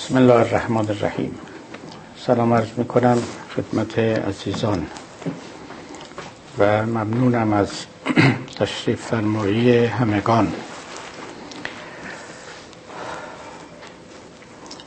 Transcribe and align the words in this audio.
بسم 0.00 0.16
الله 0.16 0.34
الرحمن 0.34 0.88
الرحیم. 0.90 1.38
سلام 2.26 2.52
عرض 2.52 2.68
می 2.76 2.84
کنم 2.84 3.22
خدمت 3.56 3.98
عزیزان. 3.98 4.86
و 6.58 6.86
ممنونم 6.86 7.52
از 7.52 7.70
تشریف 8.60 9.00
فرمایی 9.00 9.84
همگان. 9.84 10.52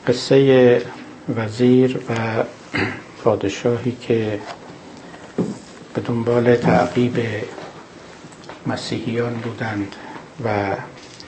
قصه 0.06 0.82
وزیر 1.36 1.96
و 1.96 2.44
پادشاهی 3.24 3.92
که 3.92 4.40
به 5.94 6.00
دنبال 6.00 6.56
تعقیب 6.56 7.16
مسیحیان 8.66 9.34
بودند 9.34 9.96
و 10.44 10.76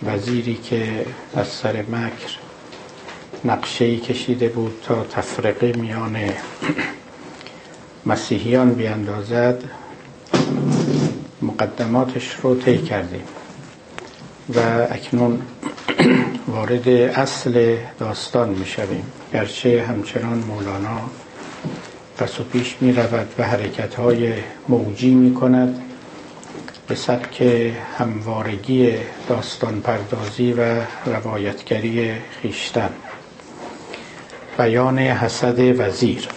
وزیری 0.06 0.54
که 0.54 1.06
از 1.36 1.48
سر 1.48 1.82
مکر 1.82 2.45
نقشه 3.46 3.96
کشیده 3.96 4.48
بود 4.48 4.72
تا 4.84 5.04
تفرقه 5.04 5.72
میان 5.72 6.16
مسیحیان 8.06 8.74
بیاندازد. 8.74 9.64
مقدماتش 11.42 12.36
رو 12.42 12.54
طی 12.54 12.78
کردیم 12.78 13.22
و 14.54 14.60
اکنون 14.90 15.42
وارد 16.48 16.88
اصل 16.88 17.76
داستان 17.98 18.48
می 18.48 18.66
شویم 18.66 19.04
گرچه 19.32 19.84
همچنان 19.88 20.38
مولانا 20.38 21.00
پس 22.18 22.40
و 22.40 22.44
پیش 22.44 22.76
می 22.80 22.92
رود 22.92 23.28
و 23.38 23.42
حرکت 23.42 23.94
های 23.94 24.32
موجی 24.68 25.14
می 25.14 25.34
کند 25.34 25.82
به 26.88 26.94
سبک 26.94 27.42
هموارگی 27.98 28.92
داستان 29.28 29.80
پردازی 29.80 30.52
و 30.52 30.80
روایتگری 31.06 32.12
خیشتن. 32.42 32.90
بیان 34.58 34.98
حسد 34.98 35.80
وزیر. 35.80 36.28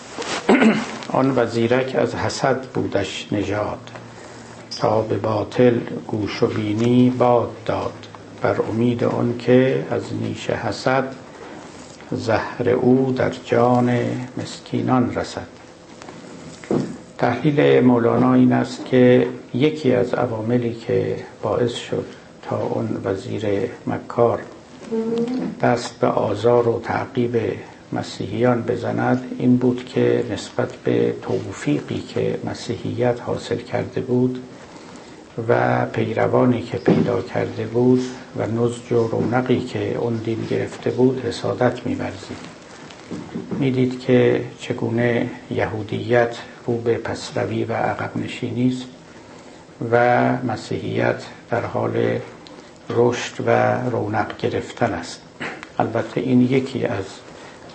آن 1.20 1.34
وزیرک 1.36 1.96
از 1.96 2.16
حسد 2.16 2.66
بودش 2.66 3.28
نژاد. 3.32 3.80
تا 4.80 5.02
به 5.02 5.16
باطل 5.18 5.80
گوش 6.08 6.44
و 6.44 6.48
بینی 6.48 7.10
باد 7.10 7.50
داد. 7.66 7.94
بر 8.42 8.56
امید 8.70 9.04
آن 9.04 9.36
که 9.38 9.86
از 9.92 10.02
نیش 10.22 10.50
حسد 10.50 11.16
زهر 12.12 12.70
او 12.70 13.14
در 13.18 13.32
جان 13.46 14.00
مسکینان 14.38 15.16
رسد. 15.16 15.48
تحلیل 17.18 17.80
مولانا 17.80 18.34
این 18.34 18.54
است 18.54 18.86
که 18.86 19.28
یکی 19.54 19.94
از 19.94 20.14
عواملی 20.14 20.74
که 20.74 21.16
باعث 21.42 21.76
شد 21.76 22.06
تا 22.42 22.58
اون 22.58 23.02
وزیر 23.06 23.46
مکار 23.88 24.40
دست 25.62 26.00
به 26.00 26.08
آزار 26.08 26.68
و 26.68 26.82
تعقیب 26.84 27.36
مسیحیان 27.94 28.62
بزند 28.62 29.32
این 29.40 29.58
بود 29.58 29.86
که 29.86 30.26
نسبت 30.32 30.76
به 30.76 31.16
توفیقی 31.22 32.00
که 32.00 32.40
مسیحیت 32.46 33.22
حاصل 33.22 33.58
کرده 33.58 34.02
بود 34.02 34.44
و 35.48 35.86
پیروانی 35.86 36.62
که 36.62 36.78
پیدا 36.78 37.22
کرده 37.22 37.66
بود 37.66 38.02
و 38.38 38.46
نزج 38.46 38.92
و 38.92 39.08
رونقی 39.08 39.60
که 39.60 39.96
اون 39.96 40.14
دین 40.16 40.48
گرفته 40.50 40.90
بود 40.90 41.26
حسادت 41.26 41.86
میورزید. 41.86 42.38
می‌دید 43.60 44.00
که 44.00 44.46
چگونه 44.60 45.30
یهودیت 45.52 46.36
رو 46.68 46.78
به 46.78 46.98
پسروی 46.98 47.64
و 47.64 47.74
عقب 47.74 48.18
نشینی 48.18 48.68
است 48.68 48.86
و 49.92 50.38
مسیحیت 50.44 51.24
در 51.50 51.66
حال 51.66 52.20
رشد 52.90 53.44
و 53.46 53.50
رونق 53.90 54.38
گرفتن 54.38 54.94
است. 54.94 55.22
البته 55.80 56.22
این 56.22 56.42
یکی 56.42 56.86
از 56.86 57.06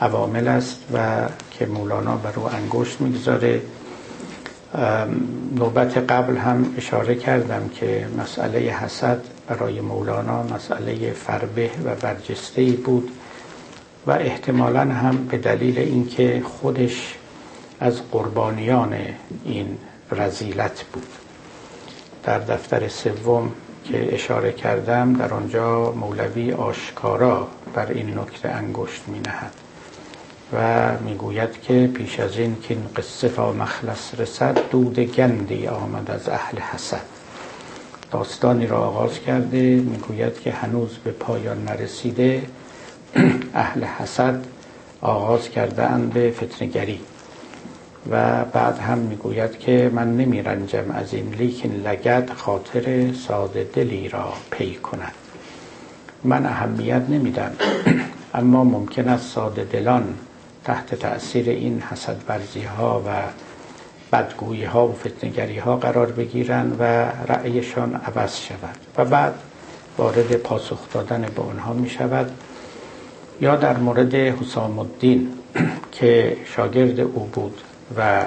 عوامل 0.01 0.49
است 0.49 0.79
و 0.95 1.29
که 1.51 1.67
مولانا 1.67 2.17
بر 2.17 2.33
او 2.37 2.49
انگشت 2.55 3.01
می‌گذاره. 3.01 3.63
نوبت 5.57 5.97
قبل 5.97 6.37
هم 6.37 6.75
اشاره 6.77 7.15
کردم 7.15 7.69
که 7.69 8.09
مسئله 8.19 8.59
حسد 8.59 9.19
برای 9.49 9.81
مولانا 9.81 10.43
مسئله 10.43 11.13
فربه 11.13 11.71
و 11.85 11.95
برجسته 11.95 12.65
بود 12.65 13.11
و 14.07 14.11
احتمالا 14.11 14.81
هم 14.81 15.27
به 15.27 15.39
دلیل 15.39 15.79
اینکه 15.79 16.43
خودش 16.45 17.15
از 17.81 18.11
قربانیان 18.11 18.95
این 19.45 19.79
رزیلت 20.13 20.85
بود. 20.93 21.07
در 22.25 22.39
دفتر 22.39 22.89
سوم 22.89 23.53
که 23.85 24.15
اشاره 24.15 24.53
کردم 24.53 25.13
در 25.13 25.35
آنجا 25.35 25.93
مولوی 25.93 26.53
آشکارا 26.53 27.49
بر 27.75 27.87
این 27.93 28.19
نکته 28.19 28.49
انگشت 28.49 29.03
می 29.07 29.21
نهد 29.21 29.64
و 30.55 30.91
می‌گوید 31.05 31.63
که 31.63 31.91
پیش 31.95 32.21
از 32.21 32.39
این 32.39 32.57
که 32.63 32.75
این 32.75 32.87
قصه 32.97 33.29
تا 33.29 33.53
مخلص 33.53 34.15
رسد 34.19 34.59
دود 34.71 34.99
گندی 34.99 35.67
آمد 35.67 36.11
از 36.11 36.29
اهل 36.29 36.59
حسد. 36.59 37.03
داستانی 38.13 38.67
را 38.67 38.79
آغاز 38.79 39.21
کرده 39.21 39.59
می‌گوید 39.77 40.41
که 40.41 40.53
هنوز 40.53 40.91
به 41.05 41.11
پایان 41.11 41.65
نرسیده 41.65 42.43
اهل 43.55 43.85
حسد 43.85 44.45
آغاز 45.01 45.51
کرده 45.51 45.83
اند 45.83 46.13
به 46.13 46.31
فتنگری 46.31 47.01
و 48.11 48.45
بعد 48.45 48.79
هم 48.79 48.99
می‌گوید 48.99 49.59
که 49.59 49.91
من 49.95 50.17
نمی 50.17 50.43
رنجم 50.43 50.91
از 50.91 51.15
این 51.15 51.35
لیکن 51.35 51.69
لگد 51.69 52.31
خاطر 52.37 53.13
ساده 53.13 53.65
دلی 53.75 54.09
را 54.09 54.33
پی 54.51 54.75
کند. 54.75 55.15
من 56.25 56.47
اهمیت 56.47 57.03
نمیدم 57.09 57.53
اما 58.35 58.65
ممکن 58.65 59.09
است 59.09 59.33
ساده 59.35 59.65
دلان 59.65 60.15
تحت 60.65 60.95
تأثیر 60.95 61.51
این 61.51 61.81
حسد 61.81 62.17
برزی 62.27 62.63
ها 62.63 63.03
و 63.07 63.11
بدگویی 64.13 64.65
ها 64.65 64.89
و 64.89 64.93
فتنگری 64.93 65.59
ها 65.59 65.77
قرار 65.77 66.07
بگیرند 66.13 66.77
و 66.79 66.83
رأیشان 67.33 67.95
عوض 67.95 68.37
شود 68.37 68.77
و 68.97 69.05
بعد 69.05 69.35
وارد 69.99 70.37
پاسخ 70.37 70.79
دادن 70.93 71.27
به 71.37 71.43
آنها 71.43 71.73
می 71.73 71.91
شود 71.91 72.31
یا 73.41 73.57
در 73.57 73.77
مورد 73.77 74.15
حسام 74.15 74.79
الدین 74.79 75.29
که 75.93 76.37
شاگرد 76.45 77.01
او 77.01 77.31
بود 77.33 77.61
و 77.97 78.25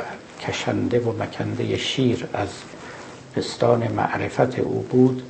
کشنده 0.47 0.99
و 0.99 1.23
مکنده 1.23 1.77
شیر 1.77 2.27
از 2.33 2.49
پستان 3.35 3.87
معرفت 3.87 4.59
او 4.59 4.85
بود 4.89 5.21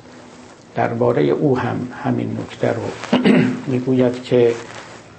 درباره 0.74 1.22
او 1.22 1.58
هم 1.58 1.88
همین 2.04 2.38
نکته 2.40 2.72
رو 2.72 2.82
می‌گوید 3.72 4.22
که 4.22 4.54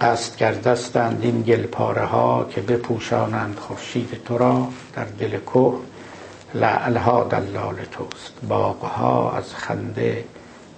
قصد 0.02 0.36
کردستند 0.36 1.20
این 1.22 1.42
گلپاره 1.42 2.06
ها 2.06 2.48
که 2.52 2.62
بپوشانند 2.62 3.56
خورشید 3.60 4.22
تو 4.26 4.38
را 4.38 4.68
در 4.96 5.06
دل 5.20 5.38
کوه 5.38 5.80
لعلها 6.54 7.24
دلال 7.24 7.76
توست 7.92 8.34
باغها 8.48 9.32
از 9.32 9.54
خنده 9.56 10.24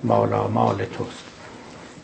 مالامال 0.03 0.85
توست. 0.85 1.23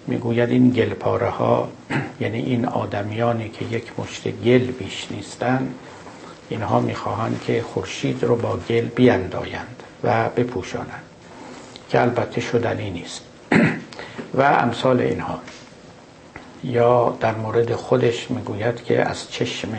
می‌گوید 0.08 0.50
این 0.50 0.70
گلپاره 0.70 1.30
ها 1.30 1.70
یعنی 2.22 2.38
این 2.38 2.66
آدمیانی 2.66 3.50
که 3.50 3.66
یک 3.66 4.00
مشت 4.00 4.28
گل 4.28 4.66
بیش 4.72 5.08
نیستند 5.12 5.76
اینها 6.50 6.80
می‌خواهند 6.80 7.42
که 7.46 7.62
خورشید 7.62 8.24
رو 8.24 8.36
با 8.36 8.58
گل 8.70 8.86
بیندایند 8.86 9.84
و 10.04 10.30
بپوشانند 10.30 11.04
که 11.90 12.02
البته 12.02 12.42
شدنی 12.42 12.90
نیست. 12.90 13.22
و 14.38 14.42
امثال 14.42 15.00
اینها. 15.00 15.40
یا 16.64 17.18
در 17.20 17.36
مورد 17.36 17.76
خودش 17.76 18.32
می‌گوید 18.32 18.84
که 18.84 19.10
از 19.10 19.32
چشم 19.32 19.70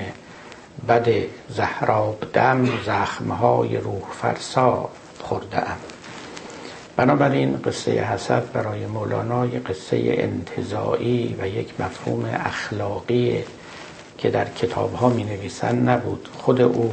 بد 0.89 1.09
زهراب 1.49 2.25
دم 2.33 2.69
زخمهای 2.87 3.77
روح 3.77 4.03
فرسا 4.23 4.89
خورده 5.23 5.59
ام. 5.59 5.77
بنابراین 6.97 7.57
قصه 7.57 7.91
حسد 7.91 8.53
برای 8.53 8.87
مولانا 8.87 9.47
یک 9.47 9.63
قصه 9.63 9.97
انتظایی 10.19 11.37
و 11.41 11.49
یک 11.49 11.81
مفهوم 11.81 12.25
اخلاقی 12.45 13.45
که 14.19 14.31
در 14.31 14.45
کتاب 14.45 14.95
ها 14.95 15.09
می 15.09 15.25
نویسن 15.25 15.77
نبود. 15.89 16.29
خود 16.39 16.61
او 16.61 16.93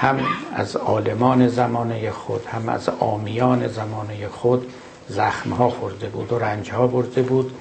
هم 0.00 0.20
از 0.54 0.76
عالمان 0.76 1.48
زمانه 1.48 2.10
خود 2.10 2.46
هم 2.46 2.68
از 2.68 2.88
آمیان 2.88 3.68
زمانه 3.68 4.28
خود 4.28 4.72
زخم 5.08 5.50
ها 5.50 5.70
خورده 5.70 6.08
بود 6.08 6.32
و 6.32 6.38
رنج 6.38 6.70
ها 6.70 6.86
برده 6.86 7.22
بود. 7.22 7.52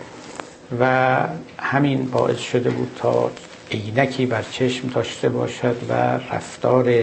و 0.79 1.17
همین 1.57 2.05
باعث 2.05 2.39
شده 2.39 2.69
بود 2.69 2.91
تا 2.95 3.31
عینکی 3.71 4.25
بر 4.25 4.43
چشم 4.51 4.87
داشته 4.87 5.29
باشد 5.29 5.75
و 5.89 5.93
رفتار 6.33 6.93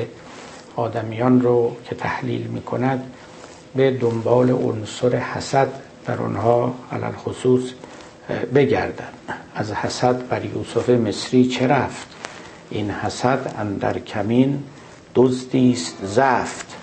آدمیان 0.76 1.40
رو 1.40 1.76
که 1.88 1.94
تحلیل 1.94 2.42
می 2.42 2.62
کند 2.62 3.04
به 3.76 3.90
دنبال 3.90 4.50
عنصر 4.50 5.16
حسد 5.16 5.68
بر 6.06 6.16
آنها 6.16 6.74
علال 6.92 7.12
خصوص 7.12 7.62
بگردن 8.54 9.08
از 9.54 9.72
حسد 9.72 10.28
بر 10.28 10.44
یوسف 10.44 10.90
مصری 10.90 11.46
چه 11.46 11.66
رفت؟ 11.66 12.06
این 12.70 12.90
حسد 12.90 13.54
اندر 13.58 13.98
کمین 13.98 14.62
دزدی 15.14 15.72
است 15.72 15.96
زفت. 16.02 16.73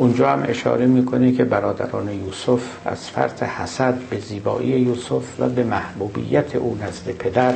اونجا 0.00 0.32
هم 0.32 0.44
اشاره 0.48 0.86
می‌کنه 0.86 1.32
که 1.32 1.44
برادران 1.44 2.08
یوسف 2.08 2.62
از 2.84 3.10
فرط 3.10 3.42
حسد 3.42 3.94
به 4.10 4.18
زیبایی 4.18 4.68
یوسف 4.68 5.40
و 5.40 5.48
به 5.48 5.64
محبوبیت 5.64 6.56
او 6.56 6.78
نزد 6.82 7.10
پدر 7.10 7.54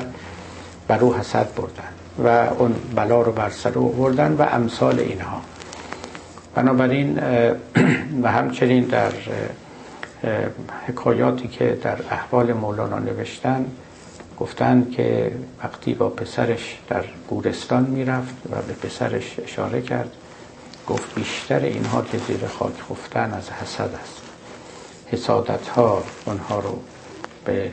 بر 0.89 0.99
او 0.99 1.15
حسد 1.15 1.49
بردن 1.57 1.93
و 2.25 2.53
اون 2.59 2.75
بلا 2.97 3.23
رو 3.23 3.33
بر 3.33 3.51
سر 3.51 3.79
او 3.79 3.89
بردن 3.89 4.33
و 4.33 4.43
امثال 4.43 5.01
اینها. 5.01 5.41
بنابراین 6.55 7.19
و 8.23 8.33
همچنین 8.33 8.85
در 8.85 9.13
حکایاتی 10.87 11.49
که 11.49 11.79
در 11.83 11.97
احوال 12.11 12.53
مولانا 12.53 12.99
نوشتن 12.99 13.67
گفتن 14.39 14.87
که 14.91 15.33
وقتی 15.63 15.95
با 15.95 16.09
پسرش 16.09 16.79
در 16.89 17.05
گورستان 17.29 17.85
می‌رفت 17.85 18.35
و 18.51 18.55
به 18.69 18.89
پسرش 18.89 19.37
اشاره 19.45 19.83
کرد 19.83 20.11
گفت 20.89 21.15
بیشتر 21.15 21.61
اینها 21.61 22.03
که 22.03 22.19
زیر 22.19 22.47
خاک 22.47 22.73
خفتن 22.91 23.33
از 23.33 23.51
حسد 23.51 23.91
است. 24.03 24.23
حسادت 25.07 25.69
ها 25.69 26.03
اونها 26.25 26.59
رو 26.59 26.79
به 27.45 27.71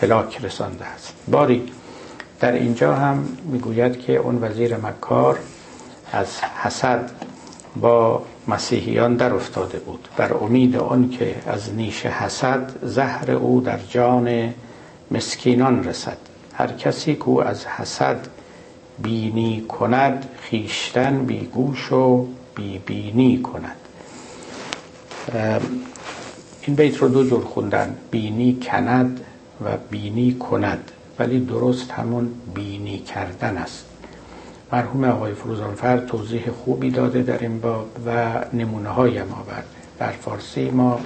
هلاک 0.00 0.44
رسانده 0.44 0.84
است. 0.84 1.14
باری 1.28 1.72
در 2.40 2.52
اینجا 2.52 2.94
هم 2.94 3.28
می‌گوید 3.44 4.00
که 4.00 4.16
اون 4.16 4.44
وزیر 4.44 4.76
مکار 4.76 5.38
از 6.12 6.40
حسد 6.40 7.10
با 7.80 8.22
مسیحیان 8.48 9.16
در 9.16 9.34
افتاده 9.34 9.78
بود. 9.78 10.08
بر 10.16 10.34
امید 10.34 10.76
آن 10.76 11.10
که 11.10 11.34
از 11.46 11.74
نیش 11.74 12.06
حسد 12.06 12.72
زهر 12.82 13.30
او 13.30 13.60
در 13.60 13.78
جان 13.78 14.54
مسکینان 15.10 15.84
رسد. 15.84 16.18
هر 16.54 16.66
کسی 16.72 17.14
کو 17.14 17.40
از 17.40 17.66
حسد 17.66 18.28
بینی 19.02 19.64
کند 19.68 20.28
خیشتن 20.40 21.24
بی 21.26 21.40
گوش 21.40 21.92
و 21.92 22.26
بی 22.54 22.78
بینی 22.86 23.42
کند. 23.42 23.76
این 26.62 26.76
بیت 26.76 26.96
رو 26.96 27.08
دو 27.08 27.24
جور 27.24 27.44
خوندن 27.44 27.96
بینی 28.10 28.60
کند 28.70 29.20
و 29.64 29.76
بینی 29.90 30.34
کند. 30.34 30.90
ولی 31.18 31.40
درست 31.40 31.90
همون 31.90 32.30
بینی 32.54 32.98
کردن 32.98 33.56
است. 33.56 33.84
مرحوم 34.72 35.04
آقای 35.04 35.34
فروزانفر 35.34 35.98
توضیح 35.98 36.50
خوبی 36.50 36.90
داده 36.90 37.22
در 37.22 37.38
این 37.38 37.60
باب 37.60 37.86
و 38.06 38.40
نمونه 38.52 38.88
های 38.88 39.20
آورده 39.20 39.64
در 39.98 40.10
فارسی 40.10 40.70
ما 40.70 41.00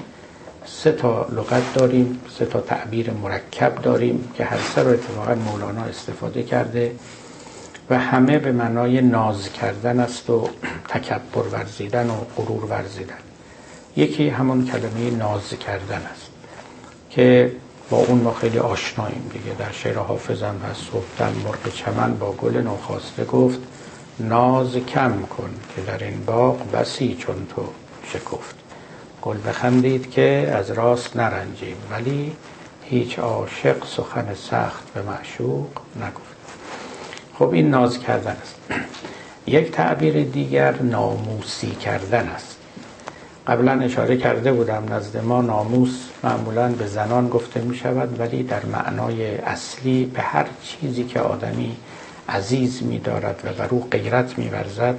سه 0.67 0.93
تا 0.93 1.27
لغت 1.33 1.75
داریم 1.75 2.21
سه 2.39 2.47
تا 2.47 2.61
تعبیر 2.61 3.11
مرکب 3.11 3.83
داریم 3.83 4.29
که 4.35 4.45
هر 4.45 4.59
سه 4.75 4.83
رو 4.83 4.91
اتفاقا 4.91 5.35
مولانا 5.35 5.83
استفاده 5.83 6.43
کرده. 6.43 6.93
و 7.91 7.99
همه 7.99 8.39
به 8.39 8.53
معنای 8.53 9.01
ناز 9.01 9.53
کردن 9.53 10.01
است 10.01 10.31
و 10.31 10.49
تکبر 10.89 11.43
ورزیدن 11.53 12.11
و 12.11 12.15
غرور 12.37 12.65
ورزیدن. 12.65 13.15
یکی 13.97 14.29
همون 14.29 14.67
کلمه 14.67 15.11
ناز 15.11 15.49
کردن 15.49 16.03
است 16.13 16.31
که 17.11 17.53
با 17.91 17.97
اون 17.97 18.19
ما 18.19 18.35
خیلی 18.35 18.59
آشناییم 18.59 19.31
دیگه. 19.33 19.55
در 19.59 19.73
شعر 19.73 19.99
حافظم 19.99 20.55
و 20.55 20.75
صبحتن 20.75 21.33
مرغ 21.45 21.75
چمن 21.75 22.15
با 22.15 22.33
گل 22.33 22.57
نوخاسته 22.57 23.25
گفت 23.25 23.59
ناز 24.21 24.77
کم 24.77 25.23
کن 25.23 25.51
که 25.77 25.83
در 25.83 26.05
این 26.05 26.25
باغ 26.25 26.71
بسی 26.71 27.15
چون 27.15 27.47
تو 27.57 27.63
شکفت. 28.05 28.55
گل 29.23 29.37
بخندید 29.47 30.11
که 30.11 30.53
از 30.55 30.71
راست 30.71 31.17
نرنجیم 31.17 31.77
ولی 31.91 32.33
هیچ 32.85 33.19
عاشق 33.19 33.85
سخن 33.87 34.35
سخت 34.35 34.93
به 34.95 35.03
معشوق 35.03 35.69
نگفت. 35.97 36.30
خب 37.41 37.53
این 37.53 37.71
ناز 37.71 37.99
کردن 37.99 38.37
است. 38.43 38.55
یک 39.47 39.71
تعبیر 39.71 40.25
دیگر 40.25 40.83
ناموسی 40.83 41.71
کردن 41.71 42.29
است. 42.29 42.57
قبلا 43.47 43.73
اشاره 43.73 44.17
کرده 44.17 44.53
بودم 44.53 44.85
نزد 44.91 45.25
ما 45.25 45.43
ناموس 45.43 46.09
معمولا 46.25 46.69
به 46.69 46.87
زنان 46.87 47.29
گفته 47.29 47.61
می 47.61 47.77
شود 47.77 48.21
ولی 48.21 48.43
در 48.43 48.65
معنای 48.65 49.37
اصلی 49.37 50.05
به 50.05 50.21
هر 50.21 50.47
چیزی 50.63 51.05
که 51.05 51.21
آدمی 51.21 51.77
عزیز 52.29 52.83
می 52.83 52.99
دارد 52.99 53.41
و 53.45 53.53
بر 53.53 53.69
او 53.71 53.89
غیرت 53.91 54.39
می 54.39 54.49
ورزد 54.49 54.95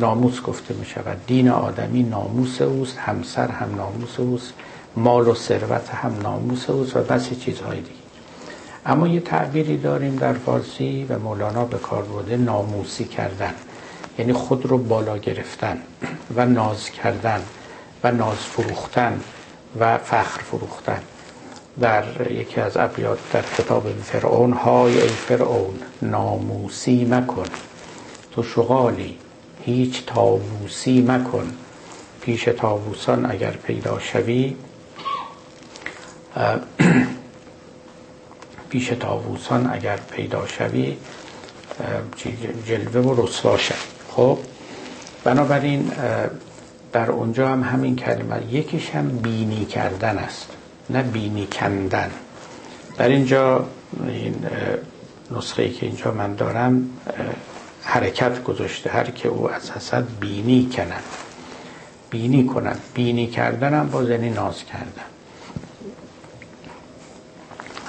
ناموس 0.00 0.42
گفته 0.42 0.74
می 0.74 0.86
شود. 0.86 1.16
دین 1.26 1.48
آدمی 1.48 2.02
ناموس 2.02 2.62
اوست 2.62 2.98
همسر 2.98 3.48
هم 3.48 3.74
ناموس 3.76 4.20
اوست 4.20 4.52
مال 4.96 5.28
و 5.28 5.34
ثروت 5.34 5.88
هم 5.88 6.14
ناموس 6.22 6.70
اوست 6.70 6.96
و 6.96 7.00
بسی 7.00 7.36
چیزهای 7.36 7.80
دیگه. 7.80 7.99
اما 8.86 9.08
یه 9.08 9.20
تعبیری 9.20 9.76
داریم 9.76 10.16
در 10.16 10.32
فارسی 10.32 11.06
و 11.08 11.18
مولانا 11.18 11.64
به 11.64 11.78
کار 11.78 12.02
برده 12.02 12.36
ناموسی 12.36 13.04
کردن. 13.04 13.54
یعنی 14.18 14.32
خود 14.32 14.66
رو 14.66 14.78
بالا 14.78 15.18
گرفتن 15.18 15.78
و 16.36 16.46
ناز 16.46 16.90
کردن 16.90 17.42
و 18.04 18.12
ناز 18.12 18.36
فروختن 18.36 19.20
و 19.80 19.98
فخر 19.98 20.40
فروختن. 20.40 21.00
در 21.80 22.32
یکی 22.32 22.60
از 22.60 22.76
ابیات 22.76 23.18
در 23.32 23.42
کتاب 23.58 23.92
فرعون 24.02 24.52
های 24.52 25.00
ای 25.00 25.08
فرعون 25.08 25.74
ناموسی 26.02 27.04
مکن. 27.04 27.46
تو 28.32 28.42
شغالی 28.42 29.18
هیچ 29.64 30.06
تابوسی 30.06 31.02
مکن. 31.02 31.52
پیش 32.20 32.44
تابوسان 32.44 33.30
اگر 33.30 33.50
پیدا 33.50 33.98
شوی 33.98 34.56
پیش 38.70 38.88
تابوسان 38.88 39.70
اگر 39.72 39.96
پیدا 39.96 40.46
شوی 40.46 40.96
جلوه 42.66 43.00
و 43.00 43.26
رسوا 43.26 43.58
خب 44.10 44.38
بنابراین 45.24 45.92
در 46.92 47.10
اونجا 47.10 47.48
هم 47.48 47.62
همین 47.62 47.96
کلمه 47.96 48.54
یکیش 48.54 48.90
هم 48.90 49.08
بینی 49.08 49.64
کردن 49.64 50.18
است 50.18 50.48
نه 50.90 51.02
بینی 51.02 51.46
کندن. 51.46 52.10
در 52.98 53.08
اینجا 53.08 53.66
این 54.06 54.34
نسخه 55.30 55.62
ای 55.62 55.70
که 55.70 55.86
اینجا 55.86 56.10
من 56.10 56.34
دارم 56.34 56.90
حرکت 57.82 58.44
گذاشته. 58.44 58.90
هر 58.90 59.04
که 59.04 59.28
او 59.28 59.50
از 59.50 59.70
حسد 59.70 60.04
بینی 60.20 60.70
کند. 60.72 61.04
بینی 62.10 62.46
کند. 62.46 62.80
بینی 62.94 63.26
کردن 63.26 63.74
هم 63.74 63.88
با 63.90 64.04
زنی 64.04 64.30
ناز 64.30 64.64
کردن. 64.64 65.09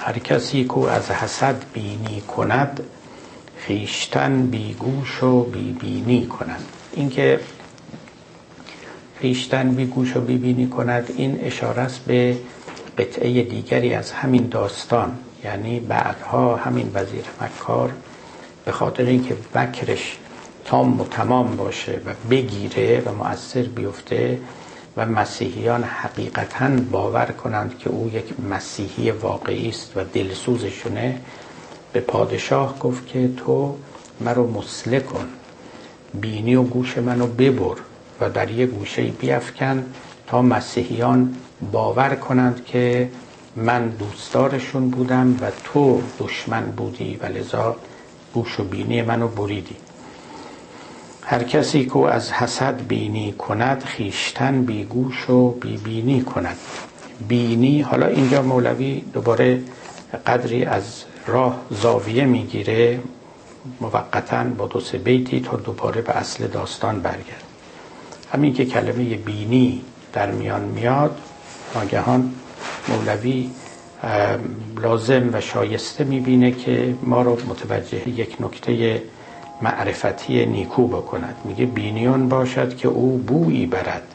هر 0.04 0.18
کسی 0.18 0.64
که 0.64 0.90
از 0.90 1.10
حسد 1.10 1.64
بینی 1.72 2.20
کند 2.20 2.80
خیشتن 3.56 4.46
بیگوش 4.46 5.22
و 5.22 5.42
بی 5.42 5.72
بینی 5.72 6.26
کند. 6.26 6.64
اینکه 6.92 7.40
خیشتن 9.20 9.74
بیگوش 9.74 10.16
و 10.16 10.20
بیبینی 10.20 10.68
کند 10.68 11.14
این 11.16 11.40
اشاره 11.42 11.82
است 11.82 12.00
به 12.00 12.36
قطعه 12.98 13.42
دیگری 13.42 13.94
از 13.94 14.12
همین 14.12 14.48
داستان. 14.48 15.18
یعنی 15.44 15.80
بعدها 15.80 16.56
همین 16.56 16.90
وزیر 16.94 17.24
مکار 17.40 17.92
به 18.64 18.72
خاطر 18.72 19.04
اینکه 19.04 19.36
بکرش 19.54 20.16
تام 20.64 21.00
و 21.00 21.04
تمام 21.04 21.56
باشه 21.56 22.00
و 22.06 22.10
بگیره 22.30 23.02
و 23.06 23.12
مؤثر 23.12 23.62
بیفته 23.62 24.38
و 24.96 25.06
مسیحیان 25.06 25.84
حقیقتا 25.84 26.68
باور 26.90 27.26
کنند 27.26 27.78
که 27.78 27.90
او 27.90 28.10
یک 28.14 28.40
مسیحی 28.50 29.10
واقعی 29.10 29.68
است 29.68 29.92
و 29.96 30.04
دلسوزشونه. 30.04 31.20
به 31.92 32.00
پادشاه 32.00 32.78
گفت 32.78 33.06
که 33.06 33.30
تو 33.36 33.76
مرا 34.20 34.46
مسله 34.46 35.00
کن 35.00 35.28
بینی 36.14 36.54
و 36.54 36.62
گوش 36.62 36.98
منو 36.98 37.26
ببر 37.26 37.76
و 38.20 38.30
در 38.30 38.50
یه 38.50 38.66
گوشه 38.66 39.02
بیافکن 39.02 39.84
تا 40.26 40.42
مسیحیان 40.42 41.34
باور 41.72 42.14
کنند 42.14 42.64
که 42.64 43.10
من 43.56 43.88
دوستدارشون 43.88 44.90
بودم 44.90 45.36
و 45.40 45.50
تو 45.64 46.02
دشمن 46.18 46.62
بودی 46.62 47.18
و 47.22 47.26
لذا 47.26 47.76
گوش 48.34 48.60
و 48.60 48.64
بینی 48.64 49.02
منو 49.02 49.28
بریدی. 49.28 49.76
هر 51.24 51.42
کسی 51.42 51.84
که 51.84 51.98
از 51.98 52.32
حسد 52.32 52.82
بینی 52.88 53.32
کند 53.32 53.84
خیشتن 53.84 54.62
بی 54.64 54.84
گوش 54.84 55.30
و 55.30 55.50
بی 55.50 55.76
بینی 55.76 56.22
کند. 56.22 56.56
بینی 57.28 57.80
حالا 57.80 58.06
اینجا 58.06 58.42
مولوی 58.42 59.02
دوباره 59.12 59.62
قدری 60.26 60.64
از 60.64 61.04
راه 61.26 61.60
زاویه 61.70 62.24
می‌گیره 62.24 63.00
موقتا 63.80 64.44
با 64.44 64.66
دو 64.66 64.80
سه 64.80 64.98
بیتی 64.98 65.40
تا 65.40 65.56
دوباره 65.56 66.02
به 66.02 66.12
اصل 66.16 66.46
داستان 66.46 67.00
برگرد. 67.00 67.42
همین 68.32 68.54
که 68.54 68.64
کلمه 68.64 69.14
بینی 69.14 69.82
در 70.12 70.30
میان 70.30 70.60
میاد 70.60 71.18
ناگهان 71.74 72.34
مولوی 72.88 73.50
لازم 74.82 75.28
و 75.32 75.40
شایسته 75.40 76.04
می‌بینه 76.04 76.50
که 76.50 76.94
ما 77.02 77.22
رو 77.22 77.32
متوجه 77.32 78.08
یک 78.08 78.36
نکته 78.40 79.02
معرفتی 79.62 80.46
نیکو 80.46 80.86
بکند. 80.86 81.36
میگه 81.44 81.66
بینیان 81.66 82.28
باشد 82.28 82.76
که 82.76 82.88
او 82.88 83.18
بویی 83.18 83.66
برد. 83.66 84.14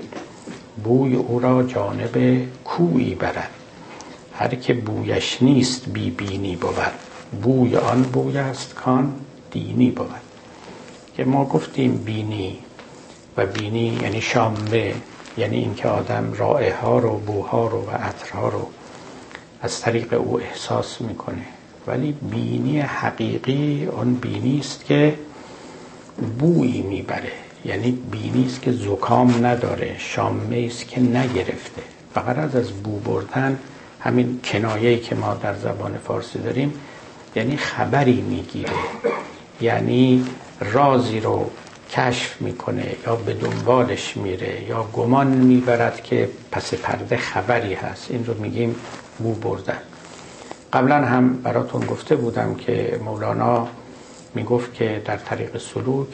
بوی 0.84 1.16
او 1.16 1.40
را 1.40 1.64
جانب 1.64 2.42
کویی 2.66 3.16
برد. 3.16 3.50
هر 4.34 4.56
که 4.56 4.74
بویش 4.74 5.38
نیست 5.42 5.90
بی 5.90 6.12
بینی 6.12 6.56
بود. 6.56 6.76
بوی 7.42 7.76
آن 7.76 8.04
بوی 8.04 8.38
است 8.38 8.76
کان 8.76 9.14
دینی 9.52 9.92
بود. 9.92 10.10
که 11.16 11.26
ما 11.26 11.46
گفتیم 11.46 11.98
بینی 11.98 12.58
و 13.38 13.46
بینی 13.46 14.00
یعنی 14.02 14.22
شامه 14.22 14.94
یعنی 15.38 15.58
اینکه 15.58 15.88
آدم 15.88 16.34
رائه 16.38 16.76
ها 16.76 17.00
رو 17.00 17.18
بوها 17.18 17.68
رو 17.68 17.78
و 17.78 17.90
عطرها 17.90 18.50
رو 18.50 18.68
از 19.62 19.82
طریق 19.82 20.14
او 20.14 20.40
احساس 20.40 21.02
می‌کنه. 21.02 21.46
ولی 21.88 22.12
بینی 22.12 22.80
حقیقی 22.80 23.86
اون 23.86 24.14
بینی 24.14 24.60
است 24.60 24.86
که 24.86 25.14
بویی 26.40 26.82
می‌بره. 26.82 27.32
یعنی 27.66 27.92
بینی 28.12 28.46
است 28.46 28.62
که 28.62 28.72
زکام 28.72 29.46
نداره 29.46 29.96
شامه 29.98 30.64
است 30.72 30.88
که 30.88 31.02
نگرفته. 31.02 31.82
فقط 32.14 32.56
از 32.56 32.72
بو 32.72 33.00
بردن 33.00 33.60
همین 34.00 34.40
کنایه‌ای 34.44 35.00
که 35.00 35.16
ما 35.16 35.34
در 35.34 35.56
زبان 35.56 35.98
فارسی 35.98 36.40
داریم 36.40 36.74
یعنی 37.36 37.58
خبری 37.58 38.22
می‌گیره. 38.22 38.72
یعنی 39.62 40.26
رازی 40.60 41.20
رو 41.20 41.52
کشف 41.92 42.42
می‌کنه 42.42 42.96
یا 43.06 43.16
به 43.16 43.34
دنبالش 43.34 44.18
میره 44.18 44.64
یا 44.70 44.84
گمان 44.84 45.28
می‌برد 45.28 46.04
که 46.04 46.30
پس 46.52 46.74
پرده 46.74 47.18
خبری 47.18 47.74
هست. 47.74 48.12
این 48.12 48.26
رو 48.26 48.34
میگیم 48.42 48.76
بو 49.20 49.34
بردن. 49.34 49.78
قبلا 50.74 50.96
هم 50.96 51.34
براتون 51.34 51.86
گفته 51.86 52.16
بودم 52.16 52.56
که 52.56 53.00
مولانا 53.06 53.68
می‌گفت 54.38 54.74
که 54.74 55.02
در 55.06 55.18
طریق 55.18 55.58
سلوک 55.58 56.08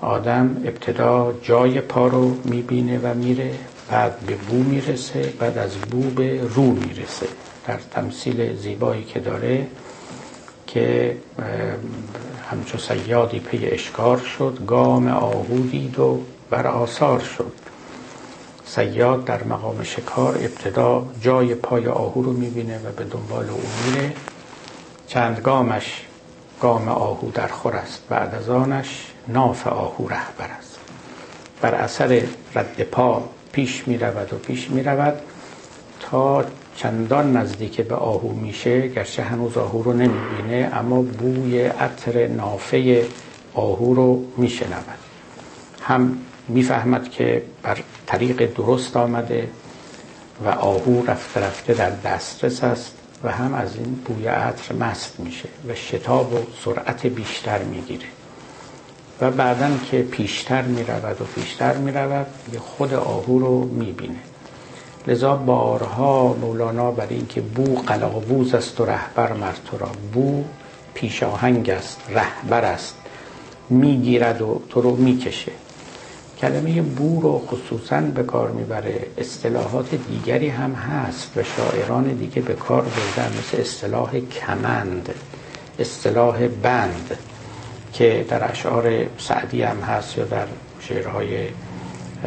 آدم 0.00 0.56
ابتدا 0.64 1.32
جای 1.42 1.80
پا 1.80 2.06
رو 2.08 2.36
می‌بینه 2.44 2.98
و 2.98 3.14
میره 3.14 3.50
بعد 3.90 4.20
به 4.20 4.34
بو 4.34 4.56
می‌رسه 4.56 5.32
بعد 5.38 5.58
از 5.58 5.76
بو 5.76 6.00
به 6.10 6.40
رو 6.54 6.62
می‌رسه. 6.62 7.26
در 7.66 7.78
تمثیل 7.90 8.56
زیبایی 8.56 9.04
که 9.04 9.20
داره 9.20 9.66
که 10.66 11.16
همچو 12.50 12.78
سیادی 12.78 13.38
پی 13.38 13.66
اشکار 13.66 14.18
شد 14.18 14.58
گام 14.66 15.08
آهو 15.08 15.58
دید 15.70 15.98
و 15.98 16.20
بر 16.50 16.66
آثار 16.66 17.20
شد. 17.20 17.52
سیاد 18.64 19.24
در 19.24 19.44
مقام 19.44 19.82
شکار 19.82 20.34
ابتدا 20.34 21.06
جای 21.20 21.54
پای 21.54 21.86
آهو 21.86 22.22
رو 22.22 22.32
می‌بینه 22.32 22.78
و 22.78 22.92
به 22.96 23.04
دنبال 23.04 23.50
او 23.50 23.60
میره. 23.86 24.12
چند 25.06 25.40
گامش 25.40 26.06
گام 26.60 26.88
آهو 26.88 27.30
در 27.30 27.48
خور 27.48 27.76
است. 27.76 28.02
بعد 28.08 28.34
از 28.34 28.48
آنش 28.48 29.06
ناف 29.28 29.66
آهو 29.66 30.08
رهبر 30.08 30.50
است. 30.58 30.78
بر 31.60 31.74
اثر 31.74 32.22
رد 32.54 32.82
پا 32.82 33.22
پیش 33.52 33.88
می 33.88 33.98
رود 33.98 34.32
و 34.32 34.36
پیش 34.36 34.70
می 34.70 34.82
رود 34.82 35.14
تا 36.00 36.44
چندان 36.76 37.36
نزدیک 37.36 37.80
به 37.80 37.94
آهو 37.94 38.32
میشه 38.32 38.88
گرچه 38.88 39.22
هنوز 39.22 39.58
آهو 39.58 39.82
رو 39.82 39.92
نمی‌بینه 39.92 40.70
اما 40.74 41.02
بوی 41.02 41.62
عطر 41.62 42.26
نافه 42.26 43.06
آهو 43.54 43.94
رو 43.94 44.24
میشنود 44.36 44.98
هم 45.82 46.18
می‌فهمد 46.48 47.10
که 47.10 47.42
بر 47.62 47.78
طریق 48.06 48.54
درست 48.54 48.96
آمده 48.96 49.48
و 50.44 50.48
آهو 50.48 51.06
رفته 51.06 51.40
رفته 51.40 51.74
در 51.74 51.90
دسترس 51.90 52.64
است. 52.64 52.99
و 53.24 53.30
هم 53.32 53.54
از 53.54 53.76
این 53.76 53.94
بوی 54.04 54.26
عطر 54.26 54.74
مست 54.74 55.20
میشه 55.20 55.48
و 55.68 55.74
شتاب 55.74 56.32
و 56.32 56.38
سرعت 56.64 57.06
بیشتر 57.06 57.62
می‌گیره. 57.62 58.06
و 59.20 59.30
بعدا 59.30 59.70
که 59.90 60.02
پیشتر 60.02 60.62
می‌رود 60.62 61.20
و 61.20 61.24
پیشتر 61.24 61.76
می‌رود 61.76 62.26
خود 62.58 62.94
آهو 62.94 63.38
رو 63.38 63.64
می‌بینه. 63.64 64.20
لذا 65.06 65.36
بارها 65.36 66.36
مولانا 66.40 66.90
بر 66.90 67.06
اینکه 67.10 67.40
بو 67.40 67.74
قلاووز 67.74 68.54
است 68.54 68.80
و 68.80 68.84
رهبر 68.84 69.32
مرتو 69.32 69.78
را 69.78 69.88
بو 70.12 70.44
پیشاهنگ 70.94 71.70
است 71.70 72.00
رهبر 72.08 72.64
است. 72.64 72.94
می‌گیرد 73.70 74.42
و 74.42 74.62
تو 74.68 74.80
رو 74.80 74.96
می‌کشه. 74.96 75.52
کلمه 76.40 76.82
بو 76.82 77.20
رو 77.20 77.46
خصوصا 77.46 78.00
به 78.00 78.22
کار 78.22 78.50
می‌بره. 78.50 79.06
اصطلاحات 79.18 79.94
دیگری 79.94 80.48
هم 80.48 80.72
هست 80.72 81.36
و 81.36 81.42
شاعران 81.42 82.04
دیگه 82.04 82.42
به 82.42 82.54
کار 82.54 82.82
بردن 82.82 83.32
مثل 83.38 83.60
اصطلاح 83.60 84.20
کمند 84.20 85.14
اصطلاح 85.78 86.48
بند 86.48 87.18
که 87.92 88.26
در 88.28 88.50
اشعار 88.50 89.06
سعدی 89.18 89.62
هم 89.62 89.80
هست 89.80 90.18
یا 90.18 90.24
در 90.24 90.46
شعرهای 90.80 91.48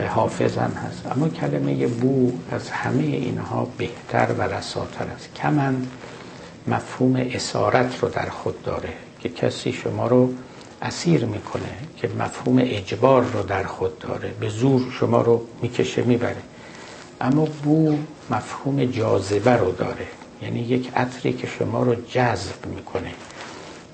حافظ 0.09 0.57
هم 0.57 0.71
هست. 0.71 1.07
اما 1.15 1.29
کلمه 1.29 1.87
بو 1.87 2.31
از 2.51 2.69
همه 2.69 3.03
اینها 3.03 3.67
بهتر 3.77 4.27
و 4.37 4.41
رساتر 4.41 5.05
است. 5.15 5.33
کمند 5.35 5.87
مفهوم 6.67 7.15
اسارت 7.15 7.99
رو 8.01 8.09
در 8.09 8.29
خود 8.29 8.63
داره 8.63 8.89
که 9.19 9.29
کسی 9.29 9.71
شما 9.71 10.07
رو 10.07 10.33
اسیر 10.83 11.25
می‌کنه 11.25 11.77
که 11.97 12.09
مفهوم 12.19 12.57
اجبار 12.61 13.23
رو 13.23 13.43
در 13.43 13.63
خود 13.63 13.99
داره. 13.99 14.31
به 14.39 14.49
زور 14.49 14.81
شما 14.99 15.21
رو 15.21 15.41
می‌کشه 15.61 16.01
می‌بره. 16.01 16.41
اما 17.21 17.45
بو 17.45 17.97
مفهوم 18.29 18.85
جاذبه 18.85 19.51
رو 19.51 19.71
داره. 19.71 20.07
یعنی 20.41 20.59
یک 20.59 20.91
عطری 20.95 21.33
که 21.33 21.47
شما 21.47 21.83
رو 21.83 21.95
جذب 21.95 22.65
می‌کنه. 22.75 23.11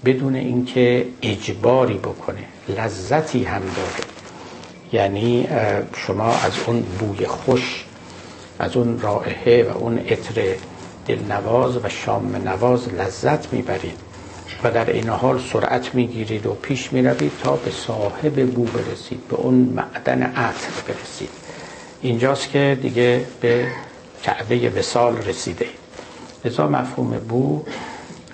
بدون 0.05 0.36
اینکه 0.36 1.08
اجباری 1.22 1.98
بکنه. 1.98 2.46
لذتی 2.77 3.43
هم 3.43 3.62
داره. 3.62 4.05
یعنی 4.93 5.48
شما 5.96 6.34
از 6.34 6.51
اون 6.67 6.81
بوی 6.81 7.25
خوش 7.25 7.86
از 8.60 8.77
اون 8.77 9.00
رائحه 9.01 9.63
و 9.63 9.77
اون 9.77 10.00
عطر 10.00 10.55
دلنواز 11.08 11.77
و 11.77 11.89
شام 11.89 12.36
نواز 12.36 12.88
لذت 12.93 13.53
می‌برید. 13.53 14.09
و 14.63 14.72
در 14.72 14.89
این 14.89 15.10
حال 15.10 15.39
سرعت 15.54 15.96
می‌گیرید 15.96 16.46
و 16.46 16.54
پیش 16.54 16.94
می‌روید 16.94 17.32
تا 17.44 17.56
به 17.56 17.72
صاحب 17.72 18.46
بو 18.46 18.63
برسید 18.63 19.28
به 19.28 19.36
اون 19.36 19.54
معدن 19.54 20.24
عطر 20.24 20.70
برسید. 20.88 21.30
اینجاست 22.01 22.50
که 22.50 22.78
دیگه 22.82 23.25
به 23.42 23.68
کعبه 24.24 24.70
وسال 24.70 25.18
رسیده. 25.18 25.66
لذا 26.46 26.68
مفهوم 26.68 27.10
بو 27.10 27.63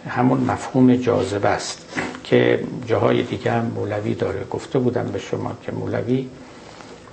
همون 0.09 0.39
مفهوم 0.39 0.95
جاذبه 0.95 1.49
است 1.49 1.85
که 2.23 2.63
جاهای 2.85 3.23
دیگه 3.23 3.51
هم 3.51 3.65
مولوی 3.65 4.13
داره. 4.13 4.43
گفته 4.43 4.79
بودم 4.79 5.03
به 5.03 5.19
شما 5.19 5.51
که 5.65 5.71
مولوی 5.71 6.27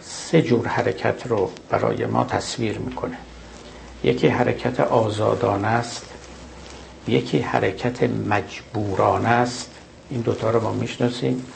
سه 0.00 0.42
جور 0.42 0.66
حرکت 0.66 1.26
رو 1.26 1.50
برای 1.70 2.06
ما 2.06 2.24
تصویر 2.24 2.78
می‌کنه. 2.78 3.16
یکی 4.04 4.28
حرکت 4.28 4.80
آزادانه 4.80 5.68
است. 5.68 6.11
یکی 7.08 7.38
حرکت 7.38 8.02
مجبورانه 8.02 9.28
است. 9.28 9.70
این 10.10 10.20
دوتا 10.20 10.50
رو 10.50 10.62
ما 10.62 10.72
می‌شناسیم. 10.72 11.46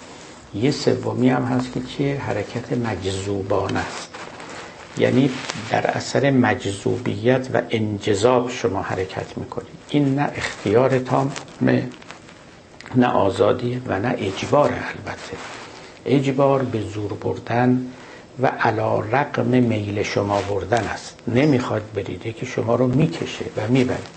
یه 0.54 0.70
سومی 0.70 1.28
هم 1.28 1.42
هست 1.42 1.72
که 1.72 1.80
چیه؟ 1.80 2.20
حرکت 2.20 2.72
مجذوبانه 2.72 3.78
است. 3.78 4.08
یعنی 4.98 5.30
در 5.70 5.86
اثر 5.86 6.30
مجذوبیت 6.30 7.48
و 7.54 7.62
انجذاب 7.70 8.50
شما 8.50 8.82
حرکت 8.82 9.38
می‌کنید. 9.38 9.68
این 9.88 10.14
نه 10.14 10.32
اختیار 10.36 10.98
تام 10.98 11.32
نه 12.96 13.06
آزادی 13.06 13.82
و 13.86 13.98
نه 13.98 14.14
اجبار 14.18 14.68
البته. 14.68 15.36
اجبار 16.06 16.62
به 16.62 16.80
زور 16.80 17.12
بردن 17.12 17.86
و 18.42 18.46
علا 18.46 19.00
رقم 19.00 19.46
میل 19.46 20.02
شما 20.02 20.40
بردن 20.40 20.84
است. 20.84 21.14
نمی‌خواد 21.28 21.82
برید 21.94 22.36
که 22.36 22.46
شما 22.46 22.74
رو 22.74 22.86
می‌کشه 22.86 23.44
و 23.56 23.68
می‌برید 23.68 24.15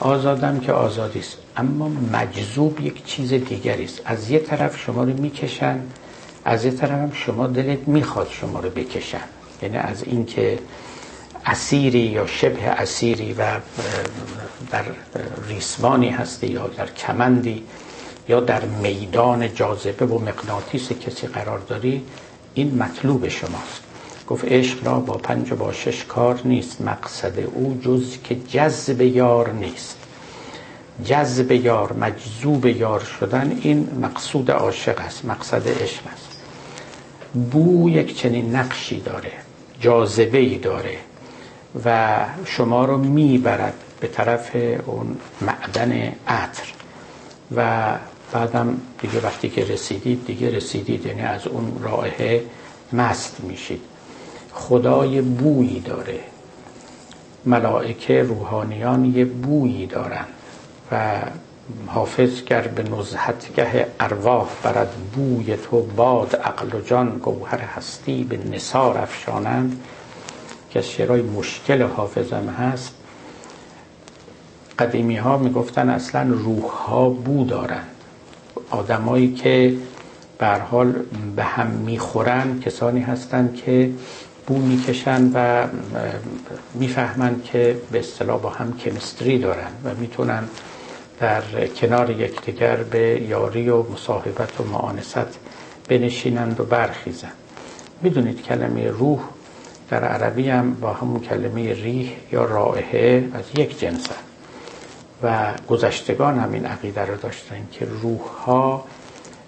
آزادم 0.00 0.60
که 0.60 0.72
آزادی 0.72 1.18
است. 1.18 1.36
اما 1.56 1.88
مجذوب 1.88 2.80
یک 2.80 3.04
چیز 3.04 3.32
دیگری 3.32 3.84
است. 3.84 4.00
از 4.04 4.30
یه 4.30 4.38
طرف 4.38 4.78
شما 4.78 5.04
رو 5.04 5.20
می‌کشن 5.20 5.80
از 6.44 6.64
یه 6.64 6.70
طرف 6.70 6.90
هم 6.90 7.12
شما 7.12 7.46
دلت 7.46 7.88
می‌خواد 7.88 8.28
شما 8.30 8.60
رو 8.60 8.70
بکشن. 8.70 9.20
یعنی 9.62 9.76
از 9.76 10.02
اینکه 10.04 10.58
اسیری 11.46 11.98
یا 11.98 12.26
شبه 12.26 12.62
اسیری 12.64 13.32
و 13.32 13.60
در 14.70 14.84
ریسمانی 15.48 16.08
هستی 16.10 16.46
یا 16.46 16.66
در 16.66 16.86
کمندی 16.86 17.62
یا 18.28 18.40
در 18.40 18.64
میدان 18.64 19.54
جاذبه 19.54 20.06
و 20.06 20.18
مقناطیس 20.18 20.92
کسی 20.92 21.26
قرار 21.26 21.58
داری 21.58 22.02
این 22.54 22.82
مطلوب 22.82 23.28
شماست. 23.28 23.82
گفت 24.28 24.44
عشق 24.44 24.86
را 24.86 25.00
با 25.00 25.14
پنج 25.14 25.52
و 25.52 25.56
با 25.56 25.72
شش 25.72 26.04
کار 26.04 26.40
نیست 26.44 26.80
مقصد 26.80 27.38
او 27.54 27.80
جز 27.82 28.16
که 28.24 28.34
جذب 28.34 29.00
یار 29.00 29.50
نیست. 29.52 29.98
جذب 31.04 31.52
یار 31.52 31.92
مجذوب 31.92 32.66
یار 32.66 33.00
شدن 33.00 33.58
این 33.62 33.88
مقصود 34.02 34.50
عاشق 34.50 35.00
است 35.00 35.24
مقصد 35.24 35.68
عشق 35.68 36.02
است. 36.12 36.28
بو 37.50 37.90
یک 37.90 38.18
چنین 38.18 38.56
نقشی 38.56 39.00
داره 39.00 39.32
جاذبه 39.80 40.38
ای 40.38 40.58
داره 40.58 40.96
و 41.84 42.18
شما 42.44 42.84
رو 42.84 42.98
می‌برد 42.98 43.74
به 44.00 44.08
طرف 44.08 44.56
اون 44.86 45.16
معدن 45.40 46.12
عطر. 46.28 46.72
و 47.56 47.92
بعدم 48.32 48.80
دیگه 49.00 49.20
وقتی 49.20 49.48
که 49.48 49.64
رسیدید 49.64 50.26
دیگه 50.26 50.50
رسیدید 50.50 51.06
یعنی 51.06 51.22
از 51.22 51.46
اون 51.46 51.78
راه 51.82 52.08
مست 52.92 53.40
میشید. 53.40 53.80
خدای 54.54 55.20
بویی 55.20 55.80
داره. 55.80 56.20
ملائکه 57.46 58.22
روحانیان 58.22 59.04
یه 59.04 59.24
بویی 59.24 59.86
دارن 59.86 60.24
و 60.92 61.10
حافظ 61.86 62.44
گر 62.44 62.60
به 62.60 62.82
نزهتگه 62.82 63.86
ارواح 64.00 64.48
برد 64.64 64.92
بوی 65.14 65.56
تو 65.56 65.82
باد 65.82 66.36
عقل 66.36 66.74
و 66.76 66.80
جان 66.80 67.18
گوهر 67.18 67.58
هستی 67.58 68.24
به 68.24 68.36
نصار 68.36 68.98
افشانند. 68.98 69.80
که 70.70 70.78
از 70.78 70.88
شعرهای 70.88 71.22
مشکل 71.22 71.82
حافظم 71.82 72.48
هست. 72.48 72.94
قدیمی 74.78 75.16
ها 75.16 75.38
می‌گفتن 75.38 75.88
اصلا 75.88 76.22
روح 76.30 76.64
ها 76.64 77.08
بو 77.08 77.44
دارند 77.44 77.88
آدمایی 78.70 79.34
که 79.34 79.74
به 80.38 80.46
حال 80.46 80.92
به 81.36 81.44
هم 81.44 81.66
می‌خورن 81.66 82.60
کسانی 82.60 83.00
هستند 83.00 83.54
که 83.54 83.90
بو 84.46 84.58
می‌کشن 84.58 85.30
و 85.34 85.66
می‌فهمند 86.74 87.44
که 87.44 87.76
به 87.92 87.98
اصطلاح 87.98 88.40
با 88.40 88.50
هم 88.50 88.76
کمستری 88.78 89.38
دارن 89.38 89.70
و 89.84 89.94
می‌تونن 89.94 90.44
در 91.20 91.42
کنار 91.66 92.10
یکدیگر 92.10 92.76
به 92.76 93.22
یاری 93.28 93.68
و 93.68 93.82
مصاحبت 93.82 94.60
و 94.60 94.64
معانست 94.64 95.38
بنشینند 95.88 96.60
و 96.60 96.64
برخیزند. 96.64 97.32
می‌دونید 98.02 98.42
کلمه 98.42 98.88
روح 98.88 99.20
در 99.90 100.04
عربی 100.04 100.48
هم 100.48 100.74
با 100.74 100.92
همون 100.92 101.20
کلمه 101.20 101.72
ریح 101.72 102.12
یا 102.32 102.44
رائحه 102.44 103.28
از 103.34 103.44
یک 103.58 103.80
جنس 103.80 104.06
و 105.22 105.52
گذشتگان 105.68 106.38
هم 106.38 106.52
این 106.52 106.66
عقیده 106.66 107.00
رو 107.00 107.16
داشتن 107.16 107.66
که 107.72 107.86
روح 108.02 108.20
ها 108.20 108.84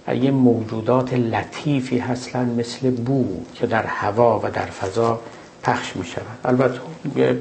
یه 0.09 0.31
موجودات 0.31 1.15
لطیفی 1.15 1.99
هستند 1.99 2.59
مثل 2.61 2.91
بو 2.91 3.25
که 3.55 3.67
در 3.67 3.87
هوا 3.87 4.41
و 4.45 4.51
در 4.51 4.67
فضا 4.67 5.21
پخش 5.63 5.97
می 5.97 6.05
شود 6.05 6.39
البته 6.45 6.81
یه 7.17 7.39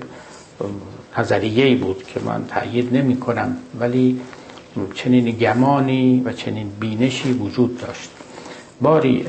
نظریه 1.17 1.75
بود 1.75 2.03
که 2.03 2.20
من 2.20 2.46
تأیید 2.48 2.98
نمی 2.98 3.17
کنم 3.20 3.58
ولی 3.79 4.22
چنین 4.93 5.32
گمانی 5.32 6.22
و 6.25 6.34
چنین 6.34 6.70
بینشی 6.79 7.34
وجود 7.34 7.77
داشت. 7.77 8.10
باری 8.82 9.25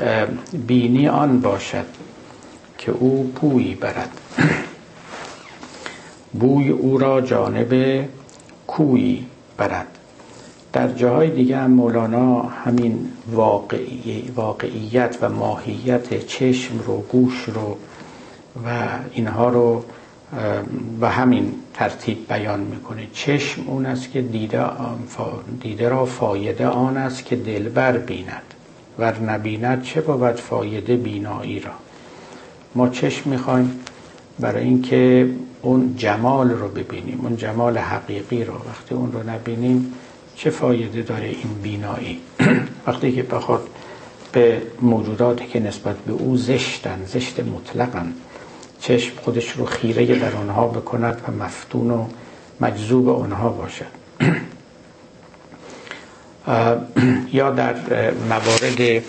بینی 0.67 1.09
آن 1.09 1.41
باشد 1.41 1.85
که 2.79 2.93
او 2.93 3.33
بویی 3.41 3.75
برد. 3.75 4.11
بوی 6.33 6.69
او 6.71 6.99
را 6.99 7.21
جانب 7.21 8.05
کویی 8.67 9.27
برد. 9.57 9.87
در 10.75 10.89
جاهای 10.89 11.31
دیگه 11.31 11.57
هم 11.57 11.71
مولانا 11.71 12.43
همین 12.43 13.09
واقعی، 13.33 14.33
واقعیت 14.37 15.19
و 15.21 15.29
ماهیت 15.29 16.27
چشم 16.27 16.79
رو 16.87 17.01
گوش 17.01 17.45
رو 17.45 17.77
و 18.67 18.89
اینها 19.13 19.49
رو 19.49 19.85
و 21.01 21.11
همین 21.11 21.53
ترتیب 21.75 22.19
بیان 22.29 22.61
می‌کنه. 22.61 23.07
چشم 23.13 23.63
اون 23.67 23.87
است 23.87 24.13
که 24.13 24.23
دیده, 24.23 24.65
دیده 25.61 25.89
را 25.89 26.05
فایده 26.05 26.67
آن 26.67 26.97
است 26.97 27.25
که 27.25 27.37
دلبر 27.37 27.99
بیند. 27.99 28.55
ور 28.99 29.19
نبیند 29.19 29.83
چه 29.83 30.01
بود 30.01 30.35
فایده 30.35 30.97
بینایی 30.97 31.61
را؟ 31.61 31.73
ما 32.75 32.89
چشم 32.89 33.31
می‌خوایم 33.31 33.81
برای 34.41 34.65
اینکه 34.65 35.31
اون 35.63 35.95
جمال 35.97 36.51
رو 36.51 36.69
ببینیم. 36.69 37.21
اون 37.23 37.37
جمال 37.37 37.79
حقیقی 37.79 38.45
رو. 38.45 38.55
وقتی 38.55 38.95
اون 38.95 39.13
رو 39.13 39.31
نبینیم 39.31 39.93
چه 40.37 40.51
فایده 40.51 41.03
داره 41.03 41.27
این 41.27 41.55
بینایی؟ 41.63 42.21
وقتی 42.87 43.13
که 43.13 43.23
بخواد 43.23 43.69
به 44.33 44.63
موجوداتی 44.81 45.47
که 45.47 45.61
نسبت 45.61 45.97
به 45.97 46.13
او 46.13 46.37
زشتن 46.37 47.05
زشت 47.07 47.41
مطلقن 47.41 48.13
چشم 48.81 49.17
خودش 49.17 49.51
رو 49.51 49.65
خیره 49.65 50.19
در 50.19 50.37
آنها 50.37 50.67
بکند 50.67 51.23
و 51.29 51.45
مفتون 51.45 51.91
و 51.91 52.07
مجذوب 52.61 53.09
آنها 53.09 53.49
باشد. 53.49 53.87
یا 57.33 57.51
در 57.51 57.75
موارد 58.29 59.03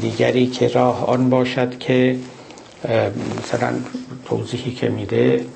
دیگری 0.00 0.46
که 0.46 0.68
راه 0.68 1.06
آن 1.06 1.30
باشد 1.30 1.78
که 1.78 2.16
مثلا 3.42 3.72
توضیحی 4.24 4.74
که 4.74 4.88
میده 4.88 5.46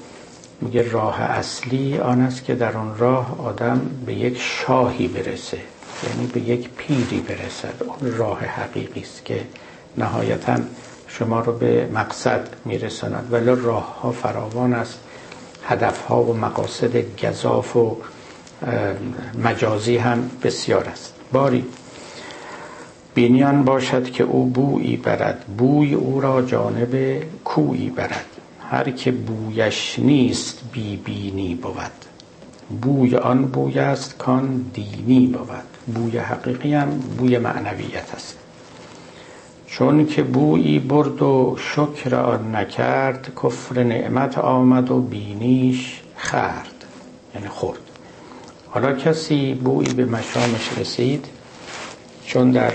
میگه 0.62 0.90
راه 0.90 1.20
اصلی 1.20 1.98
آن 1.98 2.20
است 2.20 2.44
که 2.44 2.54
در 2.54 2.76
آن 2.76 2.98
راه 2.98 3.40
آدم 3.40 3.80
به 4.06 4.14
یک 4.14 4.40
شاهی 4.40 5.08
برسه. 5.08 5.58
یعنی 6.08 6.26
به 6.26 6.40
یک 6.40 6.68
پیری 6.76 7.20
برسد. 7.20 7.74
اون 7.80 8.16
راه 8.16 8.40
حقیقی 8.40 9.00
است 9.00 9.24
که 9.24 9.40
نهایتا 9.98 10.56
شما 11.08 11.40
رو 11.40 11.52
به 11.52 11.88
مقصد 11.94 12.48
میرساند. 12.64 13.28
ولی 13.30 13.46
راه 13.46 14.00
ها 14.00 14.12
فراوان 14.12 14.74
است. 14.74 14.98
هدف 15.64 16.00
ها 16.06 16.22
و 16.22 16.36
مقاصد 16.36 17.20
گذاف 17.24 17.76
و 17.76 17.96
مجازی 19.44 19.96
هم 19.96 20.30
بسیار 20.42 20.84
است. 20.84 21.14
باری 21.32 21.64
بینیان 23.14 23.64
باشد 23.64 24.10
که 24.10 24.24
او 24.24 24.46
بویی 24.46 24.96
برد. 24.96 25.44
بوی 25.58 25.94
او 25.94 26.20
را 26.20 26.42
جانب 26.42 27.22
کویی 27.44 27.90
برد. 27.90 28.31
هر 28.72 28.90
که 28.90 29.12
بویش 29.12 29.98
نیست 29.98 30.60
بی 30.72 30.96
بینی 30.96 31.54
بود. 31.54 31.76
بوی 32.82 33.16
آن 33.16 33.46
بوی 33.46 33.78
است 33.78 34.18
کان 34.18 34.64
دینی 34.74 35.26
بود. 35.26 35.94
بوی 35.94 36.18
حقیقی 36.18 36.74
هم 36.74 36.88
بوی 37.18 37.38
معنویت 37.38 38.14
است. 38.14 38.38
چون 39.66 40.06
که 40.06 40.22
بویی 40.22 40.78
برد 40.78 41.22
و 41.22 41.56
شکر 41.58 42.14
آن 42.14 42.56
نکرد 42.56 43.32
کفر 43.42 43.82
نعمت 43.82 44.38
آمد 44.38 44.90
و 44.90 45.00
بینیش 45.00 46.00
خرد 46.16 46.84
یعنی 47.34 47.48
خورد. 47.48 47.80
حالا 48.70 48.92
کسی 48.92 49.54
بویی 49.54 49.94
به 49.94 50.04
مشامش 50.04 50.78
رسید 50.78 51.26
چون 52.26 52.50
در 52.50 52.72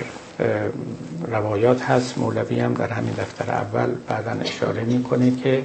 روایات 1.28 1.82
هست 1.82 2.18
مولوی 2.18 2.60
هم 2.60 2.74
در 2.74 2.90
همین 2.90 3.14
دفتر 3.14 3.52
اول 3.52 3.90
بعدا 4.08 4.32
اشاره 4.32 4.84
می‌کنه 4.84 5.36
که 5.36 5.64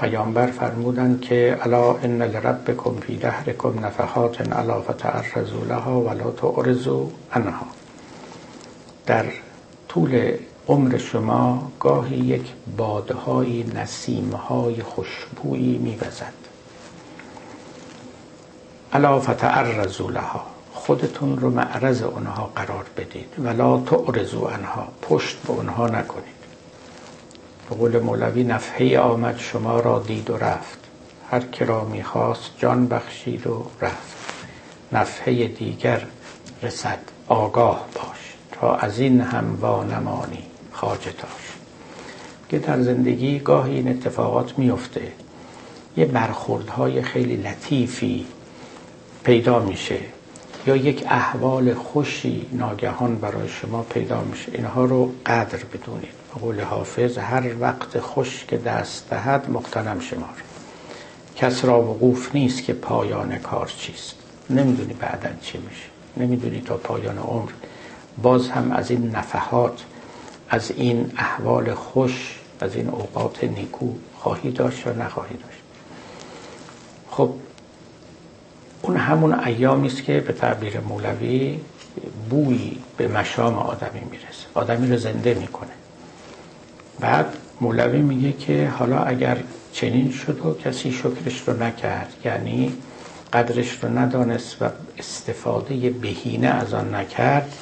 پیامبر 0.00 0.46
فرمودن 0.46 1.18
که 1.22 1.58
الا 1.60 1.94
ان 1.94 2.22
لربکم 2.22 2.94
فی 3.00 3.16
دهرکم 3.16 3.86
نفحات 3.86 4.52
الا 4.52 4.80
فتعرضوا 4.80 5.64
لها 5.64 6.00
ولا 6.00 6.30
تعرضوا 6.30 7.06
عنها. 7.32 7.66
در 9.06 9.24
طول 9.88 10.32
عمر 10.68 10.98
شما 10.98 11.72
گاهی 11.80 12.16
یک 12.16 12.52
بادهای 12.76 13.64
نسیمهای 13.74 14.82
خوشبویی 14.82 15.78
میوزد. 15.78 16.32
الا 18.92 19.20
فتعرضوا 19.20 20.10
لها. 20.10 20.44
خودتون 20.72 21.38
رو 21.38 21.50
معرض 21.50 22.02
اونها 22.02 22.50
قرار 22.56 22.86
بدید 22.96 23.28
ولا 23.38 23.80
تعرضوا 23.80 24.50
عنها. 24.50 24.88
پشت 25.02 25.36
به 25.46 25.50
اونها 25.50 25.86
نکنید. 25.86 26.39
به 27.70 27.76
قول 27.76 27.98
مولوی 27.98 28.44
نفحه 28.44 28.98
آمد 28.98 29.38
شما 29.38 29.80
را 29.80 29.98
دید 30.06 30.30
و 30.30 30.36
رفت. 30.36 30.78
هر 31.30 31.40
که 31.40 31.64
را 31.64 31.84
می‌خواست 31.84 32.50
جان 32.58 32.88
بخشید 32.88 33.46
و 33.46 33.66
رفت. 33.80 34.16
نفحه 34.92 35.48
دیگر 35.48 36.06
رسد. 36.62 36.98
آگاه 37.28 37.86
باش. 37.94 38.34
تا 38.52 38.74
از 38.74 38.98
این 38.98 39.20
هم 39.20 39.58
وانمانی 39.60 40.42
خاجتاش 40.72 41.52
که 42.48 42.58
در 42.58 42.82
زندگی 42.82 43.38
گاهی 43.38 43.74
این 43.74 43.88
اتفاقات 43.88 44.58
میفته 44.58 45.12
یه 45.96 46.04
برخوردهای 46.04 47.02
خیلی 47.02 47.36
لطیفی 47.36 48.26
پیدا 49.24 49.58
میشه. 49.58 49.98
یا 50.66 50.76
یک 50.76 51.04
احوال 51.08 51.74
خوشی 51.74 52.46
ناگهان 52.52 53.16
برای 53.16 53.48
شما 53.48 53.82
پیدا 53.82 54.20
میشه. 54.20 54.52
اینها 54.54 54.84
رو 54.84 55.12
قدر 55.26 55.58
بدونید. 55.72 56.19
قول 56.34 56.60
حافظ 56.60 57.18
هر 57.18 57.60
وقت 57.60 58.00
خوش 58.00 58.44
که 58.44 58.56
دست 58.56 59.10
دهد 59.10 59.50
مقتنم 59.50 60.00
شمار. 60.00 60.42
کس 61.36 61.64
را 61.64 61.82
وقوف 61.82 62.34
نیست 62.34 62.64
که 62.64 62.72
پایان 62.72 63.38
کار 63.38 63.66
چیست. 63.66 64.14
نمی‌دونی 64.50 64.92
بعدا 64.92 65.28
چی 65.40 65.58
میشه. 65.58 65.86
نمی‌دونی 66.16 66.60
تا 66.60 66.76
پایان 66.76 67.18
عمر. 67.18 67.50
باز 68.22 68.48
هم 68.48 68.72
از 68.72 68.90
این 68.90 69.10
نفحات 69.16 69.84
از 70.48 70.70
این 70.70 71.12
احوال 71.16 71.74
خوش 71.74 72.38
از 72.60 72.76
این 72.76 72.88
اوقات 72.88 73.44
نیکو 73.44 73.92
خواهی 74.18 74.50
داشت 74.50 74.86
یا 74.86 74.92
نخواهی 74.92 75.36
داشت. 75.36 75.60
خب 77.10 77.34
اون 78.82 78.96
همون 78.96 79.40
ایامی 79.44 79.86
است 79.86 80.04
که 80.04 80.20
به 80.20 80.32
تعبیر 80.32 80.80
مولوی 80.80 81.60
بوی 82.30 82.78
به 82.96 83.08
مشام 83.08 83.54
آدمی 83.58 84.00
می‌رسه. 84.10 84.46
آدمی 84.54 84.88
رو 84.88 84.96
زنده 84.96 85.34
می‌کنه. 85.34 85.79
بعد 87.00 87.26
مولوی 87.60 88.02
میگه 88.02 88.32
که 88.32 88.68
حالا 88.78 88.98
اگر 88.98 89.36
چنین 89.72 90.10
شد 90.10 90.46
و 90.46 90.54
کسی 90.54 90.92
شکرش 90.92 91.42
رو 91.46 91.62
نکرد 91.62 92.12
یعنی 92.24 92.72
قدرش 93.32 93.78
رو 93.82 93.98
ندانست 93.98 94.62
و 94.62 94.64
استفاده 94.98 95.90
بهینه 95.90 96.46
از 96.46 96.74
آن 96.74 96.94
نکرد 96.94 97.52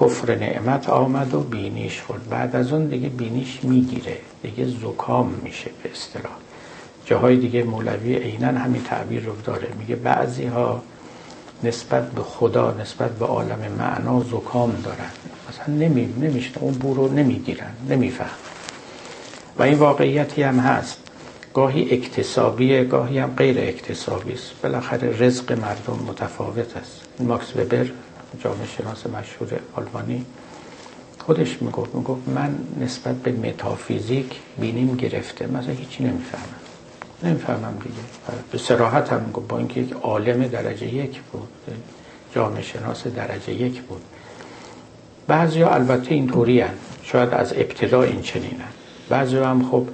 کفر 0.00 0.34
نعمت 0.34 0.88
آمد 0.88 1.34
و 1.34 1.40
بینیش 1.40 2.00
خورد. 2.02 2.28
بعد 2.28 2.56
از 2.56 2.72
اون 2.72 2.86
دیگه 2.86 3.08
بینیش 3.08 3.58
می‌گیره 3.62 4.16
دیگه 4.42 4.64
زکام 4.64 5.34
میشه 5.42 5.70
به 5.82 5.90
اصطلاح. 5.90 6.32
جاهای 7.04 7.36
دیگه 7.36 7.62
مولوی 7.62 8.16
عینا 8.16 8.46
همین 8.46 8.82
تعبیر 8.82 9.22
رو 9.22 9.32
داره. 9.44 9.68
میگه 9.78 9.96
بعضی 9.96 10.46
ها 10.46 10.82
نسبت 11.64 12.10
به 12.10 12.22
خدا 12.22 12.76
نسبت 12.80 13.10
به 13.10 13.24
عالم 13.24 13.58
معنا 13.78 14.20
زکام 14.20 14.72
دارن. 14.84 15.10
مثلا 15.48 15.74
نمی 15.74 16.14
نمیشن 16.20 16.60
اون 16.60 16.74
بو 16.74 16.94
رو 16.94 17.12
نمی‌گیرن 17.12 17.70
نمیفهم 17.88 18.47
و 19.58 19.62
این 19.62 19.78
واقعیتی 19.78 20.42
هم 20.42 20.58
هست. 20.58 20.98
گاهی 21.54 21.90
اکتسابیه 21.94 22.84
گاهی 22.84 23.18
هم 23.18 23.34
غیر 23.36 23.58
اکتسابی 23.58 24.32
است. 24.32 24.52
بالاخره 24.62 25.16
رزق 25.18 25.52
مردم 25.52 26.04
متفاوت 26.08 26.76
است. 26.76 27.00
ماکس 27.20 27.56
وبر 27.56 27.86
جامعه 28.44 28.66
شناس 28.78 29.06
مشهور 29.06 29.60
آلمانی 29.76 30.26
خودش 31.18 31.62
می‌گفت 31.62 31.94
می‌گفت 31.94 32.28
من 32.28 32.58
نسبت 32.80 33.14
به 33.14 33.32
متافیزیک 33.32 34.36
بینیم 34.60 34.96
گرفته. 34.96 35.46
مثلا 35.46 35.74
هیچی 35.74 36.04
نمی‌فهمم. 36.04 36.42
نمی‌فهمم 37.22 37.78
دیگه. 37.82 37.96
به 38.52 38.58
سراحت 38.58 39.12
هم 39.12 39.20
می‌گفت 39.20 39.48
با 39.48 39.58
اینکه 39.58 39.80
یک 39.80 39.92
عالم 39.92 40.46
درجه 40.46 40.94
یک 40.94 41.20
بود. 41.32 41.48
جامعه 42.34 42.62
شناس 42.62 43.06
درجه 43.06 43.54
یک 43.54 43.82
بود. 43.82 44.02
بعضی 45.26 45.62
ها 45.62 45.74
البته 45.74 46.14
اینطوری 46.14 46.64
شاید 47.02 47.34
از 47.34 47.52
ابتدا 47.52 48.02
این 48.02 48.22
چنینن. 48.22 48.77
بعضی 49.08 49.36
هم 49.36 49.68
خب 49.70 49.86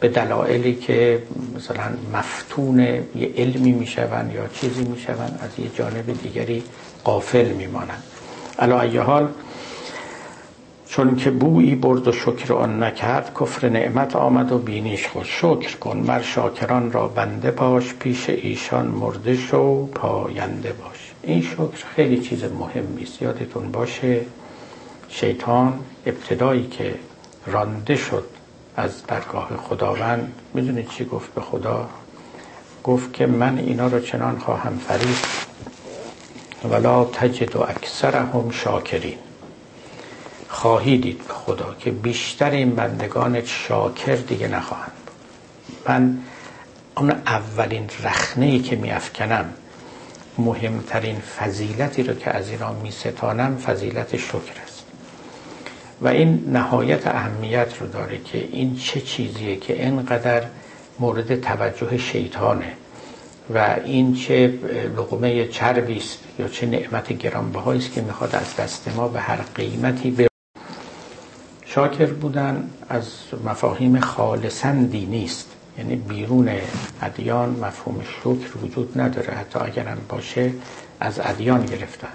به 0.00 0.08
دلایلی 0.08 0.74
که 0.74 1.22
مثلا 1.56 1.84
مفتون 2.12 2.78
یه 2.78 3.32
علمی 3.36 3.72
میشون 3.72 4.30
یا 4.34 4.48
چیزی 4.48 4.84
میشون 4.84 5.14
از 5.14 5.58
یه 5.58 5.70
جانب 5.74 6.22
دیگری 6.22 6.62
قافل 7.04 7.48
میمانند. 7.48 8.02
علا 8.58 8.80
ای 8.80 8.98
حال 8.98 9.28
چون 10.88 11.16
که 11.16 11.30
بویی 11.30 11.74
برد 11.74 12.08
و 12.08 12.12
شکر 12.12 12.52
آن 12.52 12.82
نکرد 12.82 13.30
کفر 13.40 13.68
نعمت 13.68 14.16
آمد 14.16 14.52
و 14.52 14.58
بینیش 14.58 15.06
خود 15.06 15.24
شکر 15.24 15.76
کن 15.76 15.96
مر 15.96 16.22
شاکران 16.22 16.92
را 16.92 17.08
بنده 17.08 17.50
باش 17.50 17.94
پیش 17.94 18.30
ایشان 18.30 18.86
مرده 18.86 19.36
شو 19.36 19.86
پاینده 19.86 20.72
باش. 20.72 21.12
این 21.22 21.42
شکر 21.42 21.84
خیلی 21.96 22.20
چیز 22.20 22.44
مهمی 22.44 23.02
است 23.02 23.22
یادتون 23.22 23.72
باشه. 23.72 24.20
شیطان 25.08 25.72
ابتدایی 26.06 26.66
که 26.66 26.94
رانده 27.46 27.96
شد 27.96 28.24
از 28.76 29.06
درگاه 29.06 29.56
خداوند. 29.56 30.32
می‌دونید 30.54 30.88
چی 30.88 31.04
گفت 31.04 31.34
به 31.34 31.40
خدا؟ 31.40 31.88
گفت 32.84 33.12
که 33.12 33.26
من 33.26 33.58
اینا 33.58 33.86
رو 33.86 34.00
چنان 34.00 34.38
خواهم 34.38 34.78
فرید 34.78 35.16
ولا 36.70 37.04
تجد 37.04 37.56
و 37.56 37.62
اکثرهم 37.62 38.50
شاکرین. 38.50 39.18
خواهی 40.48 40.98
دید 40.98 41.18
به 41.18 41.34
خدا 41.34 41.74
که 41.78 41.90
بیشتر 41.90 42.50
این 42.50 42.74
بندگان 42.74 43.44
شاکر 43.44 44.14
دیگه 44.14 44.48
نخواهند 44.48 44.92
من 45.88 46.18
اون 46.96 47.10
اولین 47.10 47.90
رخنه 48.02 48.46
ای 48.46 48.58
که 48.58 48.76
میافکنم 48.76 49.44
مهمترین 50.38 51.20
فضیلتی 51.20 52.02
رو 52.02 52.14
که 52.14 52.30
از 52.30 52.50
اینا 52.50 52.72
می 52.72 52.90
ستانم 52.90 53.56
فضیلت 53.56 54.16
شکر 54.16 54.60
است 54.64 54.65
و 56.00 56.08
این 56.08 56.44
نهایت 56.52 57.06
اهمیت 57.06 57.80
رو 57.80 57.86
داره 57.86 58.18
که 58.24 58.48
این 58.52 58.76
چه 58.76 59.00
چیزیه 59.00 59.56
که 59.56 59.82
اینقدر 59.82 60.42
مورد 61.00 61.40
توجه 61.40 61.98
شیطانه 61.98 62.72
و 63.54 63.76
این 63.84 64.14
چه 64.14 64.58
لقمه 64.96 65.48
چربی 65.48 65.96
است 65.96 66.18
یا 66.38 66.48
چه 66.48 66.66
نعمت 66.66 67.12
گرانبهایی 67.12 67.80
است 67.80 67.92
که 67.92 68.00
می‌خواد 68.00 68.34
از 68.36 68.56
دست 68.56 68.88
ما 68.96 69.08
به 69.08 69.20
هر 69.20 69.38
قیمتی 69.54 70.10
به 70.10 70.28
شاکر 71.64 72.06
بودن 72.06 72.70
از 72.88 73.10
مفاهیم 73.44 74.00
خالصا 74.00 74.72
دینی 74.72 75.24
است. 75.24 75.52
یعنی 75.78 75.96
بیرون 75.96 76.50
ادیان 77.02 77.50
مفهوم 77.50 78.02
شکر 78.20 78.58
وجود 78.64 79.00
نداره. 79.00 79.34
حتی 79.34 79.58
اگرم 79.58 79.98
باشه 80.08 80.52
از 81.00 81.20
ادیان 81.24 81.66
گرفتن. 81.66 82.08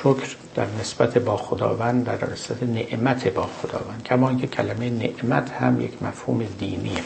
شکر 0.00 0.36
در 0.54 0.66
نسبت 0.80 1.18
با 1.18 1.36
خداوند 1.36 2.04
در 2.04 2.30
نسبت 2.32 2.62
نعمت 2.62 3.28
با 3.28 3.46
خداوند. 3.62 4.02
کما 4.06 4.28
اینکه 4.28 4.46
کلمه 4.46 4.90
نعمت 4.90 5.50
هم 5.50 5.80
یک 5.80 6.02
مفهوم 6.02 6.44
دینیه 6.58 7.00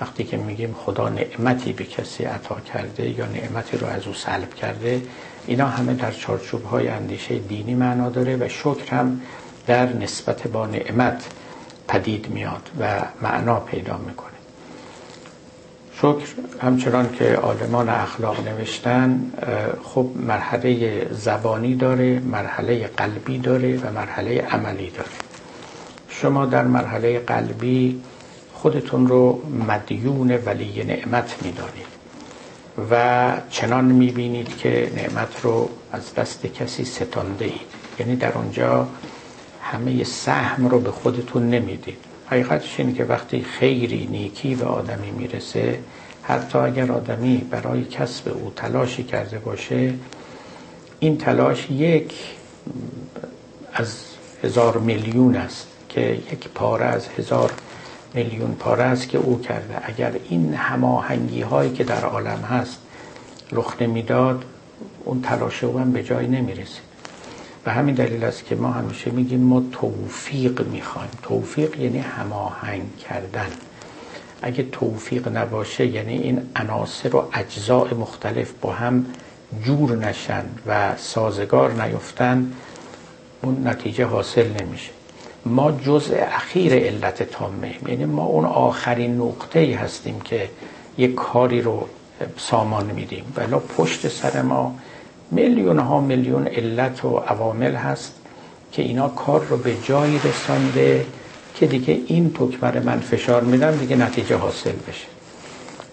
وقتی 0.00 0.24
که 0.24 0.36
میگیم 0.36 0.74
خدا 0.78 1.08
نعمتی 1.08 1.72
به 1.72 1.84
کسی 1.84 2.24
عطا 2.24 2.60
کرده 2.60 3.10
یا 3.10 3.26
نعمتی 3.26 3.76
رو 3.76 3.86
از 3.86 4.06
او 4.06 4.14
سلب 4.14 4.54
کرده 4.54 5.02
اینا 5.46 5.66
همه 5.66 5.94
در 5.94 6.12
چارچوب 6.12 6.64
های 6.64 6.88
اندیشه 6.88 7.38
دینی 7.38 7.74
معنا 7.74 8.10
داره 8.10 8.36
و 8.36 8.48
شکر 8.48 8.94
هم 8.94 9.20
در 9.66 9.92
نسبت 9.92 10.46
با 10.46 10.66
نعمت 10.66 11.24
پدید 11.88 12.28
میاد 12.28 12.70
و 12.80 13.02
معنا 13.22 13.60
پیدا 13.60 13.96
می‌کنه. 13.96 14.27
شکر 15.98 16.26
همچنان 16.62 17.12
که 17.12 17.36
آلمان 17.36 17.88
اخلاق 17.88 18.48
نوشتن 18.48 19.32
خب 19.84 20.06
مرحله 20.16 21.06
زبانی 21.10 21.74
داره 21.74 22.18
مرحله 22.20 22.86
قلبی 22.86 23.38
داره 23.38 23.76
و 23.76 23.92
مرحله 23.92 24.40
عملی 24.40 24.90
داره. 24.90 25.08
شما 26.08 26.46
در 26.46 26.64
مرحله 26.64 27.18
قلبی 27.18 28.00
خودتون 28.52 29.06
رو 29.06 29.42
مدیون 29.68 30.30
ولی 30.30 30.84
نعمت 30.84 31.34
می‌دانید 31.42 31.86
و 32.90 33.32
چنان 33.50 33.84
می‌بینید 33.84 34.56
که 34.56 34.92
نعمت 34.96 35.40
رو 35.42 35.68
از 35.92 36.14
دست 36.14 36.46
کسی 36.46 36.84
ستانده 36.84 37.44
اید 37.44 37.60
یعنی 37.98 38.16
در 38.16 38.32
اونجا 38.32 38.88
همه 39.62 40.04
سهم 40.04 40.68
رو 40.68 40.80
به 40.80 40.90
خودتون 40.90 41.50
نمی‌دید. 41.50 42.07
حقیقتش 42.30 42.80
اینه 42.80 42.92
که 42.92 43.04
وقتی 43.04 43.42
خیری 43.42 44.06
نیکی 44.06 44.54
به 44.54 44.64
آدمی 44.64 45.10
می‌رسه 45.10 45.78
حتی 46.22 46.58
اگر 46.58 46.92
آدمی 46.92 47.36
برای 47.50 47.84
کسب 47.84 48.28
او 48.28 48.52
تلاشی 48.56 49.02
کرده 49.02 49.38
باشه 49.38 49.94
این 51.00 51.18
تلاش 51.18 51.70
یک 51.70 52.14
از 53.74 53.96
هزار 54.44 54.78
میلیون 54.78 55.36
است 55.36 55.66
که 55.88 56.00
یک 56.00 56.48
پاره 56.48 56.84
از 56.84 57.08
هزار 57.08 57.52
میلیون 58.14 58.54
پاره 58.54 58.84
است 58.84 59.08
که 59.08 59.18
او 59.18 59.40
کرده. 59.40 59.74
اگر 59.82 60.12
این 60.28 60.54
هماهنگی 60.54 61.42
هایی 61.42 61.72
که 61.72 61.84
در 61.84 62.04
عالم 62.04 62.40
هست 62.50 62.78
رخ 63.52 63.82
نمی‌داد 63.82 64.44
اون 65.04 65.22
تلاش 65.22 65.64
او 65.64 65.78
هم 65.78 65.92
به 65.92 66.02
جای 66.02 66.26
نمی‌رسید. 66.26 66.87
همین 67.70 67.94
دلیل 67.94 68.24
است 68.24 68.44
که 68.44 68.54
ما 68.56 68.70
همیشه 68.70 69.10
میگیم 69.10 69.40
ما 69.40 69.62
توفیق 69.72 70.66
می‌خوایم. 70.66 71.10
توفیق 71.22 71.80
یعنی 71.80 71.98
هماهنگ 71.98 72.96
کردن. 72.96 73.48
اگه 74.42 74.66
توفیق 74.72 75.28
نباشه 75.36 75.86
یعنی 75.86 76.18
این 76.18 76.42
عناصر 76.56 77.16
و 77.16 77.28
اجزاء 77.32 77.94
مختلف 77.94 78.52
با 78.60 78.72
هم 78.72 79.06
جور 79.64 79.96
نشن 79.96 80.44
و 80.66 80.96
سازگار 80.96 81.82
نیفتن 81.82 82.52
اون 83.42 83.68
نتیجه 83.68 84.04
حاصل 84.04 84.46
نمیشه. 84.60 84.90
ما 85.46 85.72
جزء 85.72 86.16
اخیر 86.16 86.72
علت 86.74 87.22
تامه. 87.22 87.74
یعنی 87.88 88.04
ما 88.04 88.24
اون 88.24 88.44
آخرین 88.44 89.16
نقطه 89.16 89.58
ای 89.60 89.72
هستیم 89.72 90.20
که 90.20 90.50
یک 90.98 91.14
کاری 91.14 91.62
رو 91.62 91.88
سامان 92.36 92.86
میدیم. 92.86 93.32
ولی 93.36 93.54
پشت 93.76 94.08
سر 94.08 94.42
ما 94.42 94.74
میلیون 95.30 95.78
ها 95.78 96.00
میلیون 96.00 96.46
علت 96.46 97.04
و 97.04 97.16
عوامل 97.16 97.74
هست 97.74 98.14
که 98.72 98.82
اینا 98.82 99.08
کار 99.08 99.44
رو 99.44 99.56
به 99.56 99.74
جایی 99.84 100.20
رسانده 100.24 101.06
که 101.54 101.66
دیگه 101.66 102.00
این 102.06 102.30
تکمر 102.30 102.80
من 102.80 103.00
فشار 103.00 103.44
میدم 103.44 103.76
دیگه 103.76 103.96
نتیجه 103.96 104.36
حاصل 104.36 104.72
بشه. 104.88 105.06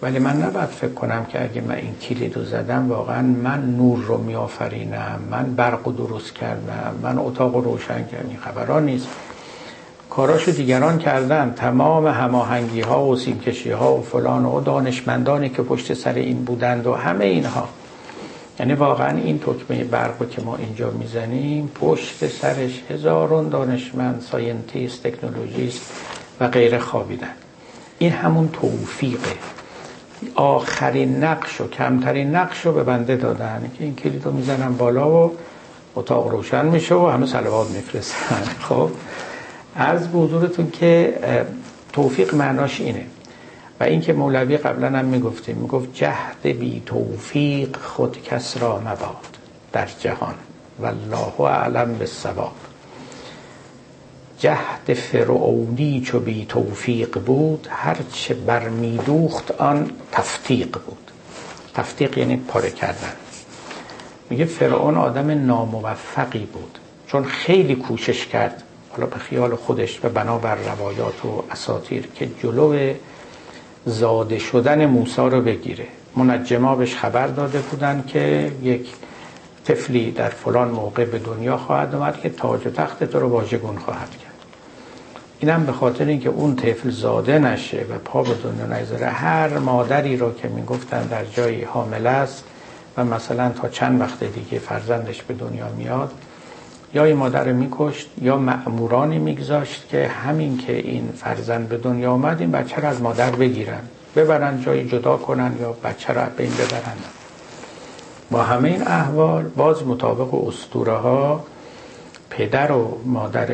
ولی 0.01 0.19
من 0.19 0.41
نباید 0.41 0.69
فکر 0.69 0.91
کنم 0.91 1.25
که 1.25 1.43
اگه 1.43 1.61
من 1.61 1.75
این 1.75 1.95
کلید 2.01 2.37
رو 2.37 2.43
زدم 2.43 2.89
واقعا 2.89 3.21
من 3.21 3.75
نور 3.75 3.99
رو 3.99 4.17
میآفرینم 4.17 5.19
من 5.31 5.55
برق 5.55 5.85
رو 5.85 5.91
درست 5.91 6.33
کردم 6.33 6.95
من 7.03 7.17
اتاق 7.17 7.55
رو 7.55 7.61
روشن 7.61 8.05
کردم 8.05 8.29
این 8.29 8.37
خبران 8.37 8.85
نیست. 8.85 9.07
کاراشو 10.09 10.51
دیگران 10.51 10.97
کردن 10.97 11.53
تمام 11.55 12.07
هماهنگی 12.07 12.81
ها 12.81 13.05
و 13.05 13.15
سیمکشی 13.15 13.71
ها 13.71 13.95
و 13.95 14.01
فلان 14.01 14.45
و 14.45 14.61
دانشمندانی 14.61 15.49
که 15.49 15.61
پشت 15.61 15.93
سر 15.93 16.13
این 16.13 16.45
بودند 16.45 16.87
و 16.87 16.93
همه 16.93 17.25
اینها. 17.25 17.69
یعنی 18.59 18.73
واقعا 18.73 19.17
این 19.17 19.39
تکمه 19.39 19.83
برق 19.83 20.29
که 20.29 20.41
ما 20.41 20.55
اینجا 20.55 20.91
می‌زنیم 20.91 21.71
پشت 21.81 22.27
سرش 22.27 22.83
هزارون 22.89 23.49
دانشمند 23.49 24.21
scientist 24.31 25.07
technologist 25.07 25.81
و 26.39 26.47
غیره 26.47 26.79
خوابیدن. 26.79 27.33
این 27.99 28.11
همون 28.11 28.49
توفیقه. 28.53 29.33
آخرین 30.35 31.23
نقش 31.23 31.61
و 31.61 31.67
کمترین 31.67 32.35
نقش 32.35 32.65
رو 32.65 32.71
به 32.71 32.83
بنده 32.83 33.15
دادن 33.15 33.71
که 33.77 33.83
این 33.83 33.95
کلید 33.95 34.25
رو 34.25 34.31
می‌زنن 34.31 34.77
بالا 34.77 35.27
و 35.27 35.31
اتاق 35.95 36.27
روشن 36.27 36.65
میشه 36.65 36.95
و 36.95 37.07
همه 37.07 37.25
سلوات 37.25 37.69
میفرستن. 37.69 38.43
خب 38.69 38.89
عرض 39.77 40.07
به 40.07 40.71
که 40.71 41.13
توفیق 41.93 42.35
معناش 42.35 42.81
اینه. 42.81 43.05
و 43.79 43.83
اینکه 43.83 44.13
مولوی 44.13 44.57
قبلا 44.57 44.99
هم 44.99 45.05
می‌گفتیم 45.05 45.57
می‌گفت 45.57 45.93
جهد 45.93 46.41
بی 46.41 46.83
توفیق 46.85 47.77
خود 47.77 48.23
کس 48.23 48.57
را 48.57 48.79
مباد 48.79 49.37
در 49.71 49.87
جهان. 49.99 50.35
والله 50.79 51.41
اعلم 51.41 51.97
بالصواب. 51.97 52.51
جهد 54.39 54.93
فرعونی 54.93 56.01
چو 56.01 56.19
بی 56.19 56.45
توفیق 56.45 57.19
بود 57.19 57.67
هرچه 57.71 58.33
برمیدوخت 58.33 59.51
آن 59.51 59.91
تفتیق 60.11 60.71
بود. 60.71 61.11
تفتیق 61.73 62.17
یعنی 62.17 62.37
پاره 62.37 62.71
کردن. 62.71 63.13
میگه 64.29 64.45
فرعون 64.45 64.97
آدم 64.97 65.45
ناموفقی 65.45 66.45
بود. 66.53 66.79
چون 67.07 67.23
خیلی 67.23 67.75
کوشش 67.75 68.27
کرد 68.27 68.63
حالا 68.91 69.05
به 69.05 69.17
خیال 69.17 69.55
خودش 69.55 69.99
و 70.03 70.09
بنابر 70.09 70.55
روایات 70.55 71.25
و 71.25 71.43
اساطیر 71.51 72.07
که 72.15 72.29
جلو 72.43 72.93
زاده 73.85 74.39
شدن 74.39 74.85
موسی 74.85 75.21
رو 75.21 75.41
بگیره. 75.41 75.85
منجما 76.15 76.75
بهش 76.75 76.95
خبر 76.95 77.27
داده 77.27 77.59
بودن 77.59 78.03
که 78.07 78.51
یک 78.63 78.89
طفلی 79.65 80.11
در 80.11 80.29
فلان 80.29 80.67
موقع 80.67 81.05
به 81.05 81.19
دنیا 81.19 81.57
خواهد 81.57 81.95
آمد 81.95 82.21
که 82.21 82.29
تاج 82.29 82.67
و 82.67 82.69
تخت 82.69 83.03
تو 83.03 83.19
رو 83.19 83.29
واژگون 83.29 83.77
خواهد 83.77 84.09
کرد. 84.09 84.35
اینم 85.39 85.65
به 85.65 85.71
خاطر 85.71 86.05
اینکه 86.05 86.29
اون 86.29 86.55
طفل 86.55 86.89
زاده 86.89 87.39
نشه 87.39 87.77
و 87.77 87.97
پا 88.05 88.23
به 88.23 88.33
دنیا 88.43 88.77
نگذاره 88.77 89.07
هر 89.07 89.57
مادری 89.57 90.17
رو 90.17 90.33
که 90.33 90.47
می‌گفتن 90.47 91.07
در 91.07 91.25
جایی 91.25 91.63
حامل 91.63 92.07
است 92.07 92.43
و 92.97 93.05
مثلا 93.05 93.49
تا 93.49 93.69
چند 93.69 94.01
وقت 94.01 94.23
دیگه 94.23 94.59
فرزندش 94.59 95.21
به 95.23 95.33
دنیا 95.33 95.67
میاد 95.77 96.11
یا 96.95 97.03
این 97.03 97.15
مادر 97.17 97.51
میکشت 97.51 98.09
یا 98.21 98.37
مأمورانی 98.37 99.19
میگذاشت 99.19 99.89
که 99.89 100.07
همین 100.07 100.57
که 100.57 100.77
این 100.77 101.09
فرزند 101.15 101.69
به 101.69 101.77
دنیا 101.77 102.11
آمد 102.11 102.41
این 102.41 102.51
بچه 102.51 102.75
رو 102.75 102.87
از 102.87 103.01
مادر 103.01 103.31
بگیرن 103.31 103.81
ببرن 104.15 104.61
جایی 104.61 104.89
جدا 104.89 105.17
کنن 105.17 105.55
یا 105.61 105.71
بچه 105.83 106.13
رو 106.13 106.21
به 106.37 106.43
این 106.43 106.53
ببرن. 106.53 106.97
با 108.31 108.43
همه 108.43 108.69
این 108.69 108.87
احوال 108.87 109.43
باز 109.43 109.83
مطابق 109.83 110.47
اسطوره 110.47 110.93
ها 110.93 111.43
پدر 112.29 112.71
و 112.71 112.97
مادر 113.05 113.49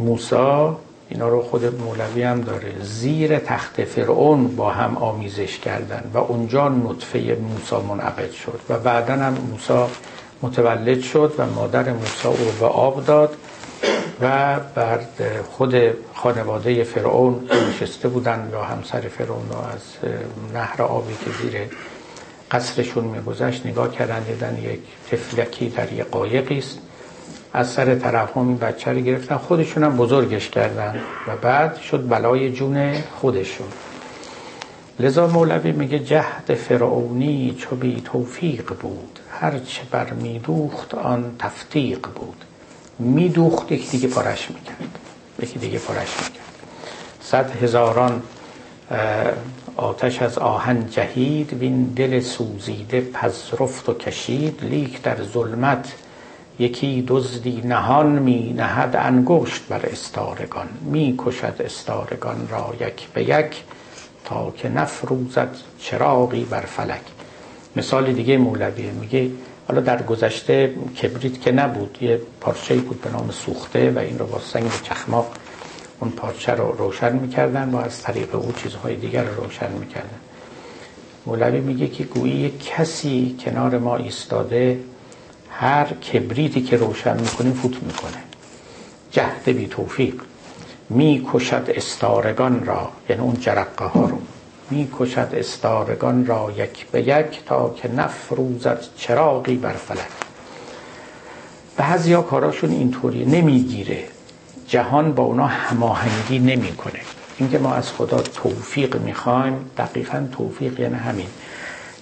موسا 0.00 0.76
اینا 1.08 1.28
رو 1.28 1.42
خود 1.42 1.64
مولوی 1.64 2.22
هم 2.22 2.40
داره 2.40 2.72
زیر 2.82 3.38
تخت 3.38 3.84
فرعون 3.84 4.56
با 4.56 4.70
هم 4.70 4.96
آمیزش 4.96 5.58
کردن 5.58 6.10
و 6.14 6.18
اونجا 6.18 6.68
نطفه 6.68 7.36
موسا 7.52 7.80
منعقد 7.80 8.30
شد 8.30 8.60
و 8.68 8.78
بعدا 8.78 9.14
هم 9.14 9.34
موسا 9.50 9.88
متولد 10.42 11.00
شد 11.00 11.32
و 11.38 11.46
مادر 11.46 11.92
موسا 11.92 12.28
او 12.28 12.52
به 12.60 12.66
آب 12.66 13.04
داد 13.04 13.36
و 14.20 14.56
بر 14.74 15.00
خود 15.50 15.74
خانواده 16.14 16.84
فرعون 16.84 17.48
نشسته 17.70 18.08
بودن 18.08 18.48
یا 18.52 18.62
همسر 18.62 19.00
فرعون 19.00 19.46
از 19.74 20.10
نهر 20.54 20.82
آبی 20.82 21.14
که 21.24 21.30
زیر 21.42 21.60
قصرشون 22.50 23.04
میگذشت 23.04 23.66
نگاه 23.66 23.92
کردن 23.92 24.22
دیدن 24.22 24.58
یک 24.62 24.80
تفلکی 25.10 25.68
در 25.68 25.92
یک 25.92 26.02
قایقی 26.02 26.58
است. 26.58 26.78
از 27.52 27.70
سر 27.70 27.94
طرف 27.94 28.36
این 28.36 28.56
بچه 28.56 28.92
رو 28.92 29.00
گرفتن 29.00 29.36
خودشون 29.36 29.84
هم 29.84 29.96
بزرگش 29.96 30.48
کردن 30.48 31.00
و 31.28 31.36
بعد 31.36 31.76
شد 31.76 32.08
بلای 32.08 32.52
جون 32.52 32.94
خودشون. 33.20 33.66
لذا 35.00 35.26
مولوی 35.26 35.72
میگه 35.72 35.98
جهد 35.98 36.54
فرعونی 36.54 37.56
چو 37.58 37.76
بی 37.76 38.02
توفیق 38.04 38.72
بود. 38.80 39.18
هرچه 39.40 39.82
بر 39.90 40.10
میدوخت 40.10 40.94
آن 40.94 41.36
تفتیق 41.38 42.06
بود. 42.14 42.44
میدوخت 42.98 43.72
یکی 43.72 43.88
دیگه 43.90 44.08
پارش 44.08 44.50
می‌کرد 44.50 44.98
یکی 45.42 45.58
دیگه 45.58 45.78
پارش 45.78 46.08
می‌کرد 46.18 46.44
صد 47.22 47.62
هزاران 47.62 48.22
آتش 49.76 50.22
از 50.22 50.38
آهن 50.38 50.86
جهید 50.90 51.52
وین 51.52 51.84
دل 51.84 52.20
سوزیده 52.20 53.00
پذرفت 53.00 53.88
و 53.88 53.94
کشید. 53.94 54.64
لیک 54.64 55.02
در 55.02 55.22
ظلمت 55.22 55.92
یکی 56.58 57.04
دزدی 57.08 57.62
نهان 57.64 58.06
می 58.06 58.52
نهد 58.52 58.96
انگشت 58.96 59.62
بر 59.68 59.86
استارگان. 59.86 60.68
می 60.82 61.14
کشد 61.18 61.62
استارگان 61.64 62.48
را 62.50 62.74
یک 62.80 63.08
به 63.08 63.22
یک 63.22 63.62
تا 64.24 64.50
که 64.50 64.68
نفروزد 64.68 65.56
چراغی 65.78 66.44
بر 66.44 66.60
فلک. 66.60 67.00
مثال 67.78 68.12
دیگه 68.12 68.38
مولویه. 68.38 68.90
میگه 68.90 69.30
حالا 69.68 69.80
در 69.80 70.02
گذشته 70.02 70.74
کبریت 71.02 71.40
که 71.40 71.52
نبود 71.52 71.98
یه 72.00 72.20
پارچه 72.40 72.74
بود 72.74 73.00
به 73.00 73.10
نام 73.10 73.30
سوخته 73.30 73.90
و 73.90 73.98
این 73.98 74.18
رو 74.18 74.26
با 74.26 74.38
سنگ 74.38 74.70
چخماق 74.82 75.32
اون 76.00 76.10
پارچه 76.10 76.52
رو 76.52 76.72
روشن 76.72 77.16
می‌کردن 77.16 77.70
و 77.70 77.76
از 77.76 78.02
طریق 78.02 78.34
او 78.34 78.52
چیزهای 78.52 78.96
دیگر 78.96 79.24
رو 79.24 79.44
روشن 79.44 79.72
می‌کردن. 79.72 80.18
مولوی 81.26 81.60
میگه 81.60 81.88
که 81.88 82.04
گویی 82.04 82.52
کسی 82.76 83.36
کنار 83.44 83.78
ما 83.78 83.96
ایستاده 83.96 84.80
هر 85.50 85.84
کبریتی 85.84 86.62
که 86.62 86.76
روشن 86.76 87.20
می‌کنیم 87.20 87.52
فوت 87.52 87.82
می‌کنه. 87.82 88.22
جهد 89.10 89.44
بی 89.44 89.66
توفیق 89.66 90.14
می‌کشد 90.90 91.70
استارگان 91.74 92.64
را 92.64 92.90
یعنی 93.08 93.22
اون 93.22 93.36
جرقه 93.40 93.84
ها 93.84 94.04
رو. 94.04 94.18
می‌کشد 94.70 95.28
استارگان 95.32 96.26
را 96.26 96.52
یک 96.56 96.86
به 96.86 97.02
یک 97.02 97.44
تا 97.46 97.74
که 97.76 97.88
نفروزد 97.88 98.84
چراغی 98.96 99.56
بر 99.56 99.72
فلک. 99.72 100.08
بعضیا 101.76 102.22
کاراشون 102.22 102.70
اینطوری 102.70 103.24
نمی‌گیره. 103.24 104.04
جهان 104.68 105.12
با 105.12 105.22
اونا 105.22 105.46
هماهنگی 105.46 106.38
نمی‌کنه. 106.38 107.00
اینکه 107.38 107.58
ما 107.58 107.74
از 107.74 107.92
خدا 107.92 108.18
توفیق 108.18 108.96
می‌خوایم 108.96 109.70
دقیقا 109.76 110.28
توفیق 110.32 110.80
یعنی 110.80 110.94
همین. 110.94 111.28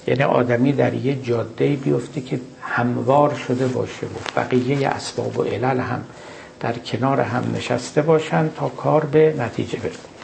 یعنی 0.06 0.22
آدمی 0.22 0.72
در 0.72 0.94
یه 0.94 1.22
جاده 1.22 1.68
بیفته 1.68 2.20
که 2.20 2.40
هموار 2.62 3.34
شده 3.34 3.66
باشه 3.66 4.06
و 4.06 4.40
بقیه 4.40 4.88
اسباب 4.88 5.38
و 5.38 5.42
علل 5.42 5.80
هم 5.80 6.04
در 6.60 6.72
کنار 6.72 7.20
هم 7.20 7.44
نشسته 7.56 8.02
باشن 8.02 8.48
تا 8.56 8.68
کار 8.68 9.04
به 9.04 9.34
نتیجه 9.38 9.78
برسه 9.78 10.15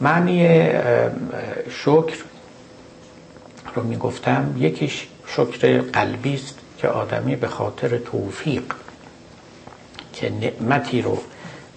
معنی 0.00 0.68
شکر 1.70 2.16
رو 3.74 3.82
می‌گفتم 3.82 4.54
یکیش 4.58 5.06
شکر 5.26 5.80
قلبی 5.80 6.34
است 6.34 6.58
که 6.78 6.88
آدمی 6.88 7.36
به 7.36 7.48
خاطر 7.48 7.98
توفیق 7.98 8.62
که 10.12 10.30
نعمتی 10.30 11.02
رو 11.02 11.18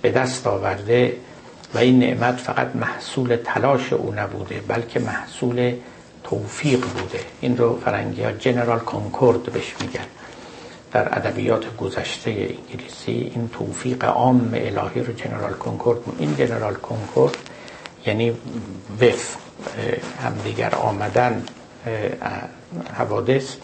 به 0.01 0.12
دست 0.12 0.47
آورده 0.47 1.15
و 1.73 1.77
این 1.77 1.99
نعمت 1.99 2.36
فقط 2.39 2.75
محصول 2.75 3.38
تلاش 3.43 3.93
او 3.93 4.13
نبوده 4.15 4.62
بلکه 4.67 4.99
محصول 4.99 5.73
توفیق 6.23 6.79
بوده. 6.79 7.19
این 7.41 7.58
رو 7.58 7.79
فرنگی 7.79 8.23
ها 8.23 8.32
جنرال 8.32 8.79
کانکورد 8.79 9.43
بهش 9.43 9.75
میگن. 9.82 10.05
در 10.91 11.17
ادبیات 11.17 11.77
گذشته 11.77 12.32
انگلیسی 12.32 13.12
این 13.36 13.49
توفیق 13.53 14.05
عام 14.05 14.51
الهی 14.53 15.03
رو 15.03 15.13
جنرال 15.13 15.53
کنکورد 15.53 15.99
این 16.19 16.36
جنرال 16.36 16.73
کنکورد 16.73 17.38
یعنی 18.05 18.33
وف 19.01 19.35
همدیگر 20.23 20.75
آمدن 20.75 21.43
حوادث 22.93 23.55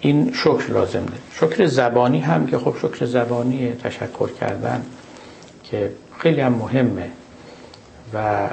این 0.00 0.32
شکر 0.32 0.70
لازم 0.72 1.04
ده 1.04 1.12
شکر 1.34 1.66
زبانی 1.66 2.20
هم 2.20 2.46
که 2.46 2.58
خب 2.58 2.74
شکر 2.78 3.06
زبانی 3.06 3.72
تشکر 3.72 4.28
کردن 4.40 4.82
که 5.64 5.92
خیلی 6.18 6.40
هم 6.40 6.52
مهمه. 6.52 7.10
و 8.14 8.48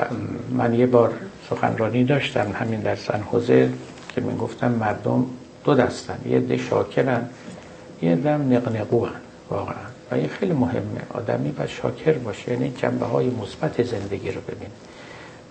من 0.50 0.74
یه 0.74 0.86
بار 0.86 1.14
سخنرانی 1.50 2.04
داشتم 2.04 2.52
همین 2.52 2.80
در 2.80 2.96
سن 2.96 3.22
حوزه 3.32 3.70
که 4.16 4.22
من 4.22 4.38
گفتم 4.38 4.72
مردم 4.72 5.26
دو 5.64 5.74
دستن 5.74 6.18
یه 6.26 6.40
ده 6.40 6.58
شاکرن 6.58 7.30
یه 8.02 8.16
دم 8.16 8.54
نقنقو 8.54 9.06
هن 9.06 9.22
واقعا. 9.50 9.97
و 10.12 10.16
این 10.16 10.28
خیلی 10.28 10.54
مهمه. 10.54 11.02
آدمی 11.14 11.52
باید 11.52 11.70
شاکر 11.70 12.14
باشه 12.14 12.52
یعنی 12.52 12.74
جنبه 12.78 13.06
های 13.06 13.30
مثبت 13.30 13.84
زندگی 13.84 14.32
رو 14.32 14.42
ببینه. 14.42 14.72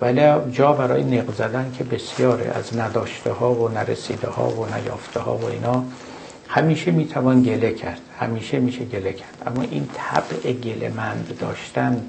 ولی 0.01 0.53
جا 0.53 0.73
برای 0.73 1.05
نق 1.05 1.35
زدن 1.35 1.73
که 1.79 1.85
بسیاره 1.85 2.53
از 2.55 2.79
نداشته 2.79 3.33
ها 3.33 3.55
و 3.55 3.69
نرسیده 3.69 4.29
ها 4.29 4.51
و 4.51 4.67
نیافته 4.67 5.21
ها 5.21 5.37
و 5.37 5.45
اینا 5.45 5.85
همیشه 6.49 6.91
می‌توان 6.91 7.43
گله 7.43 7.73
کرد. 7.73 8.01
همیشه 8.21 8.59
میشه 8.59 8.85
گله 8.85 9.13
کرد. 9.13 9.43
اما 9.47 9.63
این 9.63 9.89
طبع 9.95 10.53
گله 10.53 10.89
مند 10.89 11.39
داشتن 11.41 12.03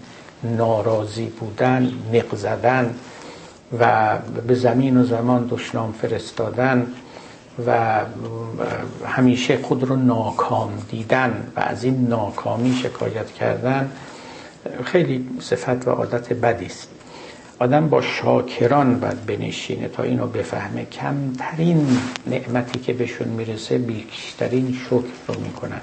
ناراضی 0.44 1.26
بودن 1.26 1.92
نق 2.14 2.36
زدن 2.36 2.96
و 3.80 4.18
به 4.48 4.56
زمین 4.56 4.98
و 4.98 5.06
زمان 5.06 5.48
دشنام 5.48 5.92
فرستادن 5.92 6.88
و 7.66 8.02
همیشه 9.06 9.58
خود 9.58 9.84
رو 9.84 9.96
ناکام 9.96 10.72
دیدن 10.90 11.48
و 11.56 11.60
از 11.60 11.84
این 11.84 12.08
ناکامی 12.08 12.80
شکایت 12.84 13.32
کردن 13.32 13.92
خیلی 14.84 15.30
صفت 15.40 15.88
و 15.88 15.92
عادت 15.92 16.34
بدی 16.34 16.66
است. 16.66 16.90
آدم 17.60 17.90
با 17.90 18.02
شاکران 18.02 19.00
باید 19.00 19.26
بنشینه 19.26 19.88
تا 19.88 20.04
اینو 20.04 20.28
بفهمه. 20.28 20.86
کمترین 20.86 21.98
نعمتی 22.28 22.80
که 22.80 22.94
بهشون 22.94 23.28
می‌رسه 23.28 23.78
بیشترین 23.78 24.78
شکر 24.86 25.04
رو 25.28 25.40
می‌کنن. 25.40 25.82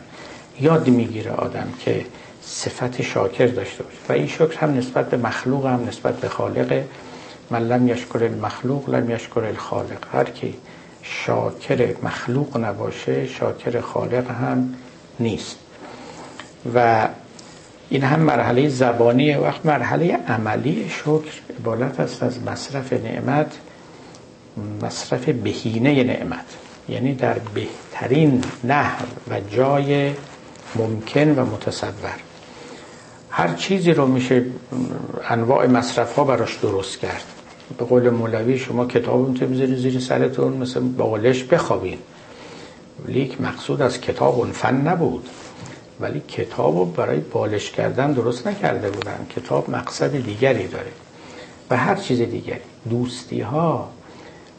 یاد 0.61 0.89
می‌گیره 0.89 1.31
آدم 1.31 1.69
که 1.79 2.07
صفت 2.43 3.03
شاکر 3.03 3.47
داشته 3.47 3.83
باشه. 3.83 3.97
و 4.09 4.13
این 4.13 4.27
شکر 4.27 4.59
هم 4.59 4.75
نسبت 4.75 5.11
به 5.11 5.17
مخلوق 5.17 5.67
هم 5.67 5.85
نسبت 5.89 6.15
به 6.21 6.29
خالق 6.29 6.83
من 7.51 7.63
لم 7.63 7.89
یشکر 7.89 8.25
المخلوق 8.25 8.91
لم 8.91 9.11
یشکر 9.11 9.45
الخالق. 9.45 9.99
هر 10.13 10.25
کی 10.25 10.55
شاکر 11.05 11.95
مخلوق 12.03 12.57
نباشه 12.57 13.27
شاکر 13.27 13.81
خالق 13.81 14.31
هم 14.31 14.75
نیست. 15.21 15.59
و 16.75 17.09
این 17.89 18.03
هم 18.03 18.21
مرحله 18.21 18.69
زبانی 18.69 19.35
وقت 19.35 19.67
مرحله 19.67 20.19
عملی 20.29 20.89
شکر 20.89 21.41
عبارت 21.61 22.01
است 22.01 22.23
از 22.23 22.43
مصرف 22.43 22.93
نعمت 22.93 23.59
مصرف 24.83 25.29
بهینه 25.29 26.05
نعمت. 26.05 26.57
یعنی 26.89 27.15
در 27.15 27.39
بهترین 27.39 28.45
نحو 28.65 29.07
و 29.31 29.41
جای 29.41 30.13
ممکن 30.75 31.39
و 31.39 31.45
متصور. 31.45 32.19
هر 33.31 33.55
چیزی 33.55 33.93
رو 33.93 34.07
میشه 34.07 34.45
انواع 35.29 35.67
مصرف 35.67 36.17
ها 36.17 36.25
براش 36.25 36.57
درست 36.57 36.99
کرد. 36.99 37.34
به 37.79 37.85
قول 37.85 38.11
مولوی 38.11 38.59
شما 38.59 38.87
کتاب 38.87 39.29
می‌تونید 39.29 39.55
بذارید 39.55 39.79
زیر 39.79 40.01
سرتون 40.01 40.53
مثل 40.53 40.81
بالش 40.81 41.45
بخوابین. 41.45 41.99
لیک 43.09 43.41
مقصود 43.41 43.83
از 43.83 44.01
کتاب 44.01 44.39
اون 44.39 44.53
فن 44.53 44.75
نبود. 44.75 45.29
ولی 46.01 46.21
کتاب 46.21 46.77
رو 46.77 46.85
برای 46.85 47.19
بالش 47.19 47.71
کردن 47.71 48.13
درست 48.13 48.47
نکرده 48.47 48.91
بودن. 48.91 49.27
کتاب 49.37 49.71
مقصد 49.71 50.23
دیگری 50.23 50.67
داره. 50.69 50.93
و 51.71 51.77
هر 51.77 51.95
چیز 51.95 52.19
دیگری. 52.21 52.61
دوستی 52.91 53.41
ها 53.41 53.89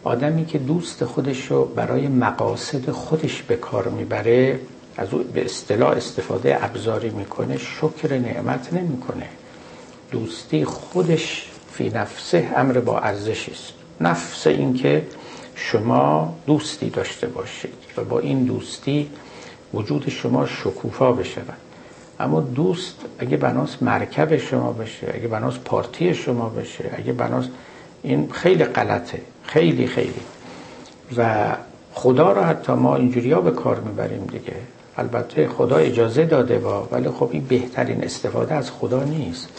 آدمی 0.04 0.46
که 0.46 0.58
دوست 0.58 1.06
خودش 1.06 1.52
رو 1.52 1.66
برای 1.66 2.08
مقاصد 2.08 2.92
خودش 2.92 3.42
به 3.42 3.56
کار 3.56 3.88
می‌بره 3.88 4.60
از 4.98 5.14
او 5.14 5.24
به 5.34 5.46
اصطلاح 5.46 5.90
استفاده 5.90 6.66
ابزاری 6.66 7.10
می‌کنه 7.10 7.58
شکر 7.58 8.18
نعمت 8.18 8.74
نمی‌کنه. 8.74 9.30
دوستی 10.12 10.66
خودش 10.66 11.52
فی 11.78 11.90
نفسه 11.90 12.52
امر 12.56 12.80
با 12.80 13.00
ارزشی 13.00 13.52
است. 13.52 13.74
نفس 14.02 14.48
اینکه 14.48 15.08
شما 15.56 16.36
دوستی 16.48 16.90
داشته 16.90 17.28
باشید 17.28 17.74
و 17.98 18.04
با 18.04 18.20
این 18.20 18.44
دوستی 18.44 19.10
وجود 19.74 20.10
شما 20.10 20.46
شکوفا 20.46 21.12
بشه 21.12 21.42
اما 22.20 22.42
دوست 22.42 22.96
اگه 23.20 23.38
بناس 23.38 23.84
مرکب 23.84 24.38
شما 24.38 24.72
بشه 24.72 25.12
اگه 25.14 25.28
بناس 25.28 25.58
پارتی 25.66 26.14
شما 26.14 26.50
بشه 26.50 26.92
اگه 26.98 27.14
بناس 27.14 27.46
این 28.04 28.32
خیلی 28.32 28.64
غلطه 28.64 29.22
خیلی 29.44 29.88
خیلی. 29.88 30.22
و 31.18 31.46
خدا 31.94 32.32
رو 32.32 32.42
حتی 32.42 32.74
ما 32.74 32.96
اینجوری 32.96 33.32
ها 33.32 33.42
به 33.42 33.52
کار 33.52 33.80
می‌بریم 33.80 34.26
دیگه. 34.26 34.56
البته 34.98 35.48
خدا 35.48 35.76
اجازه 35.76 36.26
داده 36.26 36.58
با 36.58 36.88
ولی 36.92 37.10
خب 37.10 37.30
این 37.32 37.46
بهترین 37.46 38.04
استفاده 38.04 38.56
از 38.56 38.72
خدا 38.72 39.04
نیست. 39.04 39.50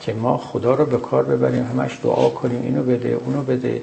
که 0.00 0.12
ما 0.12 0.36
خدا 0.36 0.74
رو 0.74 0.86
به 0.86 0.96
کار 0.98 1.24
ببریم 1.24 1.64
همش 1.64 1.98
دعا 2.02 2.28
کنیم 2.28 2.62
اینو 2.62 2.82
بده 2.82 3.08
اونو 3.08 3.42
بده. 3.42 3.82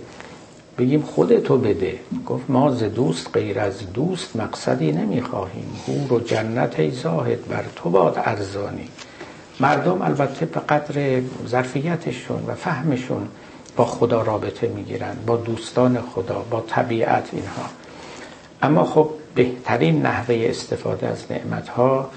بگیم 0.77 1.01
خودتو 1.01 1.57
بده. 1.57 1.99
گفت 2.25 2.49
ما 2.49 2.71
ز 2.71 2.83
دوست 2.83 3.29
غیر 3.33 3.59
از 3.59 3.93
دوست 3.93 4.35
مقصدی 4.35 4.91
نمی‌خواهیم. 4.91 5.65
هور 5.87 6.13
و 6.13 6.19
جنت 6.19 6.79
ای 6.79 6.91
زاهد 6.91 7.47
بر 7.47 7.63
تو 7.75 7.89
باد 7.89 8.13
ارزانی. 8.17 8.89
مردم 9.59 10.01
البته 10.01 10.45
به 10.45 10.59
قدر 10.59 11.21
ظرفیتشون 11.47 12.43
و 12.47 12.55
فهمشون 12.55 13.27
با 13.75 13.85
خدا 13.85 14.21
رابطه 14.21 14.67
می‌گیرن 14.67 15.15
با 15.27 15.37
دوستان 15.37 16.01
خدا 16.01 16.45
با 16.49 16.63
طبیعت 16.67 17.29
اینها. 17.31 17.65
اما 18.61 18.83
خب 18.83 19.09
بهترین 19.35 20.01
نحوه 20.01 20.45
استفاده 20.49 21.07
از 21.07 21.23
نعمت 21.29 21.69
ها 21.69 22.09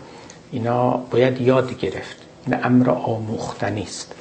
اینا 0.53 0.91
باید 0.91 1.41
یاد 1.41 1.79
گرفت. 1.79 2.17
این 2.49 2.65
امر 2.65 2.91
آموختنی 2.91 3.83
است 3.83 4.15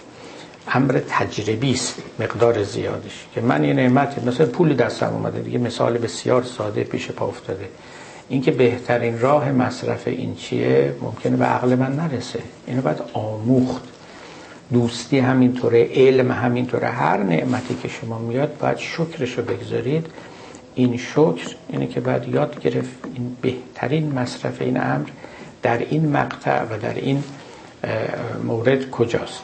امر 0.72 1.02
تجربی 1.10 1.72
است 1.72 2.02
مقدار 2.20 2.64
زیادش. 2.64 3.26
که 3.36 3.42
من 3.42 3.64
یه 3.64 3.74
نعمت 3.74 4.24
مثلا 4.28 4.46
پول 4.46 4.76
دستم 4.76 5.14
اومده 5.14 5.40
دیگه 5.40 5.58
مثال 5.58 5.98
بسیار 5.98 6.44
ساده 6.44 6.84
پیش 6.84 7.12
پا 7.12 7.28
افتاده. 7.28 7.70
اینکه 8.30 8.52
بهترین 8.52 9.20
راه 9.20 9.52
مصرف 9.52 10.08
این 10.08 10.36
چیه 10.36 10.96
ممکنه 11.02 11.38
به 11.38 11.46
عقل 11.46 11.76
من 11.76 11.96
نرسه. 11.96 12.40
اینو 12.68 12.82
باید 12.82 13.02
آموخت. 13.14 13.84
دوستی 14.74 15.20
همینطوره 15.20 15.90
علم 15.96 16.32
همینطوره. 16.32 16.88
هر 16.88 17.18
نعمتی 17.18 17.76
که 17.84 17.88
شما 17.88 18.20
میاد 18.20 18.58
باید 18.58 18.78
رو 19.38 19.44
بگذارید. 19.44 20.06
این 20.76 20.98
شکر 20.98 21.56
اینه 21.70 21.88
که 21.88 22.00
باید 22.00 22.28
یاد 22.28 22.60
گرفت 22.60 22.96
این 23.16 23.38
بهترین 23.42 24.12
مصرف 24.12 24.62
این 24.62 24.82
امر 24.82 25.08
در 25.62 25.78
این 25.78 26.10
مقطع 26.10 26.64
و 26.64 26.78
در 26.82 26.94
این 26.94 27.24
مورد 28.44 28.90
کجاست؟ 28.90 29.42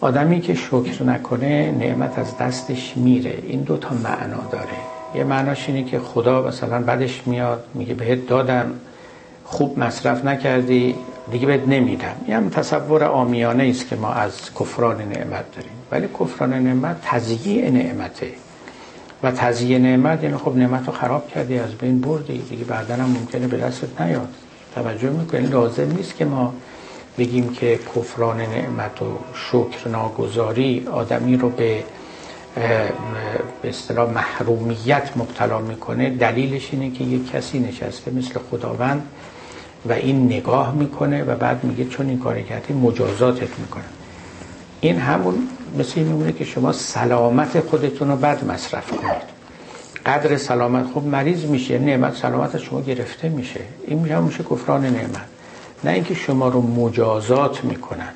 آدمی 0.00 0.40
که 0.40 0.54
شکر 0.54 1.02
نکنه 1.02 1.70
نعمت 1.70 2.18
از 2.18 2.38
دستش 2.38 2.92
میره. 2.96 3.38
این 3.46 3.60
دو 3.60 3.76
تا 3.76 3.94
معنا 3.94 4.42
داره. 4.52 4.78
یه 5.14 5.24
معناش 5.24 5.68
اینه 5.68 5.84
که 5.84 5.98
خدا 5.98 6.42
مثلا 6.42 6.82
بدش 6.82 7.22
میاد 7.26 7.64
میگه 7.74 7.94
بهت 7.94 8.26
دادم 8.26 8.72
خوب 9.44 9.78
مصرف 9.78 10.24
نکردی 10.24 10.94
دیگه 11.30 11.46
بهت 11.46 11.68
نمیدم. 11.68 12.14
این 12.26 12.36
هم 12.36 12.48
تصور 12.48 13.04
آمیانه 13.04 13.64
است 13.64 13.88
که 13.88 13.96
ما 13.96 14.12
از 14.12 14.54
کفران 14.60 14.96
نعمت 14.96 15.44
داریم. 15.56 15.72
ولی 15.90 16.08
کفران 16.20 16.54
نعمت 16.54 16.96
تضییع 17.02 17.70
نعمته. 17.70 18.30
و 19.22 19.30
تضییع 19.30 19.78
نعمت 19.78 20.22
یعنی 20.22 20.36
خب 20.36 20.56
نعمت 20.56 20.86
رو 20.86 20.92
خراب 20.92 21.28
کردی 21.28 21.58
از 21.58 21.74
بین 21.74 22.00
بردی 22.00 22.38
دیگه 22.38 22.64
بعدا 22.64 22.94
هم 22.94 23.10
ممکنه 23.10 23.46
به 23.46 23.56
دستت 23.56 24.00
نیاد. 24.00 24.28
توجه 24.74 25.10
می‌کنی؟ 25.10 25.46
لازم 25.46 25.92
نیست 25.96 26.16
که 26.16 26.24
ما 26.24 26.54
بگیم 27.18 27.52
که 27.52 27.78
کفران 27.96 28.40
نعمت 28.40 29.02
و 29.02 29.18
شکر 29.34 29.88
ناگذاری 29.88 30.86
آدمی 30.92 31.36
رو 31.36 31.50
به 31.50 31.84
به 33.62 33.68
اصطلاح 33.68 34.10
محرومیت 34.10 35.10
مبتلا 35.16 35.58
می‌کنه. 35.58 36.10
دلیلش 36.10 36.68
اینه 36.72 36.90
که 36.90 37.04
یک 37.04 37.30
کسی 37.30 37.58
نشسته 37.58 38.10
مثل 38.10 38.40
خداوند 38.50 39.02
و 39.88 39.92
این 39.92 40.26
نگاه 40.26 40.74
می‌کنه 40.74 41.24
و 41.24 41.34
بعد 41.36 41.64
میگه 41.64 41.84
چون 41.84 42.08
این 42.08 42.18
کار 42.18 42.40
کردی 42.40 42.74
مجازاتت 42.74 43.58
می‌کنه 43.58 43.84
این 44.80 44.98
همون 44.98 45.34
مثل 45.78 45.92
این 45.96 46.06
میمونه 46.06 46.32
که 46.32 46.44
شما 46.44 46.72
سلامت 46.72 47.60
خودتون 47.60 48.08
رو 48.10 48.16
بد 48.16 48.44
مصرف 48.44 48.90
کنید. 48.90 49.30
قدر 50.06 50.36
سلامت 50.36 50.86
خب 50.94 51.02
مریض 51.02 51.44
میشه 51.44 51.78
نعمت 51.78 52.16
سلامت 52.16 52.58
شما 52.58 52.80
گرفته 52.80 53.28
میشه. 53.28 53.60
این 53.86 53.98
میشه 53.98 54.20
میشه 54.20 54.44
کفران 54.44 54.82
نعمت. 54.82 55.39
نه 55.84 55.90
اینکه 55.90 56.14
شما 56.14 56.48
رو 56.48 56.62
مجازات 56.62 57.64
می‌کنن. 57.64 58.08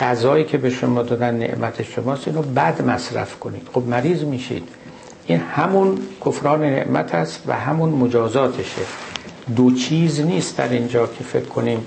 غذایی 0.00 0.44
که 0.44 0.58
به 0.58 0.70
شما 0.70 1.02
دادن 1.02 1.34
نعمت 1.34 1.82
شماست 1.82 2.28
اینو 2.28 2.42
بد 2.42 2.82
مصرف 2.82 3.38
کنید. 3.38 3.68
خب 3.74 3.82
مریض 3.86 4.24
میشید. 4.24 4.68
این 5.26 5.40
همون 5.40 5.98
کفران 6.26 6.62
نعمت 6.62 7.14
است 7.14 7.42
و 7.46 7.52
همون 7.52 7.88
مجازاتشه. 7.88 8.82
دو 9.56 9.74
چیز 9.74 10.20
نیست 10.20 10.56
در 10.56 10.68
اینجا 10.68 11.06
که 11.06 11.24
فکر 11.24 11.44
کنیم 11.44 11.86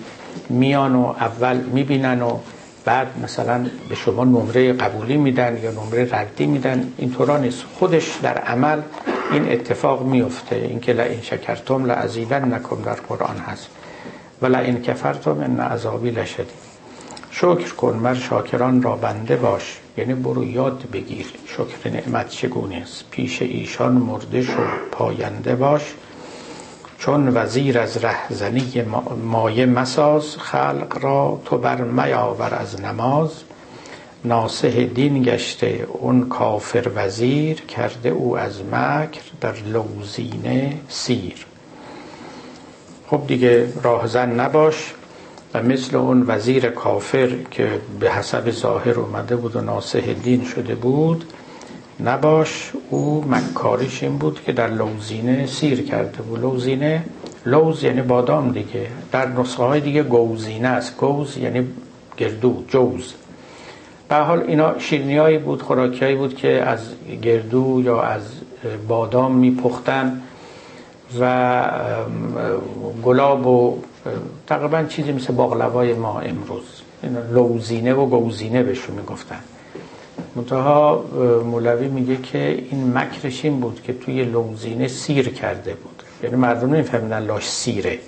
میان 0.50 0.96
و 0.96 1.06
اول 1.06 1.58
می‌بینن 1.58 2.22
و 2.22 2.38
بعد 2.86 3.08
مثلا 3.24 3.66
به 3.90 3.96
شما 3.96 4.24
نمره 4.24 4.74
قبولی 4.74 5.18
میدن 5.18 5.60
یا 5.64 5.72
نمره 5.72 6.08
ردی 6.12 6.46
میدن. 6.46 6.94
اینطورا 6.98 7.38
نیست. 7.38 7.64
خودش 7.80 8.12
در 8.24 8.38
عمل 8.38 8.82
این 9.32 9.52
اتفاق 9.52 10.06
میفته 10.06 10.56
اینکه 10.56 10.94
لئن 10.94 11.22
شکرتم 11.22 11.86
لعزیدن 11.86 12.54
نکم 12.54 12.82
در 12.86 12.94
قرآن 12.94 13.38
هست. 13.38 13.68
و 14.44 14.56
این 14.56 14.82
کفرتم 14.82 15.40
ان 15.40 15.60
عذابی 15.60 16.12
لشدید 16.12 16.74
شکر 17.32 17.74
کن 17.74 17.96
مر 17.96 18.16
شاکران 18.16 18.82
را 18.82 18.96
بنده 18.96 19.36
باش. 19.36 19.80
یعنی 19.98 20.14
برو 20.14 20.44
یاد 20.44 20.84
بگیر. 20.94 21.26
شکر 21.46 21.90
نعمت 21.90 22.30
چگونه 22.30 22.76
است؟ 22.76 23.06
پیش 23.12 23.42
ایشان 23.42 23.92
مرده 23.92 24.42
شو 24.42 24.64
پاینده 24.92 25.56
باش. 25.56 25.82
چون 27.00 27.38
وزیر 27.38 27.80
از 27.80 28.04
رهزنی 28.04 28.84
مایه 29.24 29.66
مساز 29.66 30.38
خلق 30.38 30.98
را 31.02 31.42
تو 31.46 31.58
بر 31.58 31.82
میاور 31.82 32.54
از 32.54 32.82
نماز. 32.82 33.32
ناسه 34.26 34.86
دین 34.86 35.24
گشته 35.24 35.88
اون 35.88 36.30
کافر 36.30 36.92
وزیر 36.96 37.62
کرده 37.62 38.10
او 38.10 38.38
از 38.38 38.62
مکر 38.62 39.22
در 39.42 39.56
لوزینه 39.56 40.80
سیر. 40.88 41.46
خب 43.14 43.28
دیگه 43.28 43.68
راهزن 43.84 44.40
نباش 44.40 44.94
و 45.54 45.64
مثل 45.64 45.96
اون 45.96 46.24
وزیر 46.28 46.70
کافر 46.70 47.30
که 47.52 47.70
به 48.00 48.12
حسب 48.12 48.52
ظاهر 48.52 49.00
اومده 49.00 49.36
بود 49.36 49.56
و 49.56 49.62
ناسه 49.62 50.02
دین 50.14 50.46
شده 50.46 50.76
بود 50.76 51.26
نباش. 52.00 52.72
او 52.90 53.26
مکاریش 53.30 54.04
این 54.04 54.18
بود 54.18 54.42
که 54.46 54.52
در 54.52 54.68
لوزینه 54.68 55.46
سیر 55.46 55.82
کرده 55.82 56.22
بود. 56.22 56.40
لوزینه 56.40 57.04
لوز 57.46 57.84
یعنی 57.84 58.02
بادام 58.02 58.52
دیگه. 58.52 58.88
در 59.12 59.28
نسخه 59.28 59.64
های 59.64 59.82
دیگه 59.82 60.04
گوزینه 60.04 60.68
است. 60.68 60.98
گوز 60.98 61.38
یعنی 61.38 61.68
گردو 62.18 62.64
جوز. 62.68 63.14
به 64.10 64.16
حال 64.16 64.40
اینا 64.48 64.80
شیرنی 64.80 65.38
بود 65.38 65.62
خوراکی 65.62 66.16
بود 66.16 66.36
که 66.36 66.48
از 66.48 66.80
گردو 67.22 67.82
یا 67.86 68.02
از 68.02 68.22
بادام 68.88 69.36
میپختن. 69.36 70.22
و 71.20 71.70
گلاب 73.04 73.48
و 73.48 73.78
تقریبا 74.48 74.84
چیزی 74.84 75.12
مثل 75.12 75.34
باقلوای 75.34 75.94
ما 75.94 76.20
امروز. 76.20 76.82
لوزینه 77.32 77.94
و 77.94 78.06
گوزینه 78.06 78.64
بهشون 78.64 78.96
می‌گفتن. 78.96 79.40
منتها 80.36 81.06
مولوی 81.46 81.88
میگه 81.88 82.16
که 82.16 82.66
این 82.72 82.98
مکرش 82.98 83.46
این 83.46 83.60
بود 83.60 83.82
که 83.84 83.94
توی 83.94 84.24
لوزینه 84.24 84.88
سیر 84.88 85.30
کرده 85.30 85.74
بود. 85.74 86.04
یعنی 86.24 86.36
مردم 86.36 86.74
نمیفهمیدن 86.74 87.26
لاش 87.26 87.50
سیره. 87.50 88.00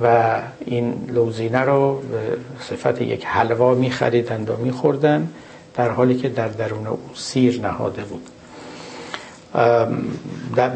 و 0.00 0.36
این 0.64 0.94
لوزینه 1.08 1.60
رو 1.60 1.94
به 1.94 2.38
صفت 2.60 3.02
یک 3.02 3.26
حلوا 3.26 3.74
میخریدند 3.74 4.50
و 4.50 4.56
میخوردن 4.56 5.28
در 5.74 5.90
حالی 5.90 6.14
که 6.14 6.28
در 6.28 6.48
درون 6.48 6.86
او 6.86 6.98
سیر 7.14 7.60
نهاده 7.60 8.02
بود. 8.02 8.22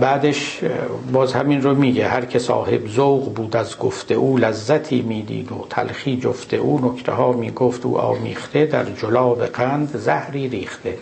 بعدش 0.01 0.61
باز 1.13 1.33
همین 1.33 1.63
رو 1.63 1.75
میگه 1.75 2.09
هر 2.09 2.25
که 2.25 2.39
صاحب 2.39 2.89
ذوق 2.89 3.35
بود 3.35 3.57
از 3.57 3.79
گفته 3.79 4.15
او 4.15 4.39
لذتی 4.39 5.03
می‌دید 5.03 5.53
و 5.53 5.67
تلخی 5.71 6.17
جفته 6.17 6.57
او 6.57 6.81
نکته 6.93 7.13
ها 7.13 7.33
می‌گفت 7.33 7.87
او 7.87 7.99
آمیخته 7.99 8.67
در 8.67 8.85
جلاب 8.85 9.47
قند 9.47 9.97
زهری 9.97 10.49
ریخته. 10.49 10.99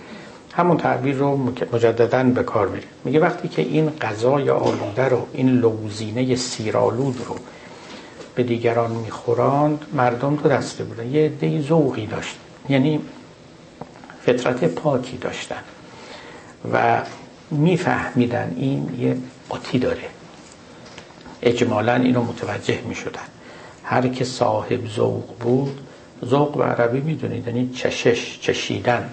همون 0.52 0.76
تعبیر 0.76 1.14
رو 1.14 1.52
مجددا 1.72 2.24
به 2.24 2.42
کار 2.42 2.68
میره 2.68 2.86
میگه 3.04 3.20
وقتی 3.20 3.48
که 3.48 3.62
این 3.62 3.90
غذای 3.90 4.50
آلوده 4.50 5.08
رو 5.08 5.26
این 5.32 5.48
لوزینه 5.48 6.36
سیرالود 6.36 7.16
رو 7.28 7.36
به 8.34 8.42
دیگران 8.42 8.90
میخوراند 8.90 9.84
مردم 9.92 10.36
تو 10.36 10.48
دسته 10.48 10.84
بودن 10.84 11.10
یه 11.10 11.24
عده 11.24 11.62
ذوقی 11.62 12.06
داشت 12.06 12.36
یعنی 12.68 13.00
فطرت 14.22 14.64
پاکی 14.64 15.16
داشتن. 15.16 15.62
و 16.72 17.02
میفهمیدن 17.50 18.54
این 18.56 18.96
یه 19.00 19.16
قاطی 19.48 19.78
داره. 19.78 20.08
اجمالا 21.42 21.94
اینو 21.94 22.22
متوجه 22.22 22.78
می‌شدن. 22.88 23.20
هر 23.84 24.08
که 24.08 24.24
صاحب 24.24 24.86
ذوق 24.86 25.24
بود 25.40 25.80
ذوق 26.24 26.58
به 26.58 26.64
عربی 26.64 27.00
می‌دونید 27.00 27.46
یعنی 27.46 27.70
چشش 27.74 28.38
چشیدن. 28.40 29.10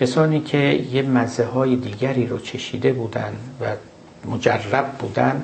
کسانی 0.00 0.40
که 0.40 0.58
یه 0.92 1.02
مزه 1.02 1.44
های 1.44 1.76
دیگری 1.76 2.26
رو 2.26 2.38
چشیده 2.38 2.92
بودن 2.92 3.32
و 3.60 3.64
مجرب 4.30 4.86
بودن 4.98 5.42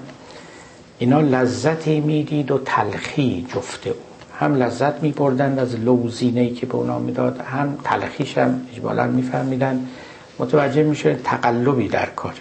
اینا 0.98 1.20
لذتی 1.20 2.00
می‌دید 2.00 2.50
و 2.50 2.58
تلخی 2.58 3.46
جفته 3.54 3.90
او. 3.90 3.96
هم 4.38 4.54
لذت 4.54 5.02
میبردند 5.02 5.58
از 5.58 5.74
لوزینهی 5.74 6.50
که 6.50 6.66
به 6.66 6.74
اونا 6.74 6.98
می‌داد 6.98 7.40
هم 7.40 7.78
تلخیش 7.84 8.38
هم 8.38 8.66
اجمالا 8.72 9.06
میفهمیدن. 9.06 9.86
متوجه 10.38 10.82
میشه 10.82 11.14
تقلبی 11.24 11.88
در 11.88 12.06
کاره 12.06 12.34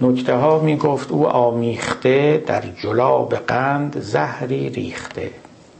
نکته 0.00 0.34
ها 0.34 0.58
می‌گفت 0.58 1.10
او 1.12 1.26
آمیخته 1.26 2.42
در 2.46 2.62
جلاب 2.82 3.34
قند 3.34 4.00
زهری 4.00 4.68
ریخته. 4.70 5.30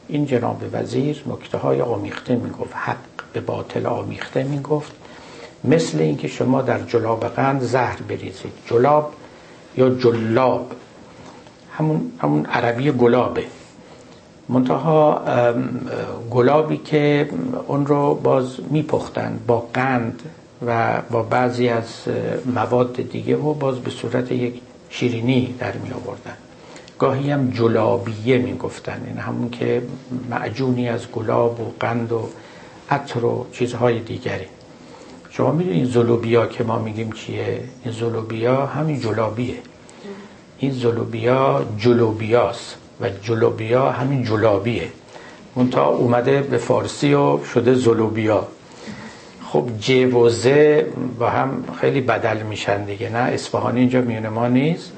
این 0.08 0.26
جناب 0.26 0.62
وزیر 0.72 1.22
نکته 1.26 1.58
های 1.58 1.80
آمیخته 1.80 2.36
می‌گفت 2.36 2.72
حق 2.74 2.96
به 3.32 3.40
باطل 3.40 3.86
آمیخته 3.86 4.42
می‌گفت. 4.42 4.92
مثل 5.64 5.98
اینکه 5.98 6.28
شما 6.28 6.62
در 6.62 6.80
جلاب 6.80 7.24
قند 7.24 7.62
زهر 7.62 7.98
بریزید. 8.08 8.52
جلاب 8.66 9.12
یا 9.76 9.90
جلاب؟ 9.90 10.72
همون, 11.78 12.12
همون 12.18 12.46
عربی 12.46 12.90
گلابه. 12.92 13.44
منتها 14.48 15.22
گلابی 16.30 16.76
که 16.76 17.28
اون 17.66 17.86
رو 17.86 18.14
باز 18.14 18.56
میپختن 18.70 19.40
با 19.46 19.68
قند 19.74 20.22
و 20.66 21.02
با 21.10 21.22
بعضی 21.22 21.68
از 21.68 21.84
مواد 22.54 22.96
دیگه 23.10 23.36
و 23.36 23.54
باز 23.54 23.78
به 23.78 23.90
صورت 23.90 24.32
یک 24.32 24.60
شیرینی 24.90 25.54
در 25.58 25.72
می 25.72 25.90
آوردن. 25.90 26.36
گاهی 26.98 27.30
هم 27.30 27.50
جلابیه 27.50 28.38
می 28.38 28.56
گفتن. 28.56 29.02
این 29.06 29.18
همون 29.18 29.50
که 29.50 29.82
معجونی 30.30 30.88
از 30.88 31.10
گلاب 31.10 31.60
و 31.60 31.72
قند 31.80 32.12
و 32.12 32.28
عطر 32.90 33.24
و 33.24 33.46
چیزهای 33.52 34.00
دیگری. 34.00 34.46
شما 35.30 35.52
می‌دونید 35.52 35.90
زلوبیا 35.90 36.46
که 36.46 36.64
ما 36.64 36.78
میگیم 36.78 37.12
چیه؟ 37.12 37.64
این 37.84 37.94
زلوبیا 37.94 38.66
همین 38.66 39.00
جلابیه. 39.00 39.54
این 40.58 40.72
زلوبیا 40.72 41.64
جلوبیاست 41.78 42.76
و 43.00 43.08
جلوبیا 43.08 43.90
همین 43.90 44.24
جلابیه. 44.24 44.88
منتها 45.56 45.86
اومده 45.86 46.42
به 46.42 46.58
فارسی 46.58 47.14
و 47.14 47.44
شده 47.44 47.74
زلوبیا 47.74 48.46
خب 49.52 49.68
ج 49.80 50.14
و 50.14 50.28
ز 50.28 50.46
با 51.18 51.30
هم 51.30 51.64
خیلی 51.80 52.00
بدل 52.00 52.42
میشن 52.42 52.84
دیگه. 52.84 53.08
نه 53.08 53.18
اصفهانی 53.18 53.80
اینجا 53.80 54.00
میونه 54.00 54.28
ما 54.28 54.48
نیست. 54.48 54.92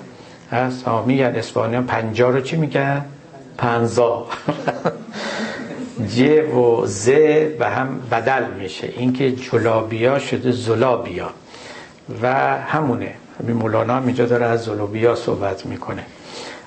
هست 0.51 0.83
ها 0.83 1.05
میگن 1.05 1.25
اصفهانی 1.25 1.81
پنجا 1.81 2.31
رو 2.31 2.41
چی 2.41 2.57
میگن؟ 2.57 3.05
پنزا. 3.59 4.27
ج 6.15 6.21
و 6.55 6.87
ز 6.87 7.09
به 7.59 7.67
هم 7.67 8.01
بدل 8.11 8.45
میشه. 8.61 8.93
اینکه 8.97 9.33
جلابیا 9.33 10.19
شده 10.19 10.53
زلابیا. 10.53 11.31
و 12.23 12.35
همونه. 12.59 13.15
همین 13.41 13.57
مولانا 13.57 13.95
هم 13.97 14.07
اینجا 14.07 14.27
داره 14.27 14.47
از 14.47 14.65
زلوبیا 14.65 15.15
صحبت 15.15 15.67
می‌کنه. 15.67 16.03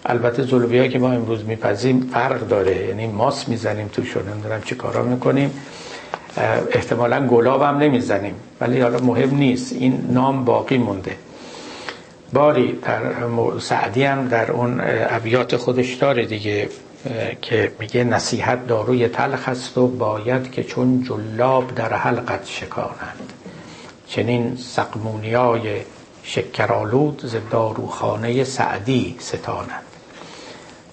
البته 0.06 0.44
زلوبیا 0.44 0.88
که 0.88 1.00
ما 1.00 1.12
امروز 1.12 1.46
میپذیم 1.46 2.10
فرق 2.14 2.48
داره. 2.48 2.86
یعنی 2.88 3.08
ماس 3.08 3.48
می‌زنیم 3.48 3.88
توشون 3.88 4.30
نمی‌دونم 4.30 4.62
چی 4.62 4.76
کارا 4.76 5.04
می‌کنیم. 5.04 5.52
احتمالا 6.72 7.28
گلاب 7.28 7.62
هم 7.62 7.78
نمی‌زنیم. 7.78 8.36
ولی 8.62 8.82
حالا 8.82 9.00
مهم 9.00 9.36
نیست. 9.36 9.74
این 9.74 10.08
نام 10.12 10.46
باقی 10.46 10.78
مونده. 10.78 11.16
باری 12.34 12.80
در 12.82 13.02
سعدی 13.60 14.04
هم 14.04 14.28
در 14.28 14.52
اون 14.52 14.82
ابیات 15.10 15.56
خودش 15.56 15.94
داره 15.94 16.26
دیگه 16.26 16.70
که 17.42 17.72
میگه 17.80 18.04
نصیحت 18.04 18.68
داروی 18.68 19.08
تلخ 19.08 19.50
است 19.50 19.78
و 19.78 19.88
باید 19.88 20.52
که 20.52 20.64
چون 20.64 21.04
جلاب 21.04 21.76
در 21.76 21.94
حلقت 21.94 22.46
شکانند. 22.46 23.34
چنین 24.08 24.56
سقمونیای 24.56 25.62
شکرالود 26.24 27.22
ز 27.26 27.36
داروخانه 27.52 28.44
سعدی 28.44 29.16
ستانند. 29.20 29.84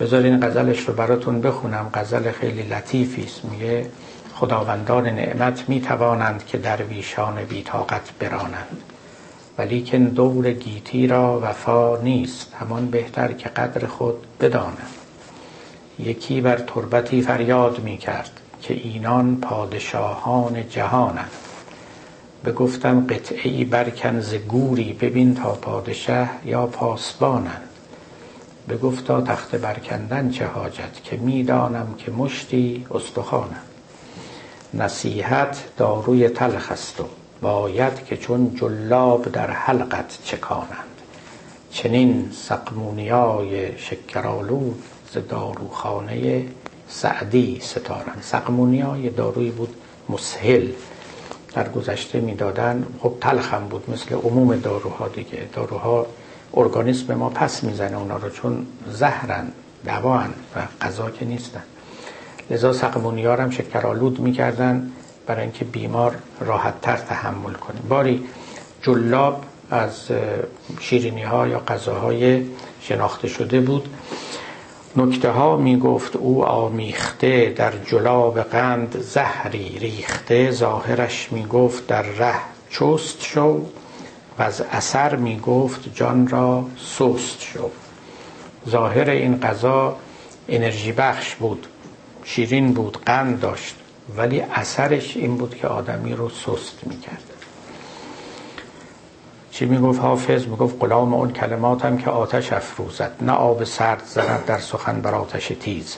بذارین 0.01 0.47
غزلش 0.47 0.80
رو 0.80 0.95
براتون 0.95 1.40
بخونم. 1.40 1.90
غزل 1.95 2.30
خیلی 2.30 2.62
لطیفی 2.62 3.22
است. 3.24 3.45
میگه 3.45 3.86
خداوندان 4.45 5.07
نعمت 5.07 5.68
می 5.68 5.80
توانند 5.80 6.47
که 6.47 6.59
درویشان 6.59 7.45
بیتاقت 7.45 8.11
برانند. 8.18 8.82
ولیکن 9.59 10.05
دور 10.05 10.53
گیتی 10.53 11.07
را 11.07 11.40
وفا 11.42 11.97
نیست 11.97 12.55
همان 12.61 12.86
بهتر 12.86 13.32
که 13.32 13.49
قدر 13.49 13.86
خود 13.86 14.14
بدانند 14.40 14.95
یکی 15.99 16.40
بر 16.40 16.59
تربتی 16.59 17.22
فریاد 17.22 17.80
می 17.80 17.97
کرد 17.97 18.40
که 18.62 18.74
اینان 18.74 19.36
پادشاهان 19.36 20.68
جهانند. 20.68 21.30
بگفتم 22.45 23.07
قطعی 23.07 23.64
برکن 23.64 24.20
ز 24.20 24.34
گوری 24.34 24.92
ببین 24.92 25.34
تا 25.34 25.53
پادشه 25.53 26.28
یا 26.45 26.66
پاسبانند. 26.66 27.68
بگفتا 28.68 29.20
تخت 29.20 29.57
برکندن 29.57 30.30
چه 30.30 30.47
حاجت 30.47 31.03
که 31.05 31.16
می‌دانم 31.16 31.95
که 31.99 32.11
مشتی 32.11 32.86
استخوانند. 32.90 33.74
نصیحت 34.79 35.64
داروی 35.77 36.29
تلخ 36.29 36.72
است 36.72 37.01
و 37.01 37.05
باید 37.43 38.05
که 38.05 38.16
چون 38.16 38.55
جلاب 38.55 39.33
در 39.33 39.51
حلقت 39.51 40.18
چکانند. 40.25 40.95
چنین 41.70 42.31
سقمونیای 42.33 43.79
شکرالود 43.79 44.83
ز 45.12 45.18
داروخانه 45.29 46.45
سعدی 46.89 47.61
ستارند. 47.62 48.22
سقمونیا 48.22 49.11
داروی 49.11 49.51
بود 49.51 49.75
مسهل. 50.09 50.68
در 51.55 51.68
گذشته 51.68 52.20
می‌دادن 52.20 52.87
خب 53.01 53.14
تلخم 53.20 53.66
بود 53.68 53.91
مثل 53.91 54.14
عموم 54.14 54.57
داروها 54.57 55.09
دیگه. 55.09 55.49
داروها 55.53 56.07
ارگانیسم 56.55 57.14
ما 57.14 57.29
پس 57.29 57.64
می‌زنه 57.64 57.99
اونا 57.99 58.16
رو 58.16 58.31
چون 58.31 58.66
زهرن 58.91 59.53
دوان 59.85 60.35
و 60.57 60.87
غذا 60.87 61.11
که 61.11 61.25
نیستن. 61.25 61.62
لذا 62.51 62.72
سقمونیار 62.72 63.40
هم 63.40 63.51
شکرآلود 63.51 64.20
می‌کردن 64.20 64.90
برای 65.26 65.42
اینکه 65.42 65.64
بیمار 65.64 66.16
راحتتر 66.40 66.97
تحمل 66.97 67.53
کنه. 67.53 67.80
باری 67.88 68.24
جلاب 68.82 69.45
از 69.70 70.09
شیرینی 70.80 71.22
ها 71.22 71.49
یا 71.49 71.62
غذاهای 71.68 72.47
شناخته 72.80 73.28
شده 73.28 73.61
بود. 73.61 73.88
نکته 74.97 75.30
ها 75.30 75.57
می 75.57 75.78
گفت 75.78 76.16
او 76.16 76.45
آمیخته 76.45 77.53
در 77.57 77.72
جلاب 77.86 78.40
قند 78.40 79.01
زهری 79.01 79.78
ریخته. 79.78 80.51
ظاهرش 80.51 81.32
می 81.32 81.47
گفت 81.47 81.86
در 81.86 82.03
ره 82.03 82.34
چست 82.70 83.22
شو 83.22 83.66
و 84.38 84.42
از 84.42 84.61
اثر 84.72 85.16
می 85.16 85.40
گفت 85.40 85.95
جان 85.95 86.28
را 86.28 86.64
سست 86.78 87.40
شو. 87.40 87.70
ظاهر 88.68 89.11
این 89.11 89.40
غذا 89.40 89.97
انرژی 90.49 90.92
بخش 90.92 91.34
بود. 91.34 91.66
شیرین 92.25 92.72
بود 92.72 92.99
قند 93.07 93.41
داشت. 93.41 93.75
ولی 94.16 94.41
اثرش 94.41 95.16
این 95.16 95.37
بود 95.37 95.55
که 95.55 95.68
آدمی 95.68 96.14
رو 96.14 96.29
سست 96.29 96.79
می‌کرد. 96.83 97.22
چی 99.51 99.64
می‌گفت 99.64 100.01
حافظ؟ 100.01 100.47
می‌گفت 100.47 100.77
غلام 100.81 101.14
اون 101.14 101.33
هم 101.83 101.99
که 101.99 102.11
آتش 102.11 102.53
افروزد 102.53 103.12
نه 103.20 103.33
آب 103.33 103.64
سرد 103.64 104.03
زند 104.07 104.45
در 104.47 104.59
سخن 104.59 105.01
بر 105.01 105.14
آتش 105.14 105.53
تیز. 105.61 105.97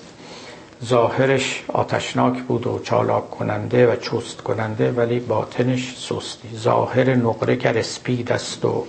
ظاهرش 0.85 1.65
آتشناک 1.69 2.43
بود 2.43 2.67
و 2.67 2.79
چالاک 2.79 3.31
کننده 3.31 3.93
و 3.93 3.97
چست 3.97 4.41
کننده 4.41 4.93
ولی 4.93 5.21
باطنش 5.21 5.97
سستی. 5.99 6.57
ظاهر 6.57 7.15
نقره 7.15 7.57
گر 7.57 7.79
اسپید 7.79 8.33
است 8.33 8.65
و 8.65 8.87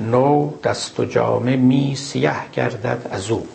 نو 0.00 0.50
دست 0.64 1.00
و 1.00 1.04
جامه 1.04 1.56
می 1.56 1.94
سیه 1.96 2.50
گردد 2.52 3.08
از 3.10 3.30
او. 3.30 3.46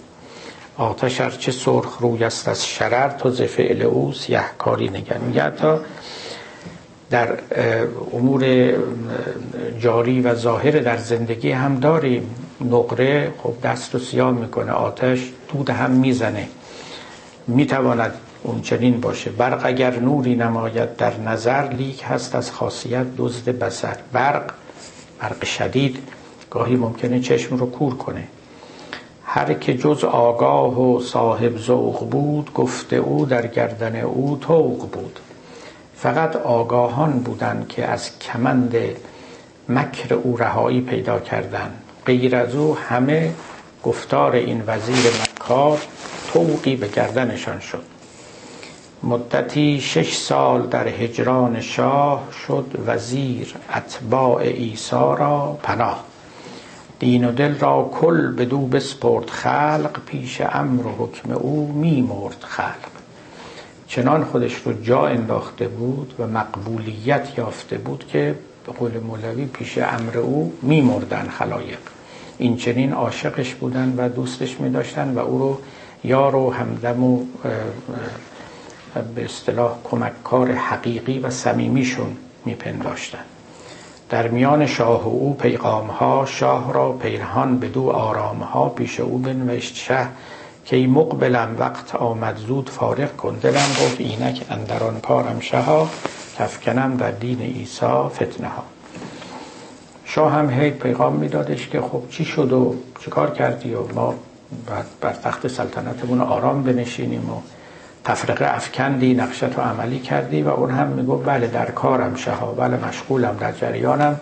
آتش 0.78 1.22
چه 1.38 1.52
سرخ 1.52 1.98
روی 1.98 2.24
است 2.24 2.48
از 2.48 2.68
شرر 2.68 3.10
تو 3.10 3.30
ز 3.30 3.42
فعل 3.42 3.82
او 3.82 4.14
سیه 4.14 4.44
کاری 4.58 4.90
نگر 4.90 5.18
میگه. 5.18 5.50
تا 5.50 5.80
در 7.10 7.30
امور 8.14 8.74
جاری 9.80 10.22
و 10.22 10.36
ظاهر 10.36 10.72
در 10.72 10.98
زندگی 10.98 11.52
هم 11.52 11.80
داریم 11.80 12.36
نقره 12.62 13.34
خب 13.44 13.54
دست 13.64 13.94
رو 13.94 14.00
سیاه 14.00 14.32
می‌کنه 14.32 14.72
آتش 14.72 15.32
دود 15.54 15.70
هم 15.70 15.92
می‌زنه. 15.92 16.48
می‌تواند 17.48 18.14
اون 18.44 18.62
چنین 18.62 19.00
باشه. 19.00 19.30
برق 19.32 19.62
اگر 19.64 20.00
نوری 20.00 20.36
نماید 20.36 20.96
در 20.96 21.20
نظر 21.20 21.70
لیک 21.70 22.04
هست 22.08 22.36
از 22.36 22.52
خاصیت 22.52 23.06
دزد 23.18 23.50
بسر 23.50 23.98
برق 24.14 24.52
برق 25.22 25.46
شدید 25.46 25.98
گاهی 26.50 26.76
ممکنه 26.76 27.20
چشم 27.20 27.58
رو 27.58 27.72
کور 27.72 27.98
کنه. 27.98 28.28
هر 29.26 29.54
که 29.54 29.78
جز 29.78 30.04
آگاه 30.04 30.82
و 30.82 31.02
صاحب 31.02 31.58
ذوق 31.58 32.10
بود 32.10 32.54
گفته 32.54 32.96
او 32.96 33.26
در 33.26 33.48
گردن 33.48 33.96
او 33.96 34.38
توق 34.42 34.90
بود. 34.90 35.20
فقط 35.96 36.36
آگاهان 36.36 37.12
بودند 37.20 37.68
که 37.68 37.86
از 37.86 38.20
کمند 38.20 38.76
مکر 39.70 40.14
او 40.14 40.38
رهایی 40.38 40.82
پیدا 40.82 41.20
کردند. 41.20 41.82
غیر 42.06 42.36
از 42.36 42.56
او 42.56 42.78
همه 42.90 43.34
گفتار 43.84 44.36
این 44.36 44.64
وزیر 44.68 45.12
مکار 45.24 45.82
توقی 46.34 46.76
به 46.76 46.88
گردنشان 46.88 47.60
شد. 47.60 47.84
مدتی 49.04 49.82
شش 49.82 50.16
سال 50.16 50.68
در 50.68 50.88
هجران 50.88 51.62
شاه 51.62 52.24
شد 52.48 52.66
وزیر 52.88 53.56
اتباع 53.76 54.38
ایسا 54.42 55.14
را 55.14 55.60
پناه. 55.64 56.04
دین 57.00 57.26
و 57.26 57.32
دل 57.32 57.60
را 57.60 57.90
کل 57.94 58.32
به 58.32 58.46
دو 58.46 58.68
بسپرد 58.68 59.30
خلق 59.30 60.00
پیش 60.06 60.42
امر 60.42 60.88
و 60.88 60.92
حکم 60.92 61.32
او 61.32 61.74
میمرد 61.74 62.38
خلق. 62.40 62.96
چنان 63.88 64.24
خودش 64.24 64.56
رو 64.56 64.74
جا 64.82 65.08
انداخته 65.08 65.68
بود 65.68 66.14
و 66.20 66.28
مقبولیت 66.28 67.38
یافته 67.38 67.78
بود 67.78 68.08
که 68.08 68.36
به 68.66 68.72
قول 68.72 69.00
مولوی 69.00 69.46
پیش 69.46 69.78
امر 69.78 70.18
او 70.18 70.54
میمردن 70.62 71.28
خلایق. 71.30 71.80
این 72.38 72.58
چنین 72.58 72.94
عاشقش 72.94 73.54
بودن 73.54 73.94
و 73.98 74.10
دوستش 74.10 74.60
می 74.60 74.70
داشتن 74.70 75.14
و 75.14 75.20
او 75.20 75.40
رو 75.40 75.58
یار 76.04 76.36
و 76.36 76.54
همدم 76.54 77.04
و 77.04 77.26
به 79.16 79.26
اصطلاح 79.26 79.76
کمککار 79.84 80.52
حقیقی 80.52 81.20
و 81.20 81.30
صمیمیشون 81.30 82.18
میپنداشتن. 82.46 83.35
در 84.10 84.28
میان 84.28 84.66
شاه 84.66 85.04
و 85.04 85.08
او 85.08 85.34
پیغام 85.34 85.88
ها 85.88 86.26
شاه 86.26 86.74
را 86.74 86.92
پیرهان 86.92 87.58
به 87.58 87.68
دو 87.68 87.90
آرام 87.90 88.40
ها 88.40 88.70
پیش 88.70 89.00
او 89.00 89.18
بنوشت. 89.18 89.76
شه 89.76 90.08
که 90.66 90.76
ای 90.76 90.88
مقبلم 90.88 91.56
وقت 91.60 91.96
آمد 91.96 92.38
زود 92.38 92.70
فارغ 92.70 93.16
کن. 93.16 93.36
دلم 93.36 93.54
گفت 93.54 93.96
اینک 94.00 94.46
اندران 94.50 95.00
کارم 95.02 95.40
شها 95.40 95.90
کفکنم 96.40 96.98
در 96.98 97.12
دین 97.12 97.42
عیسی 97.42 97.86
فتنه 98.10 98.48
ها. 98.48 98.64
شاه 100.06 100.32
هم 100.32 100.50
هی 100.50 100.72
پیغام 100.72 101.16
میدادش 101.16 101.68
که 101.68 101.82
خب 101.82 102.02
چی 102.10 102.26
شد 102.26 102.54
و 102.54 102.76
چیکار 103.00 103.32
کردی 103.32 103.74
و 103.74 103.94
ما 103.94 104.16
بر 105.02 105.14
تخت 105.14 105.48
سلطنتمون 105.48 106.22
آرام 106.22 106.64
بنشینیم 106.64 107.30
و 107.30 107.42
تفرقه 108.06 108.56
افکندی 108.56 109.14
نقشت 109.14 109.44
رو 109.44 109.62
عملی 109.62 110.00
کردی 110.00 110.42
و 110.42 110.50
اون 110.50 110.72
هم 110.72 110.88
میگو 110.88 111.18
بله 111.18 111.48
در 111.48 111.72
کارم 111.72 112.16
شها 112.16 112.52
بله 112.52 112.88
مشغولم 112.88 113.38
در 113.40 113.52
جریانم 113.52 114.20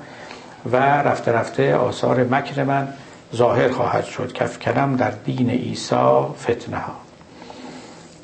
و 0.71 0.77
رفته 0.77 1.31
رفته 1.31 1.75
آثار 1.75 2.23
مکر 2.23 2.63
من 2.63 2.87
ظاهر 3.35 3.71
خواهد 3.71 4.05
شد 4.05 4.33
کفکنم 4.33 4.95
در 4.95 5.11
دین 5.11 5.49
عیسی 5.49 5.95
فتنه 6.39 6.77
ها 6.77 6.93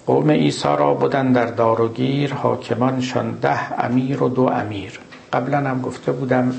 قوم 0.07 0.31
عیسی 0.31 0.67
را 0.67 0.93
بودن 0.93 1.31
در 1.31 1.45
دار 1.45 1.81
و 1.81 1.89
گیر 1.89 2.33
حاکمانشان 2.33 3.31
ده 3.31 3.83
امیر 3.83 4.23
و 4.23 4.29
دو 4.29 4.43
امیر. 4.43 4.99
قبلا 5.33 5.57
هم 5.57 5.81
گفته 5.81 6.11
بودم 6.11 6.53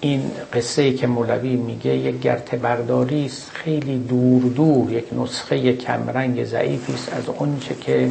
این 0.00 0.30
قصه 0.52 0.92
که 0.92 1.06
مولوی 1.06 1.56
میگه 1.56 1.96
یک 1.96 2.20
گرته 2.20 2.56
برداری 2.56 3.26
است 3.26 3.50
خیلی 3.54 3.98
دور 3.98 4.42
دور 4.42 4.92
یک 4.92 5.04
نسخه 5.12 5.72
کمرنگ 5.76 6.44
ضعیفی 6.44 6.92
است 6.92 7.12
از 7.12 7.28
اونچه 7.28 7.74
که 7.74 8.10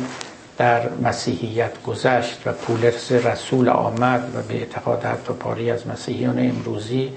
در 0.58 0.90
مسیحیت 1.04 1.84
گذشت 1.84 2.42
و 2.46 2.52
پولرس 2.54 3.12
رسول 3.12 3.70
آمد 3.70 4.32
و 4.36 4.42
به 4.42 4.54
اعتقاد 4.54 5.04
حتی 5.04 5.34
پاری 5.34 5.72
از 5.72 5.88
مسیحیان 5.88 6.40
امروزی 6.40 7.12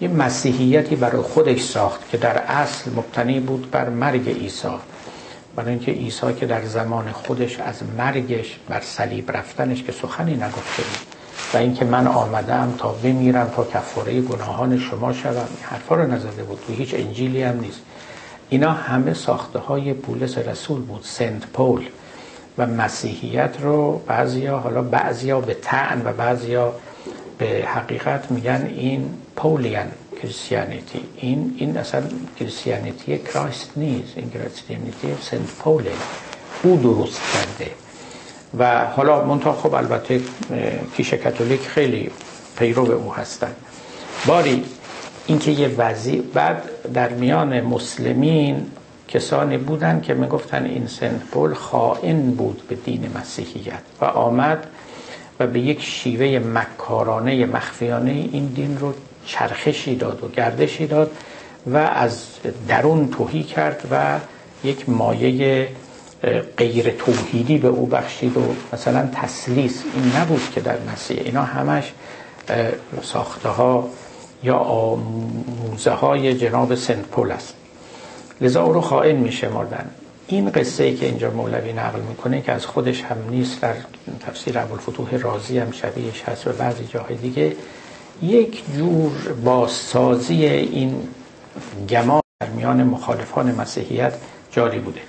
یه 0.00 0.08
مسیحیتی 0.08 0.96
برای 0.96 1.22
خودش 1.22 1.60
ساخت 1.60 2.10
که 2.10 2.16
در 2.16 2.38
اصل 2.38 2.90
مبتنی 2.90 3.40
بود 3.40 3.70
بر 3.70 3.88
مرگ 3.88 4.28
عیسی. 4.28 4.68
برای 5.56 5.70
اینکه 5.70 5.92
عیسی 5.92 6.34
که 6.40 6.46
در 6.46 6.64
زمان 6.64 7.12
خودش 7.12 7.60
از 7.60 7.80
مرگش 7.98 8.58
بر 8.68 8.80
صلیب 8.80 9.36
رفتنش 9.36 9.82
که 9.82 9.92
سخنی 9.92 10.34
نگفته 10.34 10.82
بود. 10.82 11.13
و 11.54 11.56
اینکه 11.56 11.84
من 11.84 12.06
آمدم 12.06 12.74
تا 12.78 12.88
بمیرم 12.88 13.50
تا 13.56 13.64
کفاره 13.64 14.20
گناهان 14.20 14.78
شما 14.78 15.12
شوم. 15.12 15.34
این 15.34 15.62
حرفا 15.62 15.94
رو 15.94 16.12
نزده 16.12 16.42
بود. 16.42 16.58
و 16.70 16.72
هیچ 16.72 16.94
انجیلی 16.94 17.42
هم 17.42 17.60
نیست. 17.60 17.80
اینا 18.48 18.72
همه 18.72 19.14
ساخته 19.14 19.58
های 19.58 19.94
پولس 19.94 20.38
رسول 20.38 20.80
بود 20.80 21.00
سنت 21.02 21.46
پول. 21.46 21.86
و 22.58 22.66
مسیحیت 22.66 23.56
رو 23.60 24.00
بعضیا 24.06 24.58
حالا 24.58 24.82
بعضیا 24.82 25.40
به 25.40 25.54
تعن 25.54 26.02
و 26.06 26.12
بعضیا 26.12 26.72
به 27.38 27.64
حقیقت 27.66 28.30
میگن 28.30 28.72
این 28.76 29.10
پولیان 29.36 29.86
کریستیانیتی. 30.22 31.00
این 31.16 31.54
این 31.58 31.76
اصلا 31.76 32.02
کریستیانیتی 32.40 33.18
کرایست 33.18 33.70
نیست. 33.76 34.12
این 34.16 34.30
کریستیانیتی 34.30 35.08
سنت 35.20 35.54
پوله 35.58 35.92
او 36.62 36.76
درست 36.76 37.20
کرده. 37.32 37.83
و 38.58 38.84
حالا 38.84 39.24
منتها 39.24 39.52
خب 39.52 39.74
البته 39.74 40.20
کیش 40.96 41.14
کاتولیک 41.14 41.60
خیلی 41.60 42.10
پیرو 42.58 42.90
او 42.90 43.14
هستن. 43.14 43.52
باری 44.26 44.64
اینکه 45.26 45.50
یه 45.50 45.68
وضعی 45.68 46.20
بعد 46.20 46.62
در 46.94 47.08
میان 47.08 47.60
مسلمین 47.60 48.66
کسانی 49.08 49.58
بودن 49.58 50.00
که 50.00 50.14
می‌گفتن 50.14 50.64
این 50.64 50.86
سنت 50.86 51.24
پول 51.32 51.54
خائن 51.54 52.30
بود 52.30 52.62
به 52.68 52.74
دین 52.74 53.10
مسیحیت 53.14 53.82
و 54.00 54.04
آمد 54.04 54.66
و 55.40 55.46
به 55.46 55.60
یک 55.60 55.82
شیوه 55.82 56.38
مکارانه 56.38 57.46
مخفیانه 57.46 58.10
این 58.10 58.46
دین 58.46 58.78
رو 58.78 58.92
چرخشی 59.26 59.96
داد 59.96 60.24
و 60.24 60.28
گردشی 60.28 60.86
داد 60.86 61.10
و 61.66 61.76
از 61.76 62.26
درون 62.68 63.08
توهی 63.08 63.42
کرد 63.42 63.88
و 63.90 64.18
یک 64.64 64.88
مایه 64.88 65.68
غیر 66.56 66.90
توحیدی 66.90 67.58
به 67.58 67.68
او 67.68 67.86
بخشید 67.86 68.36
و 68.36 68.40
مثلا 68.72 69.08
تسلیس 69.14 69.82
این 69.94 70.16
نبود 70.16 70.50
که 70.54 70.60
در 70.60 70.76
مسیح. 70.92 71.22
اینا 71.24 71.42
همش 71.42 71.92
ساخته 73.02 73.48
ها 73.48 73.88
یا 74.42 74.56
آموزه 74.56 75.90
های 75.90 76.34
جناب 76.34 76.74
سنت 76.74 77.06
پول 77.06 77.30
است. 77.32 77.54
لذا 78.40 78.62
او 78.62 78.72
رو 78.72 78.80
خائن 78.80 79.16
می 79.16 79.32
شمردن 79.32 79.90
این 80.26 80.50
قصه 80.50 80.84
ای 80.84 80.94
که 80.94 81.06
اینجا 81.06 81.30
مولوی 81.30 81.72
نقل 81.72 82.00
می‌کنه 82.00 82.40
که 82.40 82.52
از 82.52 82.66
خودش 82.66 83.02
هم 83.02 83.16
نیست 83.30 83.60
در 83.60 83.74
تفسیر 84.26 84.58
ابوالفتوح 84.58 85.16
رازی 85.16 85.58
هم 85.58 85.72
شبیهش 85.72 86.22
هست 86.22 86.46
و 86.46 86.52
بعضی 86.52 86.84
جاهای 86.84 87.16
دیگه 87.16 87.56
یک 88.22 88.62
جور 88.76 89.12
بازسازی 89.44 90.46
این 90.46 91.08
گمان 91.88 92.20
در 92.40 92.48
میان 92.48 92.82
مخالفان 92.82 93.54
مسیحیت 93.54 94.12
جاری 94.50 94.78
بوده. 94.78 95.00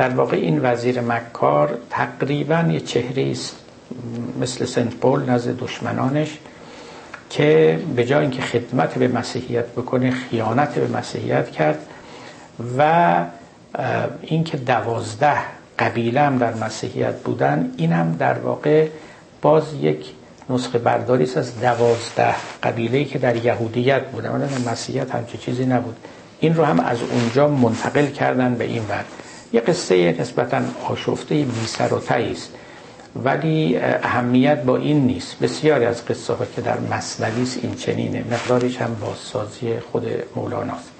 در 0.00 0.08
واقع 0.08 0.36
این 0.36 0.60
وزیر 0.62 1.00
مکار 1.00 1.78
تقریبا 1.90 2.64
یه 2.70 2.80
چهره 2.80 3.30
است 3.30 3.56
مثل 4.40 4.64
سنت 4.64 4.94
پول 4.94 5.30
نزد 5.30 5.58
دشمنانش 5.58 6.38
که 7.30 7.78
به 7.96 8.04
جای 8.04 8.20
اینکه 8.20 8.42
خدمت 8.42 8.98
به 8.98 9.08
مسیحیت 9.08 9.66
بکنه 9.66 10.10
خیانت 10.10 10.74
به 10.74 10.98
مسیحیت 10.98 11.50
کرد 11.50 11.78
و 12.78 13.24
اینکه 14.22 14.56
دوازده 14.56 15.38
قبیله 15.78 16.20
هم 16.20 16.38
در 16.38 16.54
مسیحیت 16.54 17.20
بودن 17.20 17.70
این 17.76 17.92
هم 17.92 18.16
در 18.18 18.38
واقع 18.38 18.86
باز 19.42 19.64
یک 19.80 20.12
نسخه 20.50 20.78
برداری 20.78 21.24
است 21.24 21.36
از 21.36 21.60
دوازده 21.60 22.34
قبیله 22.62 23.04
که 23.04 23.18
در 23.18 23.36
یهودیت 23.36 24.06
بودن. 24.06 24.30
ولی 24.30 24.68
مسیحیت 24.68 25.10
همچه 25.10 25.38
چیزی 25.38 25.66
نبود. 25.66 25.96
این 26.40 26.54
رو 26.54 26.64
هم 26.64 26.80
از 26.80 26.98
اونجا 27.02 27.48
منتقل 27.48 28.06
کردن 28.06 28.54
به 28.54 28.64
این 28.64 28.82
ور. 28.88 29.04
یه 29.52 29.60
قصه 29.60 30.16
نسبتا 30.20 30.60
آشفته 30.88 31.34
بی 31.34 31.66
سر 31.66 31.94
و 31.94 32.00
است. 32.12 32.54
ولی 33.24 33.76
اهمیت 34.02 34.62
با 34.62 34.76
این 34.76 35.06
نیست. 35.06 35.38
بسیاری 35.38 35.84
از 35.84 36.06
قصه 36.06 36.32
ها 36.32 36.44
که 36.56 36.60
در 36.60 36.80
مصنوی 36.80 37.46
این 37.62 37.74
چنینه. 37.74 38.24
مقدارش 38.30 38.76
هم 38.76 38.96
بازسازی 39.00 39.74
خود 39.92 40.06
مولاناست 40.36 40.90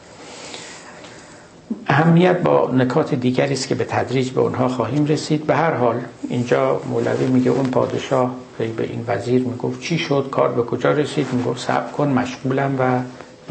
اهمیت 1.87 2.39
با 2.39 2.71
نکات 2.73 3.15
دیگری 3.15 3.53
است 3.53 3.69
که 3.69 3.75
به 3.75 3.85
تدریج 3.85 4.31
به 4.31 4.41
اونها 4.41 4.69
خواهیم 4.69 5.07
رسید. 5.07 5.47
به 5.47 5.57
هر 5.57 5.75
حال 5.75 6.01
اینجا 6.29 6.81
مولوی 6.89 7.27
میگه 7.27 7.51
اون 7.51 7.71
پادشاه 7.71 8.35
به 8.59 8.85
این 8.85 9.05
وزیر 9.07 9.43
می‌گفت 9.43 9.81
چی 9.81 9.99
شد 9.99 10.29
کار 10.31 10.53
به 10.53 10.63
کجا 10.63 10.93
رسید؟ 10.93 11.27
می‌گفت 11.33 11.67
صبر 11.67 11.93
کن 11.93 12.09
مشغولم 12.09 12.77
و 12.79 13.01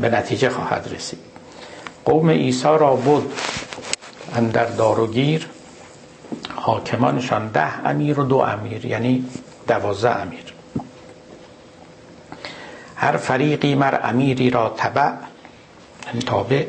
به 0.02 0.10
نتیجه 0.10 0.50
خواهد 0.50 0.89
رسید. 0.95 1.20
قوم 2.06 2.30
عیسی 2.30 2.64
را 2.64 2.95
بود 2.95 3.34
اندر 4.36 4.65
دار 4.65 4.99
و 4.99 5.07
گیر 5.07 5.47
حاکمانشان 6.55 7.47
ده 7.47 7.88
امیر 7.88 8.19
و 8.19 8.23
دو 8.23 8.38
امیر 8.38 8.86
یعنی 8.86 9.25
دوازده 9.67 10.21
امیر. 10.21 10.53
هر 12.95 13.17
فریقی 13.17 13.75
مر 13.75 13.99
امیری 14.03 14.49
را 14.49 14.73
تبع 14.77 15.11
تابع 16.25 16.65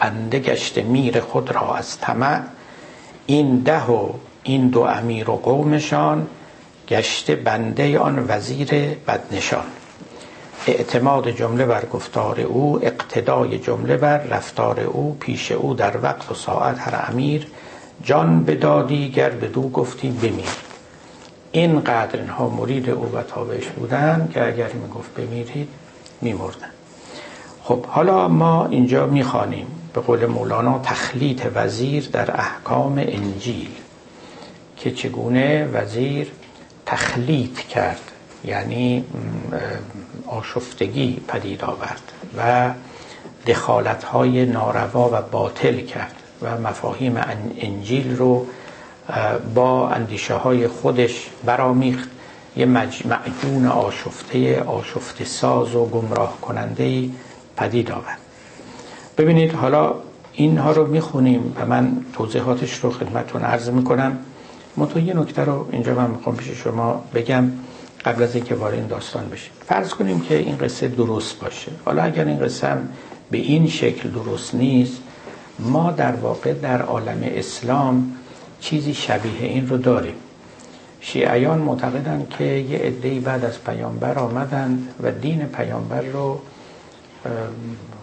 بنده 0.00 0.38
گشت 0.38 0.78
میر 0.78 1.20
خود 1.20 1.50
را 1.50 1.74
از 1.74 1.98
طمع. 1.98 2.42
این 3.26 3.58
ده 3.60 3.84
و 3.84 4.12
این 4.42 4.68
دو 4.68 4.80
امیر 4.80 5.30
و 5.30 5.36
قومشان 5.36 6.26
گشته 6.88 7.36
بنده 7.36 7.98
آن 7.98 8.24
وزیر 8.28 8.68
بدنشان. 9.06 9.64
اعتماد 10.66 11.30
جمله 11.30 11.66
بر 11.66 11.84
گفتار 11.84 12.40
او 12.40 12.80
اقتدای 12.82 13.58
جمله 13.58 13.96
بر 13.96 14.18
رفتار 14.18 14.80
او 14.80 15.16
پیش 15.20 15.52
او 15.52 15.74
در 15.74 16.02
وقت 16.02 16.30
و 16.30 16.34
ساعت 16.34 16.78
هر 16.78 17.04
امیر. 17.08 17.46
جان 18.04 18.44
بدادی 18.44 19.10
گر 19.10 19.30
دو 19.30 19.68
گفتی 19.68 20.10
بمیر. 20.10 20.44
اینقدر 21.52 22.20
اینها 22.20 22.48
مرید 22.48 22.90
او 22.90 23.12
و 23.14 23.22
تابعش 23.22 23.66
بودن 23.66 24.28
که 24.34 24.46
اگر 24.46 24.72
می‌گفت 24.72 25.14
بمیرید 25.14 25.68
میمردن 26.20 26.70
خب 27.62 27.86
حالا 27.86 28.28
ما 28.28 28.66
اینجا 28.66 29.06
می‌خوانیم. 29.06 29.66
به 29.94 30.00
قول 30.00 30.26
مولانا 30.26 30.80
تخلیط 30.84 31.46
وزیر 31.54 32.08
در 32.12 32.36
احکام 32.36 32.98
انجیل. 32.98 33.70
که 34.76 34.90
چگونه 34.90 35.66
وزیر 35.66 36.32
تخلیط 36.86 37.58
کرد. 37.58 38.00
یعنی 38.44 39.04
آشفتگی 40.26 41.20
پدید 41.28 41.64
آورد 41.64 42.12
و 42.38 42.70
دخالت 43.46 44.04
های 44.04 44.46
ناروا 44.46 45.10
و 45.12 45.22
باطل 45.30 45.80
کرد 45.80 46.14
و 46.42 46.58
مفاهیم 46.60 47.20
انجیل 47.60 48.16
رو 48.16 48.46
با 49.54 49.88
اندیشه 49.88 50.34
های 50.34 50.68
خودش 50.68 51.30
برامیخت 51.44 52.08
یه 52.56 52.66
معجون 52.66 53.66
آشفته 53.66 54.60
آشفته 54.62 55.24
ساز 55.24 55.74
و 55.74 55.86
گمراه 55.86 56.40
کننده 56.40 57.08
پدید 57.56 57.90
آورد. 57.90 58.18
ببینید 59.18 59.52
حالا 59.52 59.94
اینها 60.32 60.72
رو 60.72 60.86
می‌خونیم 60.86 61.56
و 61.60 61.66
من 61.66 61.96
توضیحاتش 62.12 62.74
رو 62.74 62.90
خدمتون 62.90 63.42
عرض 63.42 63.70
می‌کنم. 63.70 64.18
منتها 64.76 65.00
یه 65.00 65.14
نکته 65.14 65.44
رو 65.44 65.68
اینجا 65.72 65.94
من 65.94 66.10
می‌خوام 66.10 66.36
پیش 66.36 66.48
شما 66.48 67.04
بگم. 67.14 67.50
قبل 68.04 68.22
از 68.22 68.34
اینکه 68.34 68.54
وارد 68.54 68.74
این 68.74 68.86
داستان 68.86 69.28
بشیم. 69.28 69.52
فرض 69.66 69.94
کنیم 69.94 70.20
که 70.20 70.36
این 70.36 70.56
قصه 70.56 70.88
درست 70.88 71.40
باشه. 71.40 71.72
حالا 71.84 72.02
اگر 72.02 72.24
این 72.24 72.38
قصه 72.38 72.66
هم 72.66 72.88
به 73.30 73.38
این 73.38 73.68
شکل 73.68 74.10
درست 74.10 74.54
نیست 74.54 74.96
ما 75.58 75.90
در 75.90 76.12
واقع 76.12 76.52
در 76.52 76.82
عالم 76.82 77.22
اسلام 77.22 78.12
چیزی 78.60 78.94
شبیه 78.94 79.40
این 79.40 79.68
رو 79.68 79.76
داریم. 79.76 80.14
شیعیان 81.00 81.58
معتقدند 81.58 82.28
که 82.38 82.44
یه 82.44 82.78
عده‌ای 82.78 83.20
بعد 83.20 83.44
از 83.44 83.64
پیامبر 83.64 84.18
آمدند 84.18 84.94
و 85.02 85.10
دین 85.12 85.46
پیامبر 85.46 86.00
رو 86.00 86.40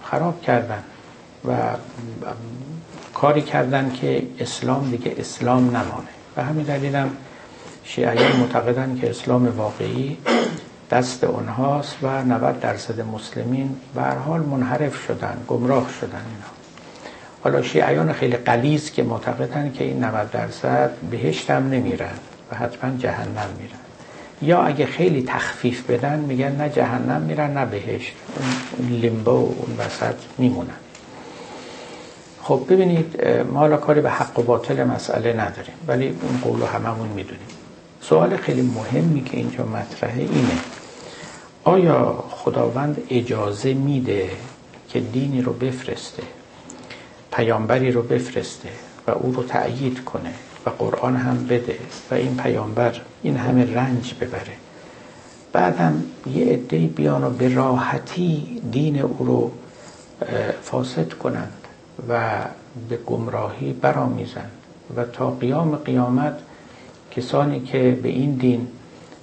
خراب 0.03 0.41
کردند 0.41 0.83
و 1.47 1.51
کاری 3.13 3.41
کردند 3.41 3.93
که 3.93 4.23
اسلام 4.39 4.91
دیگه 4.91 5.15
اسلام 5.17 5.67
نمانه. 5.67 6.13
و 6.37 6.43
همین 6.43 6.63
دلیلم 6.63 7.09
شیعیان 7.85 8.35
معتقدند 8.35 9.01
که 9.01 9.09
اسلام 9.09 9.57
واقعی 9.57 10.17
دست 10.91 11.23
اونهاست 11.23 11.95
و 12.01 12.23
90 12.23 12.59
درصد 12.59 13.01
مسلمین 13.01 13.75
به 13.95 14.01
حال 14.01 14.41
منحرف 14.41 15.05
شدن 15.07 15.37
گمراه 15.47 15.89
شدن 15.99 16.21
اینا. 16.25 16.51
حالا 17.43 17.61
شیعیان 17.61 18.13
خیلی 18.13 18.35
قلیز 18.35 18.91
که 18.91 19.03
معتقدن 19.03 19.71
که 19.71 19.83
این 19.83 20.03
90 20.03 20.31
درصد 20.31 20.91
بهشت 21.11 21.49
هم 21.49 21.69
نمیرن 21.69 22.15
و 22.51 22.55
حتما 22.55 22.97
جهنم 22.97 23.49
میرن. 23.59 23.79
یا 24.41 24.63
اگه 24.63 24.85
خیلی 24.85 25.23
تخفیف 25.27 25.89
بدن 25.89 26.19
میگن 26.19 26.55
نه 26.55 26.69
جهنم 26.69 27.21
میرن 27.21 27.57
نه 27.57 27.65
بهشت. 27.65 28.13
اون 28.77 28.89
لیمبو 28.89 29.31
اون 29.31 29.77
وسط 29.77 30.15
میمونن. 30.37 30.69
خب 32.43 32.65
ببینید 32.69 33.27
ما 33.27 33.59
حالا 33.59 33.77
کاری 33.77 34.01
به 34.01 34.11
حق 34.11 34.39
و 34.39 34.43
باطل 34.43 34.83
مسئله 34.83 35.33
نداریم 35.33 35.73
ولی 35.87 36.07
اون 36.07 36.39
قول 36.43 36.61
هممون 36.73 37.07
می‌دونیم. 37.07 37.54
سوال 38.09 38.37
خیلی 38.37 38.61
مهمی 38.61 39.23
که 39.23 39.37
اینجا 39.37 39.65
مطرحه 39.65 40.21
اینه. 40.21 40.57
آیا 41.63 42.23
خداوند 42.29 43.01
اجازه 43.09 43.73
میده 43.73 44.29
که 44.89 44.99
دینی 44.99 45.41
رو 45.41 45.53
بفرسته 45.53 46.23
پیامبری 47.31 47.91
رو 47.91 48.01
بفرسته 48.01 48.69
و 49.07 49.11
او 49.11 49.33
رو 49.33 49.43
تأیید 49.43 50.03
کنه 50.03 50.33
و 50.65 50.69
قرآن 50.69 51.15
هم 51.15 51.47
بده 51.47 51.77
و 52.11 52.13
این 52.13 52.37
پیامبر 52.37 53.01
این 53.23 53.37
همه 53.37 53.73
رنج 53.73 54.13
ببره؟ 54.21 54.53
بعدم 55.53 56.03
یه 56.33 56.45
عده 56.45 56.77
بیان 56.77 57.23
و 57.23 57.29
به 57.29 57.53
راحتی 57.53 58.61
دین 58.71 59.01
او 59.01 59.25
رو 59.25 59.51
فاسد 60.61 61.13
کنند 61.13 61.53
و 62.09 62.21
به 62.89 62.97
گمراهی 62.97 63.73
برآمیزند 63.73 64.51
و 64.95 65.03
تا 65.03 65.31
قیام 65.31 65.75
قیامت 65.75 66.39
کسانی 67.15 67.59
که 67.59 67.99
به 68.03 68.09
این 68.09 68.31
دین 68.31 68.67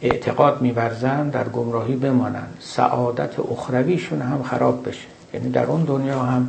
اعتقاد 0.02 0.62
میورزند 0.62 1.32
در 1.32 1.48
گمراهی 1.48 1.96
بمانند. 1.96 2.56
سعادت 2.60 3.40
اخرویشون 3.40 4.22
هم 4.22 4.42
خراب 4.42 4.88
بشه. 4.88 5.06
یعنی 5.34 5.50
در 5.50 5.64
اون 5.64 5.84
دنیا 5.84 6.22
هم 6.22 6.48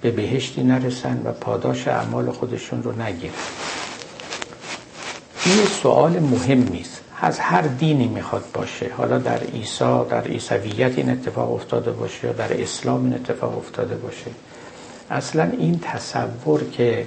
به 0.00 0.10
بهشتی 0.10 0.62
نرسن 0.62 1.22
و 1.24 1.32
پاداش 1.32 1.88
اعمال 1.88 2.30
خودشون 2.30 2.82
رو 2.82 3.02
نگیرن. 3.02 3.32
این 5.46 5.66
سوال 5.82 6.18
مهمی 6.18 6.80
است. 6.80 7.00
از 7.20 7.38
هر 7.38 7.62
دینی 7.62 8.08
می‌خواد 8.08 8.44
باشه. 8.54 8.90
حالا 8.96 9.18
در 9.18 9.38
عیسی 9.38 10.04
در 10.10 10.22
عیسویت 10.22 10.98
این 10.98 11.10
اتفاق 11.10 11.52
افتاده 11.52 11.90
باشه 11.90 12.26
یا 12.26 12.32
در 12.32 12.62
اسلام 12.62 13.04
این 13.04 13.14
اتفاق 13.14 13.58
افتاده 13.58 13.94
باشه. 13.94 14.30
اصلا 15.10 15.50
این 15.58 15.78
تصور 15.82 16.70
که 16.70 17.06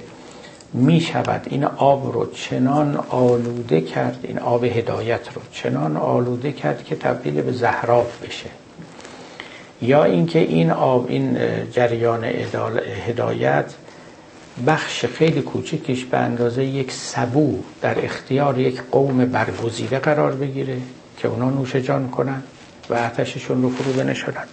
می 0.74 1.00
شود 1.00 1.46
این 1.50 1.64
آب 1.64 2.12
رو 2.12 2.30
چنان 2.32 2.96
آلوده 3.08 3.80
کرد 3.80 4.18
این 4.22 4.38
آب 4.38 4.64
هدایت 4.64 5.32
رو 5.34 5.42
چنان 5.52 5.96
آلوده 5.96 6.52
کرد 6.52 6.84
که 6.84 6.96
تبدیل 6.96 7.42
به 7.42 7.52
زهراب 7.52 8.10
بشه. 8.22 8.50
یا 9.82 10.04
اینکه 10.04 10.38
این 10.38 10.70
آب 10.70 11.06
این 11.08 11.38
جریان 11.70 12.24
هدایت 13.06 13.74
بخش 14.66 15.04
خیلی 15.04 15.42
کوچکش 15.42 16.04
به 16.04 16.18
اندازه 16.18 16.64
یک 16.64 16.92
سبو 16.92 17.58
در 17.80 18.04
اختیار 18.04 18.58
یک 18.58 18.82
قوم 18.90 19.24
برگزیده 19.24 19.98
قرار 19.98 20.32
بگیره 20.32 20.76
که 21.18 21.28
اونا 21.28 21.50
نوش 21.50 21.76
جان 21.76 22.08
کنن 22.08 22.42
و 22.90 22.94
آتششون 22.94 23.62
رو 23.62 23.70
فرو 23.70 23.92
بنشانن 23.92 24.44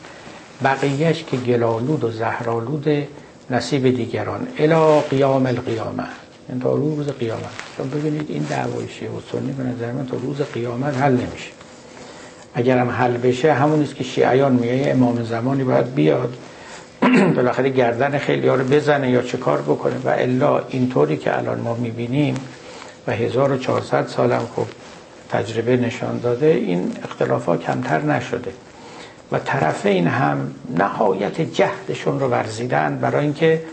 بقیهش 0.64 1.24
که 1.24 1.38
گلالود 1.38 2.04
و 2.04 2.12
زهرالود 2.12 3.08
نصیب 3.52 3.96
دیگران. 3.96 4.48
الا 4.58 5.00
قیام 5.00 5.46
القیامه. 5.46 6.04
این 6.50 6.60
تا 6.60 6.74
روز 6.74 7.08
قیامت. 7.08 7.96
ببینید 7.96 8.26
این 8.30 8.44
دعوای 8.44 8.88
شیعه 8.88 9.12
و 9.12 9.20
سنی 9.32 9.52
به 9.52 9.64
نظر 9.64 9.92
من 9.92 10.06
تا 10.06 10.18
روز 10.18 10.42
قیامت 10.42 10.98
حل 10.98 11.12
نمیشه. 11.12 11.52
اگر 12.54 12.78
هم 12.78 12.90
حل 12.90 13.18
بشه 13.18 13.54
همون 13.54 13.84
است 13.84 13.96
که 13.96 14.04
شیعیان 14.04 14.54
میگه 14.54 14.84
امام 14.88 15.24
زمانی 15.24 15.64
باید 15.64 15.96
بیاد. 15.96 16.38
بالاخره 17.36 17.70
گردن 17.70 18.18
خیلی 18.18 18.48
ها 18.48 18.56
رو 18.56 18.64
بزنه 18.64 19.12
یا 19.12 19.22
چه 19.22 19.38
کار 19.38 19.62
بکنه. 19.62 19.96
و 20.06 20.10
الا 20.10 20.62
اینطوری 20.70 21.18
که 21.18 21.38
الان 21.38 21.60
ما 21.60 21.74
می‌بینیم 21.74 22.36
و 23.08 23.12
1400 23.12 24.08
سالم 24.08 24.48
خب 24.56 24.66
تجربه 25.30 25.78
نشان 25.78 26.20
داده 26.20 26.46
این 26.46 26.92
اختلافات 27.04 27.62
کمتر 27.62 28.02
نشده. 28.02 28.52
و 29.32 29.40
طرفین 29.40 30.08
هم 30.08 30.52
نهایت 30.78 31.42
جهدشون 31.42 32.20
رو 32.20 32.28
ورزیدن 32.28 32.98
برای 32.98 33.24
اینکه 33.24 33.64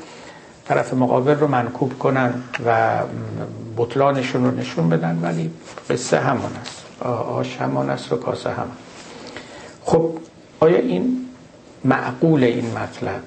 طرف 0.69 0.95
مقابل 0.95 1.35
رو 1.35 1.49
منکوب 1.49 1.99
کنن 1.99 2.35
و 2.67 2.99
بطلانشون 3.77 4.45
رو 4.45 4.51
نشون 4.51 4.89
بدن 4.89 5.19
ولی 5.23 5.51
قصه 5.91 6.21
همان 6.21 6.53
است. 6.61 7.03
آش 7.07 7.57
همان 7.57 7.91
است 7.91 8.13
و 8.13 8.17
کاسه 8.17 8.51
همان. 8.51 8.77
خب 9.85 10.13
آیا 10.61 10.79
این 10.79 11.27
معقول 11.85 12.45
این 12.45 12.71
مطلب؟ 12.79 13.21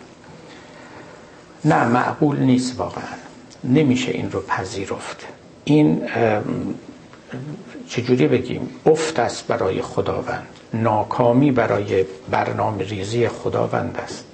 نه 1.66 1.88
معقول 1.88 2.40
نیست 2.40 2.80
واقعا. 2.80 3.04
نمیشه 3.64 4.12
این 4.12 4.32
رو 4.32 4.42
پذیرفت. 4.42 5.28
این 5.64 6.02
چجوری 7.90 8.28
بگیم؟ 8.28 8.70
افت 8.86 9.20
است 9.20 9.48
برای 9.48 9.82
خداوند. 9.82 10.48
ناکامی 10.74 11.52
برای 11.52 12.06
برنامه 12.32 12.84
ریزی 12.84 13.28
خداوند 13.28 13.98
است. 14.04 14.26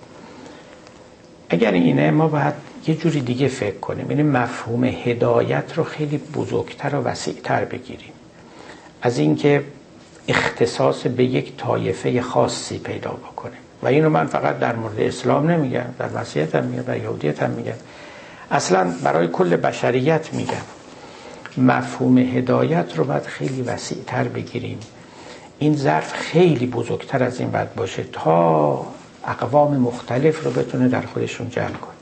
اگر 1.49 1.71
اینه 1.71 2.11
ما 2.11 2.27
باید 2.27 2.53
یه 2.87 2.95
جوری 2.95 3.21
دیگه 3.21 3.47
فکر 3.47 3.77
کنیم. 3.77 4.11
یعنی 4.11 4.23
مفهوم 4.23 4.83
هدایت 4.83 5.73
رو 5.75 5.83
خیلی 5.83 6.17
بزرگتر 6.17 6.95
و 6.95 7.03
وسیعتر 7.03 7.65
بگیریم. 7.65 8.13
از 9.01 9.17
اینکه 9.17 9.63
اختصاص 10.27 11.07
به 11.07 11.23
یک 11.23 11.57
طایفه 11.57 12.21
خاصی 12.21 12.77
پیدا 12.77 13.11
بکنه 13.11 13.53
و 13.83 13.87
اینو 13.87 14.09
من 14.09 14.25
فقط 14.25 14.59
در 14.59 14.75
مورد 14.75 14.99
اسلام 14.99 15.51
نمیگم 15.51 15.85
در 15.99 16.09
مسیحیت 16.09 16.55
هم 16.55 16.63
میگم 16.63 16.83
در 16.83 16.97
یهودیت 16.97 17.43
هم 17.43 17.49
میگم. 17.49 17.73
اصلا 18.51 18.93
برای 19.03 19.27
کل 19.27 19.55
بشریت 19.55 20.33
میگم. 20.33 20.74
مفهوم 21.57 22.17
هدایت 22.17 22.97
رو 22.97 23.03
باید 23.03 23.23
خیلی 23.23 23.61
وسیعتر 23.61 24.23
بگیریم. 24.23 24.79
این 25.59 25.75
ظرف 25.75 26.13
خیلی 26.13 26.67
بزرگتر 26.67 27.23
از 27.23 27.39
این 27.39 27.51
باید 27.51 27.75
باشه 27.75 28.03
تا 28.11 28.85
اقوام 29.27 29.77
مختلف 29.77 30.43
رو 30.43 30.51
بتونه 30.51 30.87
در 30.87 31.01
خودشون 31.01 31.49
جمع 31.49 31.67
کنه. 31.67 31.95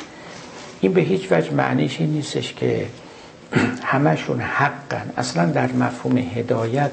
این 0.81 0.93
به 0.93 1.01
هیچ 1.01 1.31
وجه 1.31 1.51
معنیش 1.51 1.99
این 1.99 2.09
نیستش 2.09 2.53
که 2.53 2.85
همشون 3.83 4.41
حقن. 4.41 5.09
اصلا 5.17 5.45
در 5.45 5.71
مفهوم 5.71 6.17
هدایت 6.17 6.91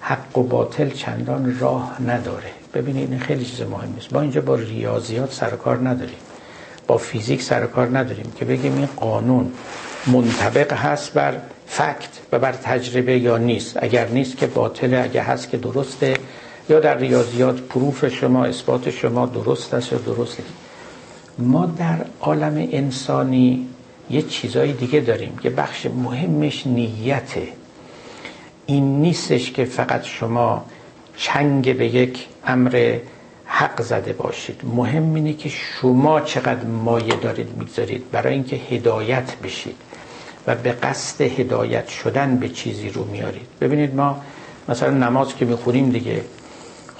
حق 0.00 0.38
و 0.38 0.42
باطل 0.42 0.90
چندان 0.90 1.58
راه 1.58 1.96
نداره. 2.06 2.50
ببینید 2.74 3.10
این 3.10 3.20
خیلی 3.20 3.44
چیز 3.44 3.60
مهمی 3.60 3.96
است 3.98 4.12
ما 4.12 4.20
اینجا 4.20 4.40
با 4.40 4.54
ریاضیات 4.54 5.32
سر 5.32 5.50
کار 5.50 5.88
نداریم. 5.88 6.18
با 6.86 6.96
فیزیک 6.98 7.42
سر 7.42 7.66
کار 7.66 7.98
نداریم 7.98 8.32
که 8.36 8.44
بگیم 8.44 8.76
این 8.76 8.88
قانون 8.96 9.52
منطبق 10.06 10.72
هست 10.72 11.12
بر 11.12 11.34
فکت 11.66 12.08
و 12.32 12.38
بر 12.38 12.52
تجربه 12.52 13.18
یا 13.18 13.38
نیست. 13.38 13.76
اگر 13.82 14.08
نیست 14.08 14.36
که 14.36 14.46
باطله 14.46 15.00
اگر 15.04 15.22
هست 15.22 15.50
که 15.50 15.56
درسته 15.56 16.14
یا 16.70 16.80
در 16.80 16.98
ریاضیات 16.98 17.60
پروف 17.60 18.08
شما 18.08 18.44
اثبات 18.44 18.90
شما 18.90 19.26
درست 19.26 19.74
است 19.74 19.92
یا 19.92 19.98
درست 19.98 20.38
ما 21.38 21.66
در 21.66 21.98
عالم 22.20 22.68
انسانی 22.72 23.66
یه 24.10 24.22
چیزای 24.22 24.72
دیگه 24.72 25.00
داریم 25.00 25.38
که 25.42 25.50
بخش 25.50 25.86
مهمش 25.86 26.66
نیته. 26.66 27.48
این 28.66 29.00
نیستش 29.00 29.52
که 29.52 29.64
فقط 29.64 30.04
شما 30.04 30.64
چنگ 31.16 31.76
به 31.78 31.86
یک 31.86 32.26
امر 32.46 32.98
حق 33.44 33.82
زده 33.82 34.12
باشید. 34.12 34.60
مهم 34.64 35.14
اینه 35.14 35.32
که 35.32 35.48
شما 35.48 36.20
چقدر 36.20 36.64
مایه 36.64 37.16
دارید 37.16 37.56
می‌گذارید 37.56 38.10
برای 38.10 38.34
اینکه 38.34 38.56
هدایت 38.56 39.36
بشید. 39.44 39.76
و 40.46 40.54
به 40.54 40.72
قصد 40.72 41.20
هدایت 41.20 41.88
شدن 41.88 42.36
به 42.36 42.48
چیزی 42.48 42.88
رو 42.88 43.04
میارید. 43.04 43.46
ببینید 43.60 43.94
ما 43.94 44.20
مثلا 44.68 44.90
نماز 44.90 45.36
که 45.36 45.44
می‌خونیم 45.44 45.90
دیگه 45.90 46.20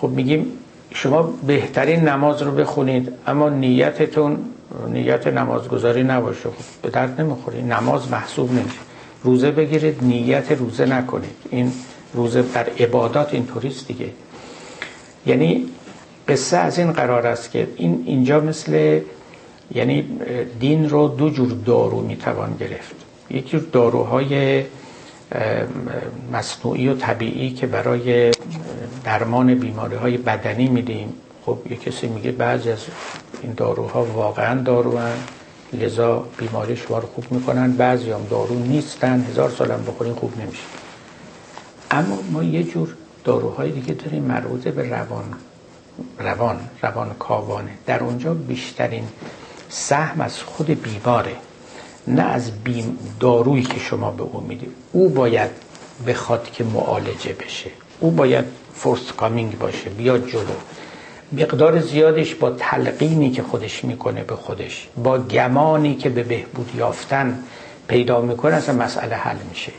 خب 0.00 0.08
میگیم 0.08 0.46
شما 0.94 1.22
بهترین 1.46 2.00
نماز 2.00 2.42
رو 2.42 2.50
بخونید 2.50 3.12
اما 3.26 3.48
نیتتون 3.48 4.38
نیت 4.88 5.26
نمازگذاری 5.26 6.02
نباشه. 6.02 6.42
خب 6.42 6.82
به 6.82 6.90
درد 6.90 7.20
نمی‌خوری 7.20 7.62
نماز 7.62 8.10
محسوب 8.10 8.52
نمیشه. 8.52 8.78
روزه 9.22 9.50
بگیرید 9.50 10.04
نیت 10.04 10.52
روزه 10.52 10.86
نکنید. 10.86 11.36
این 11.50 11.72
روزه 12.14 12.42
در 12.42 12.66
عبادات 12.80 13.34
این 13.34 13.46
توریست 13.46 13.88
دیگه. 13.88 14.10
یعنی 15.26 15.66
قصه 16.28 16.56
از 16.56 16.78
این 16.78 16.92
قرار 16.92 17.26
است 17.26 17.50
که 17.50 17.68
این 17.76 18.02
اینجا 18.06 18.40
مثل 18.40 19.00
یعنی 19.74 20.04
دین 20.60 20.90
رو 20.90 21.08
دو 21.08 21.30
جور 21.30 21.52
دارو 21.66 22.00
می‌توان 22.00 22.56
گرفت. 22.60 23.05
یکی 23.30 23.58
داروهای 23.72 24.64
مصنوعی 26.32 26.88
و 26.88 26.94
طبیعی 26.94 27.50
که 27.50 27.66
برای 27.66 28.32
درمان 29.04 29.54
بیماری 29.54 29.96
های 29.96 30.16
بدنی 30.16 30.68
میدیم. 30.68 31.12
خب 31.46 31.58
یه 31.70 31.76
کسی 31.76 32.06
میگه 32.06 32.32
بعضی 32.32 32.70
از 32.70 32.78
این 33.42 33.52
داروها 33.52 34.04
واقعا 34.04 34.62
داروان 34.62 35.12
لذا 35.72 36.24
بیماری 36.38 36.76
شما 36.76 36.98
رو 36.98 37.08
خوب 37.14 37.32
می‌کنن. 37.32 37.72
بعضی 37.72 38.10
هم 38.10 38.26
دارو 38.30 38.58
نیستن. 38.58 39.20
هزار 39.30 39.50
سالم 39.50 39.84
بخورین 39.88 40.14
خوب 40.14 40.32
نمیشه. 40.40 40.62
اما 41.90 42.18
ما 42.32 42.42
یه 42.42 42.62
جور 42.62 42.94
داروهای 43.24 43.70
دیگه 43.70 43.94
داریم 43.94 44.22
مربوط 44.22 44.68
به 44.68 44.88
روان 44.88 45.24
روان 46.18 46.60
روان 46.82 47.10
کاوانه. 47.18 47.70
در 47.86 48.00
اونجا 48.02 48.34
بیشترین 48.34 49.04
سهم 49.68 50.20
از 50.20 50.42
خود 50.42 50.66
بیماره. 50.66 51.36
نه 52.08 52.22
از 52.22 52.50
بیم 52.64 52.98
دارویی 53.20 53.62
که 53.62 53.80
شما 53.80 54.10
به 54.10 54.22
او 54.22 54.44
می‌دید. 54.48 54.72
او 54.92 55.08
باید 55.08 55.50
بخواد 56.06 56.50
که 56.52 56.64
معالجه 56.64 57.32
بشه. 57.32 57.70
او 58.00 58.10
باید 58.10 58.44
فرست 58.74 59.16
کامینگ 59.16 59.58
باشه 59.58 59.90
بیاد 59.90 60.28
جلو. 60.28 60.56
مقدار 61.32 61.80
زیادش 61.80 62.34
با 62.34 62.50
تلقینی 62.50 63.30
که 63.30 63.42
خودش 63.42 63.84
می‌کنه 63.84 64.24
به 64.24 64.36
خودش 64.36 64.88
با 65.04 65.18
گمانی 65.18 65.94
که 65.94 66.08
به 66.08 66.22
بهبود 66.22 66.70
یافتن 66.76 67.38
پیدا 67.88 68.20
می‌کنه 68.20 68.54
اصلا 68.54 68.74
مسئله 68.74 69.14
حل 69.14 69.36
میشه. 69.50 69.72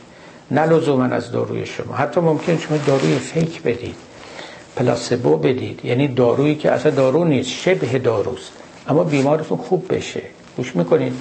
نه 0.50 0.66
لزوما 0.66 1.04
از 1.04 1.32
داروی 1.32 1.66
شما. 1.66 1.94
حتی 1.94 2.20
ممکن 2.20 2.58
شما 2.58 2.76
داروی 2.86 3.18
فیک 3.18 3.62
بدید 3.62 3.96
پلاسبو 4.76 5.36
بدید. 5.36 5.84
یعنی 5.84 6.08
دارویی 6.08 6.54
که 6.54 6.70
اصلا 6.70 6.92
دارو 6.92 7.24
نیست 7.24 7.50
شبه 7.50 7.98
داروست. 7.98 8.52
اما 8.88 9.04
بیمارتون 9.04 9.58
خوب 9.58 9.94
بشه. 9.94 10.22
گوش 10.56 10.76
می‌کنید. 10.76 11.12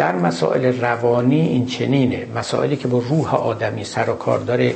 در 0.00 0.16
مسائل 0.16 0.80
روانی 0.80 1.40
این 1.40 1.66
چنینه. 1.66 2.26
مسائلی 2.34 2.76
که 2.76 2.88
با 2.88 2.98
روح 2.98 3.34
آدمی 3.34 3.84
سر 3.84 4.10
و 4.10 4.14
کار 4.14 4.38
داره 4.38 4.74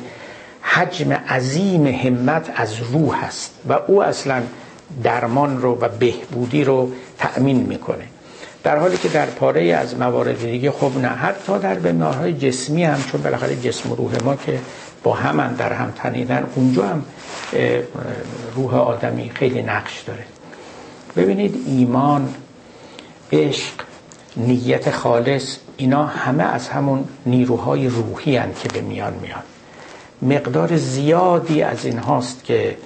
حجم 0.60 1.12
عظیم 1.12 1.86
همت 1.86 2.52
از 2.56 2.74
روح 2.92 3.24
هست 3.24 3.52
و 3.68 3.72
او 3.86 4.02
اصلا 4.02 4.42
درمان 5.02 5.62
رو 5.62 5.78
و 5.80 5.88
بهبودی 5.88 6.64
رو 6.64 6.92
تأمین 7.18 7.56
می‌کنه. 7.56 8.04
در 8.64 8.76
حالی 8.76 8.96
که 8.96 9.08
در 9.08 9.26
پاره 9.26 9.62
از 9.62 9.98
موارد 9.98 10.40
دیگه 10.40 10.70
خب 10.70 10.98
نه 11.02 11.08
حتی 11.08 11.58
در 11.58 11.74
بیمارهای 11.74 12.32
جسمی 12.32 12.84
هم 12.84 13.02
چون 13.12 13.22
بالاخره 13.22 13.56
جسم 13.56 13.92
و 13.92 13.94
روح 13.94 14.12
ما 14.24 14.36
که 14.36 14.58
با 15.02 15.12
هم 15.12 15.54
در 15.58 15.72
هم 15.72 15.92
تنیدن 15.96 16.46
اونجا 16.54 16.86
هم 16.86 17.04
روح 18.56 18.74
آدمی 18.74 19.30
خیلی 19.34 19.62
نقش 19.62 20.00
داره. 20.00 20.24
ببینید 21.16 21.64
ایمان 21.66 22.34
عشق 23.32 23.74
نیت 24.36 24.90
خالص 24.90 25.56
اینا 25.76 26.06
همه 26.06 26.44
از 26.44 26.68
همون 26.68 27.04
نیروهای 27.26 27.88
روحی 27.88 28.36
هن 28.36 28.54
که 28.62 28.68
به 28.68 28.80
میان 28.80 29.14
میان. 29.22 29.42
مقدار 30.22 30.76
زیادی 30.76 31.62
از 31.62 31.84
این 31.84 31.98
هاست 31.98 32.44
که 32.44 32.76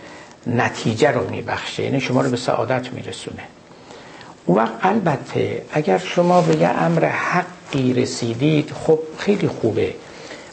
نتیجه 0.47 1.11
رو 1.11 1.31
میبخشه 1.31 1.83
یعنی 1.83 2.01
شما 2.01 2.21
رو 2.21 2.31
به 2.31 2.37
سعادت 2.37 2.93
میرسونه. 2.93 3.43
اون 4.47 4.59
وقت 4.59 4.73
البته 4.83 5.63
اگر 5.73 5.99
شما 5.99 6.41
به 6.41 6.57
یه 6.57 6.69
امر 6.69 7.05
حقی 7.05 7.93
رسیدید 7.93 8.73
خب 8.87 8.99
خیلی 9.19 9.49
خوبه. 9.49 9.95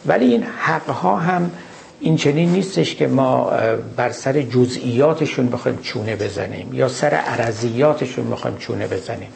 ولی 0.05 0.25
این 0.25 0.43
حقها 0.43 1.17
هم 1.17 1.51
این 1.99 2.17
چنین 2.17 2.49
نیستش 2.49 2.95
که 2.95 3.07
ما 3.07 3.51
بر 3.95 4.11
سر 4.11 4.41
جزئیاتشون 4.41 5.49
بخوایم 5.49 5.77
چونه 5.81 6.15
بزنیم 6.15 6.73
یا 6.73 6.87
سر 6.87 7.09
عرضیاتشون 7.09 8.29
بخوایم 8.29 8.57
چونه 8.57 8.87
بزنیم. 8.87 9.29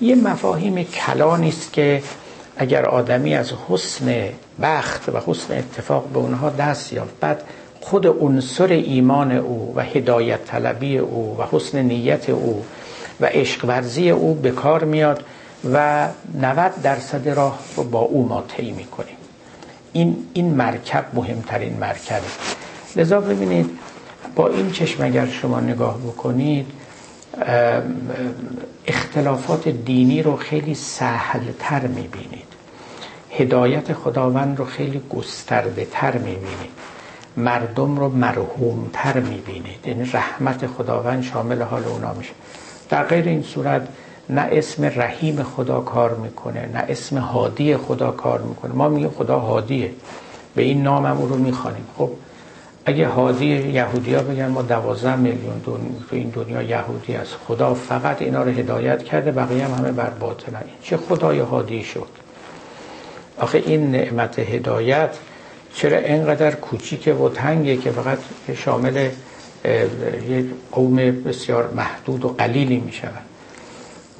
یه 0.00 0.14
مفاهیم 0.14 0.84
کلانی 0.84 1.48
است 1.48 1.72
که 1.72 2.02
اگر 2.56 2.86
آدمی 2.86 3.34
از 3.34 3.52
حسن 3.68 4.28
بخت 4.62 5.08
و 5.08 5.12
حسن 5.26 5.58
اتفاق 5.58 6.04
به 6.04 6.18
اونها 6.18 6.50
دست 6.50 6.92
یافت 6.92 7.20
بعد 7.20 7.42
خود 7.80 8.06
عنصر 8.06 8.66
ایمان 8.66 9.32
او 9.32 9.72
و 9.76 9.82
هدایت 9.82 10.44
طلبی 10.44 10.98
او 10.98 11.36
و 11.38 11.56
حسن 11.56 11.82
نیت 11.82 12.30
او 12.30 12.64
و 13.20 13.26
عشق 13.26 13.64
ورزی 13.64 14.10
او 14.10 14.34
به 14.34 14.50
کار 14.50 14.84
میاد 14.84 15.24
و 15.72 16.08
90 16.40 16.82
درصد 16.82 17.28
راه 17.28 17.58
رو 17.76 17.84
با 17.84 18.00
او 18.00 18.28
ما 18.28 18.44
طی 18.56 18.72
می‌کنیم. 18.72 19.16
این 19.92 20.16
این 20.32 20.54
مرکب 20.54 21.04
مهمترین 21.14 21.76
مرکبه. 21.76 22.20
لذا 22.96 23.20
ببینید 23.20 23.70
با 24.34 24.48
این 24.48 24.70
چشم 24.70 25.04
اگر 25.04 25.26
شما 25.26 25.60
نگاه 25.60 25.98
بکنید 25.98 26.66
اختلافات 28.86 29.68
دینی 29.68 30.22
رو 30.22 30.36
خیلی 30.36 30.74
سهلتر 30.74 31.86
می‌بینید. 31.86 32.46
هدایت 33.30 33.92
خداوند 33.92 34.58
رو 34.58 34.64
خیلی 34.64 35.02
گسترده 35.10 35.86
تر 35.92 36.18
می‌بینید. 36.18 36.76
مردم 37.36 37.96
رو 37.96 38.08
مرحوم 38.08 38.90
تر 38.92 39.20
می‌بینید. 39.20 39.86
یعنی 39.86 40.10
رحمت 40.12 40.66
خداوند 40.66 41.22
شامل 41.22 41.62
حال 41.62 41.84
اونا 41.84 42.12
میشه. 42.12 42.32
در 42.88 43.04
غیر 43.04 43.24
این 43.24 43.42
صورت 43.42 43.88
نه 44.30 44.48
اسم 44.52 44.84
رحیم 44.84 45.42
خدا 45.42 45.80
کار 45.80 46.14
می‌کنه 46.14 46.68
نه 46.74 46.84
اسم 46.88 47.18
هادی 47.18 47.76
خدا 47.76 48.10
کار 48.10 48.40
می‌کنه. 48.40 48.72
ما 48.74 48.88
میگیم 48.88 49.10
خدا 49.10 49.38
هادیه. 49.38 49.90
به 50.54 50.62
این 50.62 50.82
نام 50.82 51.06
هم 51.06 51.16
او 51.16 51.28
رو 51.28 51.36
می‌خوانیم. 51.36 51.84
خب 51.98 52.10
اگه 52.88 53.08
هادی 53.08 53.46
یهودی 53.46 54.14
ها 54.14 54.22
بگن 54.22 54.48
ما 54.48 54.62
دوازده 54.62 55.16
میلیون 55.16 55.60
تو 55.64 55.78
این 56.16 56.28
دنیا 56.28 56.62
یهودی 56.62 57.14
است. 57.14 57.36
خدا 57.48 57.74
فقط 57.74 58.22
اینا 58.22 58.42
رو 58.42 58.50
هدایت 58.50 59.02
کرده 59.02 59.32
بقیه 59.32 59.64
هم 59.64 59.74
همه 59.74 59.92
بر 59.92 60.10
باطن 60.10 60.56
این 60.56 60.74
چه 60.82 60.96
خدای 60.96 61.38
هادی 61.38 61.84
شد؟ 61.84 62.08
آخه 63.38 63.62
این 63.66 63.90
نعمت 63.90 64.38
هدایت 64.38 65.10
چرا 65.74 65.98
اینقدر 65.98 66.50
کوچیکه 66.50 67.14
و 67.14 67.28
تنگه 67.28 67.76
که 67.76 67.90
فقط 67.90 68.18
شامل 68.56 69.08
یک 70.28 70.46
قوم 70.72 70.96
بسیار 70.96 71.70
محدود 71.76 72.24
و 72.24 72.28
قلیلی 72.28 72.76
می 72.76 72.92
شود 72.92 73.22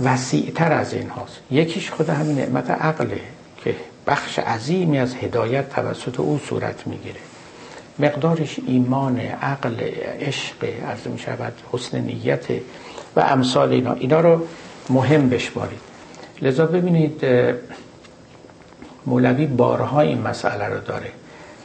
وسیعتر 0.04 0.72
از 0.72 0.94
این 0.94 1.08
هاست. 1.08 1.36
یکیش 1.50 1.90
خود 1.90 2.08
همین 2.08 2.38
نعمت 2.38 2.70
عقله 2.70 3.20
که 3.64 3.74
بخش 4.06 4.38
عظیمی 4.38 4.98
از 4.98 5.14
هدایت 5.14 5.68
توسط 5.68 6.20
او 6.20 6.40
صورت 6.48 6.86
می‌گیره. 6.86 7.20
مقدارش 7.98 8.60
ایمان 8.66 9.18
عقل 9.20 9.80
عشق 10.20 10.56
از 10.88 11.12
می 11.12 11.18
شود 11.18 11.52
حسن 11.72 12.00
نیت 12.00 12.44
و 13.16 13.20
امثال 13.20 13.72
اینا. 13.72 13.92
اینا 13.92 14.20
رو 14.20 14.40
مهم 14.90 15.28
بشمارید. 15.28 15.78
لذا 16.42 16.66
ببینید 16.66 17.26
مولوی 19.06 19.46
بارها 19.46 20.00
این 20.00 20.20
مسئله 20.20 20.64
رو 20.64 20.80
داره. 20.80 21.10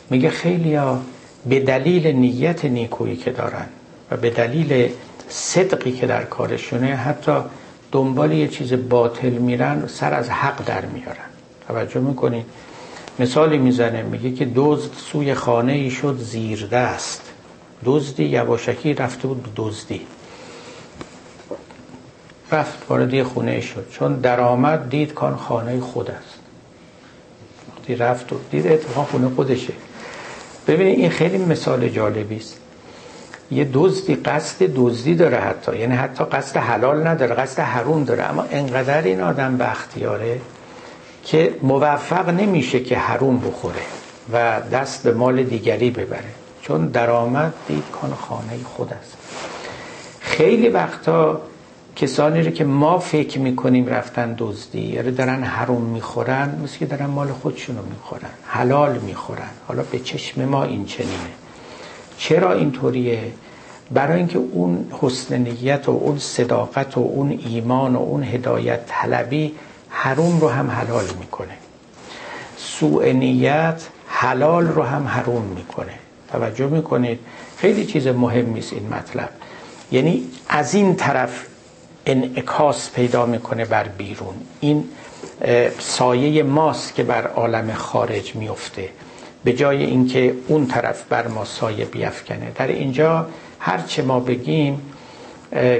میگه 0.10 0.30
خیلی 0.30 0.76
ها 0.76 1.02
به 1.46 1.60
دلیل 1.60 2.08
نیت 2.08 2.66
نیکویی 2.66 3.16
که 3.16 3.32
دارن 3.32 3.66
و 4.12 4.18
به 4.18 4.30
دلیل 4.30 4.92
صدقی 5.30 5.92
که 5.92 6.08
در 6.08 6.24
کارشونه 6.24 6.96
حتی 6.96 7.32
دنبال 7.92 8.32
یه 8.32 8.48
چیز 8.48 8.74
باطل 8.74 9.30
میرن 9.30 9.88
سر 9.88 10.14
از 10.14 10.30
حق 10.30 10.66
در 10.66 10.86
میارن. 10.86 11.30
توجه 11.68 12.00
می‌کنین 12.00 12.46
مثالی 13.20 13.58
می‌زنه 13.58 14.02
میگه 14.04 14.32
که 14.32 14.52
دزد 14.56 14.92
سوی 14.98 15.34
خانه 15.34 15.74
ای 15.74 15.90
شد 15.90 16.18
زیر 16.18 16.68
دست. 16.68 17.22
دزدی 17.86 18.24
یواشکی 18.24 18.94
رفته 18.94 19.28
بود 19.28 19.54
دزدی. 19.56 20.02
رفت 22.52 22.86
وارد 22.90 23.24
خونه 23.24 23.62
شد. 23.62 23.88
چون 23.92 24.14
درآمد 24.16 24.90
دید 24.90 25.14
کان 25.14 25.36
خانه 25.36 25.80
خود 25.80 26.12
است. 26.12 26.40
وقتی 27.70 27.96
رفت 27.96 28.34
و 28.34 28.36
دید 28.52 28.68
اتفاق 28.68 29.08
خونه 29.08 29.30
خودشه. 29.36 29.74
ببینید 30.68 31.00
این 31.00 31.10
خیلی 31.10 31.38
مثال 31.38 31.90
جالبی 31.90 32.38
است. 32.38 32.58
یه 33.52 33.70
دزدی 33.74 34.16
قصد 34.16 34.66
دزدی 34.76 35.16
داره 35.16 35.38
حتی. 35.38 35.78
یعنی 35.78 35.96
حتی 35.96 36.24
قصد 36.24 36.58
حلال 36.58 37.08
نداره 37.08 37.36
قصد 37.36 37.60
حروم 37.60 38.04
داره. 38.04 38.24
اما 38.24 38.46
انقدر 38.52 39.02
این 39.02 39.22
آدم 39.22 39.58
به 39.58 39.72
اختیاره 39.72 40.42
که 41.24 41.56
موفق 41.62 42.30
نمیشه 42.30 42.80
که 42.80 42.98
حروم 42.98 43.40
بخوره 43.40 43.82
و 44.34 44.62
دست 44.72 45.04
به 45.04 45.14
مال 45.14 45.44
دیگری 45.44 45.92
ببره. 45.92 46.24
چون 46.62 46.88
درآمد 46.88 47.54
دید 47.68 47.84
کان 48.02 48.14
خانه 48.14 48.64
خود 48.64 48.94
است. 48.94 49.18
خیلی 50.20 50.70
وقتا 50.70 51.42
کسانی 51.96 52.42
رو 52.42 52.52
که 52.52 52.64
ما 52.64 53.00
فکر 53.00 53.40
می‌کنیم 53.40 53.88
رفتن 53.88 54.36
دزدی 54.38 54.80
یا 54.80 55.02
دارن 55.02 55.44
حروم 55.44 55.82
می‌خورن 55.82 56.60
مثل 56.64 56.78
که 56.78 56.86
دارن 56.86 57.06
مال 57.06 57.28
خودشونو 57.28 57.82
می‌خورن 57.82 58.30
حلال 58.48 58.98
می‌خورن. 58.98 59.50
حالا 59.68 59.84
به 59.84 60.00
چشم 60.00 60.46
ما 60.46 60.64
این 60.64 60.86
چنینه. 60.86 61.32
چرا 62.18 62.54
اینطوریه؟ 62.54 63.22
برای 63.92 64.18
اینکه 64.18 64.38
اون 64.52 64.86
حسن 65.02 65.38
نیت 65.38 65.90
و 65.90 65.92
اون 65.92 66.20
صداقت 66.20 66.98
و 66.98 67.00
اون 67.00 67.40
ایمان 67.46 67.96
و 67.96 68.00
اون 68.00 68.24
هدایت 68.24 68.80
طلبی 68.88 69.56
حروم 70.04 70.40
رو 70.40 70.50
هم 70.50 70.72
حلال 70.72 71.06
می‌کنه. 71.20 71.58
سوء 72.58 73.12
نیت 73.12 73.84
حلال 74.08 74.68
رو 74.68 74.84
هم 74.84 75.08
حروم 75.08 75.42
می‌کنه. 75.42 75.94
توجه 76.32 76.68
می‌کنید؟ 76.68 77.20
خیلی 77.58 77.86
چیز 77.86 78.08
مهمی 78.08 78.60
است 78.60 78.74
این 78.74 78.88
مطلب. 78.94 79.30
یعنی 79.92 80.24
از 80.50 80.74
این 80.74 80.96
طرف 80.96 81.46
انعکاس 82.06 82.92
پیدا 82.92 83.26
می‌کنه 83.26 83.66
بر 83.66 83.88
بیرون. 83.88 84.34
این 84.60 84.84
سایه 85.80 86.44
ماست 86.44 86.96
که 86.96 87.04
بر 87.04 87.28
عالم 87.28 87.74
خارج 87.74 88.36
میفته 88.36 88.90
به 89.44 89.54
جای 89.54 89.84
اینکه 89.84 90.36
اون 90.48 90.68
طرف 90.68 91.04
بر 91.10 91.28
ما 91.28 91.46
سایه 91.46 91.86
بیافکنه 91.86 92.52
در 92.56 92.68
اینجا 92.68 93.28
هرچه 93.60 94.02
ما 94.02 94.20
بگیم 94.20 94.82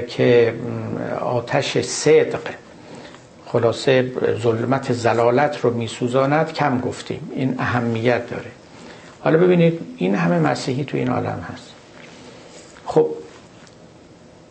که 0.08 0.54
آتش 1.20 1.78
صدق 1.78 2.40
خلاصه 3.52 4.12
ظلمت 4.42 4.92
زلالت 4.92 5.60
رو 5.60 5.74
میسوزاند 5.74 6.52
کم 6.52 6.80
گفتیم. 6.80 7.30
این 7.34 7.54
اهمیت 7.58 8.30
داره. 8.30 8.50
حالا 9.20 9.38
ببینید 9.38 9.80
این 9.96 10.14
همه 10.14 10.38
مسیحی 10.38 10.84
تو 10.84 10.96
این 10.96 11.08
عالم 11.08 11.46
هست. 11.52 11.72
خب 12.86 13.06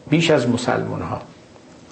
بیش 0.10 0.32
از 0.32 0.50
مسلمان 0.50 1.02
ها 1.02 1.22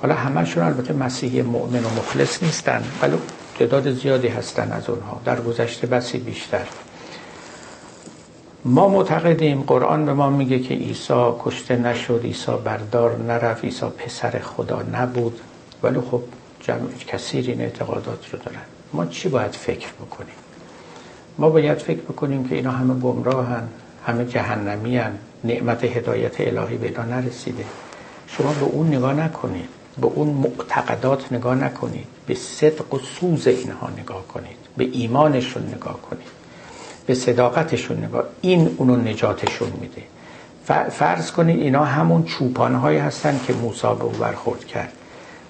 حالا 0.01 0.15
همشون 0.15 0.63
البته 0.63 0.93
مسیحی 0.93 1.41
مؤمن 1.41 1.83
و 1.85 1.89
مخلص 1.89 2.43
نیستن 2.43 2.83
ولی 3.01 3.17
تعداد 3.59 3.91
زیادی 3.91 4.27
هستن 4.27 4.71
از 4.71 4.89
اونها. 4.89 5.21
در 5.25 5.41
گذشته 5.41 5.87
بسی 5.87 6.17
بیشتر. 6.17 6.67
ما 8.65 8.89
معتقدیم 8.89 9.61
قرآن 9.61 10.05
به 10.05 10.13
ما 10.13 10.29
میگه 10.29 10.59
که 10.59 10.73
عیسی 10.73 11.33
کشته 11.39 11.75
نشد 11.75 12.21
عیسی 12.23 12.51
بردار 12.65 13.17
نرفت 13.17 13.63
عیسی 13.63 13.85
پسر 13.85 14.39
خدا 14.39 14.83
نبود. 14.93 15.39
ولی 15.83 15.99
خب 16.11 16.21
جمع 16.69 16.93
کثیر 17.07 17.45
این 17.49 17.61
اعتقادات 17.61 18.29
رو 18.33 18.39
دارن. 18.39 18.61
ما 18.93 19.05
چی 19.05 19.29
باید 19.29 19.51
فکر 19.51 19.87
بکنیم؟ 20.01 20.35
ما 21.37 21.49
باید 21.49 21.77
فکر 21.77 21.99
بکنیم 21.99 22.47
که 22.49 22.55
اینا 22.55 22.71
همه 22.71 22.93
گمراهن 22.93 23.67
همه 24.05 24.25
جهنمی 24.25 24.97
هن. 24.97 25.11
نعمت 25.43 25.83
هدایت 25.83 26.41
الهی 26.41 26.77
به 26.77 26.87
اینا 26.87 27.03
نرسیده. 27.03 27.65
شما 28.27 28.53
به 28.53 28.65
اون 28.65 28.87
نگاه 28.87 29.13
نکنید. 29.13 29.69
به 30.01 30.07
اون 30.07 30.27
معتقدات 30.27 31.33
نگاه 31.33 31.55
نکنید. 31.55 32.07
به 32.27 32.33
صدق 32.35 32.93
و 32.93 32.99
سوز 32.99 33.47
اینها 33.47 33.89
نگاه 33.97 34.27
کنید. 34.27 34.57
به 34.77 34.83
ایمانشون 34.83 35.63
نگاه 35.63 36.01
کنید. 36.01 36.27
به 37.05 37.15
صداقتشون 37.15 37.97
نگاه. 38.03 38.23
این 38.41 38.75
اونو 38.77 38.95
نجاتشون 38.95 39.71
میده. 39.81 40.03
فرض 40.89 41.31
کنید 41.31 41.59
اینا 41.59 41.85
همون 41.85 42.23
چوپانهایی 42.23 42.97
هستن 42.97 43.39
که 43.47 43.53
موسی 43.53 43.81
به 43.81 44.03
او 44.03 44.11
برخورد 44.11 44.65
کرد. 44.65 44.93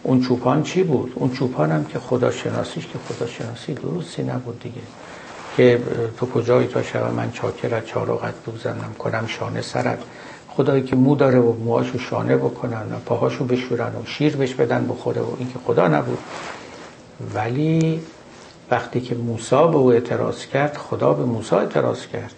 اون 0.03 0.21
چوپان 0.21 0.63
چی 0.63 0.83
بود؟ 0.83 1.11
اون 1.15 1.31
چوپان 1.31 1.71
هم 1.71 1.85
که 1.85 1.99
خداشناسیش 1.99 2.87
که 2.87 2.99
خداشناسی 3.09 3.73
درستی 3.73 4.23
نبود 4.23 4.59
دیگه. 4.59 4.81
که 5.57 5.81
تو 6.17 6.25
کجایی 6.25 6.67
تا 6.67 6.83
شب 6.83 7.13
من 7.13 7.31
چاکرت 7.31 7.85
چارقت 7.85 8.33
بوزنم 8.45 8.95
کنم 8.99 9.27
شانه 9.27 9.61
سرت. 9.61 9.99
خدایی 10.49 10.83
که 10.83 10.95
مو 10.95 11.15
داره 11.15 11.39
و 11.39 11.53
موهاشو 11.53 11.99
شانه 11.99 12.37
بکنن 12.37 12.93
و 12.93 12.99
پاهاشو 13.05 13.45
بشورن 13.45 13.95
و 13.95 14.05
شیر 14.05 14.35
بهش 14.35 14.53
بدن 14.53 14.87
بخوره 14.87 15.21
و 15.21 15.35
این 15.39 15.47
که 15.47 15.59
خدا 15.65 15.87
نبود. 15.87 16.17
ولی 17.33 18.01
وقتی 18.71 19.01
که 19.01 19.15
موسی 19.15 19.55
به 19.55 19.75
او 19.75 19.91
اعتراض 19.91 20.45
کرد 20.45 20.77
خدا 20.77 21.13
به 21.13 21.23
موسی 21.23 21.55
اعتراض 21.55 22.05
کرد. 22.05 22.33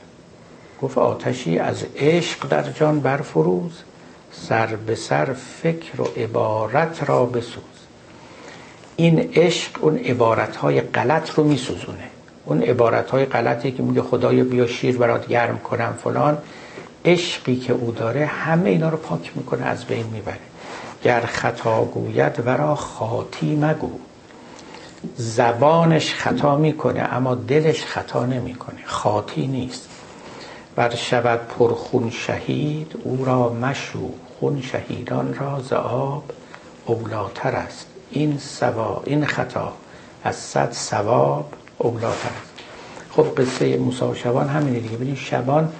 گفت 0.82 0.98
آتشی 0.98 1.60
از 1.60 1.86
عشق 1.96 2.48
در 2.48 2.72
جان 2.72 3.00
برفروز. 3.00 3.72
سر 4.32 4.66
به 4.66 4.96
سر 4.96 5.34
فکر 5.34 6.02
و 6.02 6.06
عبارت 6.18 7.10
را 7.10 7.26
بسوز. 7.26 7.64
این 8.96 9.20
عشق 9.20 9.84
اون 9.84 9.98
عبارت 9.98 10.56
های 10.56 10.82
غلط 10.82 11.30
رو 11.30 11.44
میسوزونه. 11.44 12.08
اون 12.46 12.64
عبارت 12.64 13.10
های 13.10 13.26
غلطی 13.26 13.72
که 13.72 13.84
میگه 13.84 14.02
خدایا 14.02 14.44
بیا 14.44 14.68
شیر 14.68 14.98
برات 14.98 15.28
گرم 15.28 15.60
کنم 15.60 15.98
فلان 16.04 16.38
عشقی 17.06 17.56
که 17.56 17.74
او 17.74 17.92
داره 17.92 18.26
همه 18.26 18.70
اینا 18.70 18.90
رو 18.90 18.98
پاک 18.98 19.32
می‌کنه 19.36 19.66
از 19.66 19.86
بین 19.86 20.06
می‌بره. 20.06 20.38
گر 21.04 21.22
خطا 21.22 21.84
گوید 21.84 22.44
ورا 22.46 22.76
خاطی 22.76 23.56
مگو. 23.56 24.00
زبانش 25.16 26.14
خطا 26.14 26.58
می‌کنه 26.58 27.00
اما 27.00 27.36
دلش 27.36 27.86
خطا 27.86 28.26
نمی‌کنه. 28.26 28.80
خاطی 28.86 29.48
نیست. 29.48 29.90
بر 30.76 30.96
شود 30.96 31.40
پرخون 31.40 32.10
شهید 32.10 32.96
او 33.04 33.26
را 33.26 33.50
مشو 33.50 34.10
خون 34.40 34.62
شهیدان 34.62 35.34
را 35.34 35.60
ز 35.60 35.74
آب. 35.74 36.24
اولاتر 36.86 37.56
است. 37.56 37.86
این 38.12 38.38
سوا 38.38 39.04
این 39.06 39.26
خطا 39.26 39.74
از 40.24 40.36
صد 40.36 40.72
ثواب 40.72 41.54
اولاتر 41.78 42.30
است. 42.42 42.52
خب 43.12 43.28
قصه 43.38 43.78
موسی 43.78 44.06
و 44.06 44.16
شبان 44.16 44.50
همینه 44.50 44.80
دیگه. 44.80 44.96
ببینید 44.96 45.18
شبان 45.18 45.74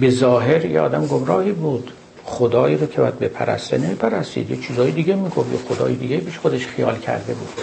به 0.00 0.10
ظاهر 0.10 0.64
یه 0.64 0.80
آدم 0.80 1.06
گمراهی 1.06 1.52
بود. 1.52 1.92
خدایی 2.24 2.76
رو 2.76 2.86
که 2.86 3.00
باید 3.00 3.18
بپرسته 3.18 3.78
نمیپرستید. 3.78 4.50
یه 4.50 4.56
چیزای 4.56 4.90
دیگه 4.90 5.14
می‌گفت. 5.14 5.52
یه 5.52 5.58
خدای 5.68 5.94
دیگه 5.94 6.16
بیش 6.16 6.38
خودش 6.38 6.66
خیال 6.66 6.98
کرده 6.98 7.34
بود. 7.34 7.60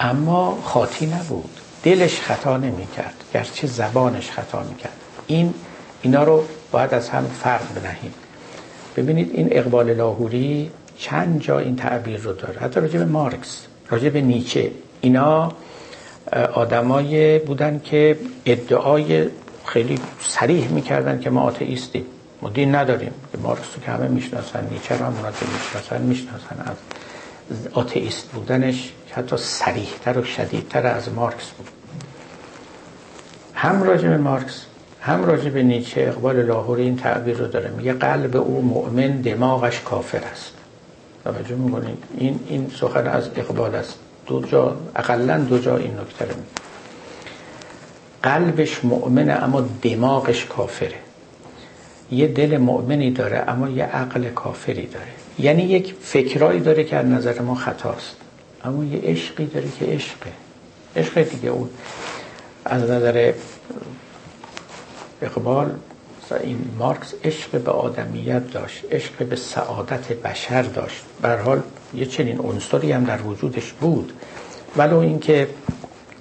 اما 0.00 0.58
خاطی 0.64 1.06
نبود. 1.06 1.60
دلش 1.82 2.20
خطا 2.20 2.56
نمی‌کرد. 2.56 3.14
گرچه 3.34 3.66
زبانش 3.66 4.30
خطا 4.30 4.62
می‌کرد. 4.62 4.99
این 5.30 5.54
اینا 6.02 6.24
رو 6.24 6.44
باید 6.70 6.94
از 6.94 7.08
هم 7.08 7.24
فرق 7.24 7.74
بنهیم. 7.74 8.14
ببینید 8.96 9.30
این 9.34 9.48
اقبال 9.50 9.92
لاهوری 9.92 10.70
چند 10.98 11.40
جا 11.40 11.58
این 11.58 11.76
تعبیر 11.76 12.20
رو 12.20 12.32
داره. 12.32 12.60
حتی 12.60 12.80
راجع 12.80 12.98
به 12.98 13.04
مارکس 13.04 13.66
راجع 13.90 14.08
به 14.08 14.20
نیچه. 14.20 14.70
اینا 15.00 15.52
آدمای 16.54 17.38
بودن 17.38 17.80
که 17.84 18.18
ادعای 18.46 19.28
خیلی 19.64 19.98
سریح 20.20 20.68
می‌کردن 20.68 21.20
که 21.20 21.30
ما 21.30 21.40
آتئیستیم. 21.42 22.04
ما 22.42 22.48
دین 22.48 22.74
نداریم. 22.74 23.12
مارکس 23.42 23.68
رو 23.76 23.82
که 23.82 23.90
همه 23.90 24.08
می‌شناسن 24.08 24.68
نیچه 24.70 24.98
رو 24.98 25.04
هم 25.04 25.16
اونا 25.16 25.30
که 25.30 25.46
می‌شناسن 25.52 26.02
می‌شناسن. 26.02 26.76
از 27.50 27.68
آتئیست 27.72 28.28
بودنش 28.28 28.92
حتی 29.10 29.36
سریحتر 29.36 30.18
و 30.18 30.24
شدیدتر 30.24 30.86
از 30.86 31.12
مارکس 31.12 31.50
بود. 31.50 31.68
هم 33.54 33.82
راجع 33.82 34.08
به 34.08 34.16
مارکس 34.16 34.64
هم 35.00 35.24
راجع 35.24 35.50
به 35.50 35.62
نیچه 35.62 36.00
اقبال 36.00 36.42
لاهوری 36.42 36.82
این 36.82 36.96
تعبیر 36.96 37.36
رو 37.36 37.46
داره. 37.46 37.70
میگه 37.70 37.92
قلب 37.92 38.36
او 38.36 38.62
مؤمن 38.62 39.20
دماغش 39.20 39.80
کافر 39.80 40.22
است. 40.32 40.52
توجه 41.24 41.54
می‌کنید؟ 41.54 42.04
این 42.18 42.40
این 42.48 42.70
سخن 42.80 43.06
از 43.06 43.28
اقبال 43.36 43.74
است. 43.74 43.98
دو 44.26 44.42
جا 44.42 44.76
اقلا 44.96 45.38
دو 45.38 45.58
جا 45.58 45.76
این 45.76 45.90
نکته 45.90 46.24
رو 46.24 46.34
قلبش 48.22 48.84
مؤمنه 48.84 49.32
اما 49.32 49.68
دماغش 49.82 50.44
کافره. 50.44 50.94
یه 52.10 52.26
دل 52.26 52.56
مؤمنی 52.56 53.10
داره 53.10 53.44
اما 53.48 53.68
یه 53.68 53.84
عقل 53.84 54.28
کافری 54.28 54.86
داره. 54.86 55.06
یعنی 55.38 55.62
یک 55.62 55.94
فکرایی 56.02 56.60
داره 56.60 56.84
که 56.84 56.96
از 56.96 57.06
نظر 57.06 57.40
ما 57.40 57.54
خطاست. 57.54 58.16
اما 58.64 58.84
یه 58.84 59.00
عشقی 59.04 59.46
داره 59.46 59.68
که 59.78 59.86
عشقه. 59.86 60.32
عشق 60.96 61.22
دیگه 61.22 61.48
اون 61.48 61.68
از 62.64 62.82
نظر 62.82 63.32
اقبال 65.22 65.70
این 66.36 66.64
مارکس 66.78 67.14
عشق 67.24 67.50
به 67.50 67.70
آدمیت 67.70 68.50
داشت 68.50 68.84
عشق 68.90 69.24
به 69.24 69.36
سعادت 69.36 70.12
بشر 70.12 70.62
داشت. 70.62 71.04
به 71.22 71.36
حال 71.36 71.62
یه 71.94 72.06
چنین 72.06 72.38
عنصری 72.40 72.92
هم 72.92 73.04
در 73.04 73.22
وجودش 73.22 73.72
بود. 73.72 74.12
ولو 74.76 74.98
اینکه 74.98 75.48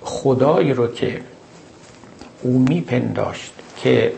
خدایی 0.02 0.74
رو 0.74 0.88
که 0.88 1.22
او 2.42 2.60
میپنداشت 2.60 3.54
که 3.78 4.14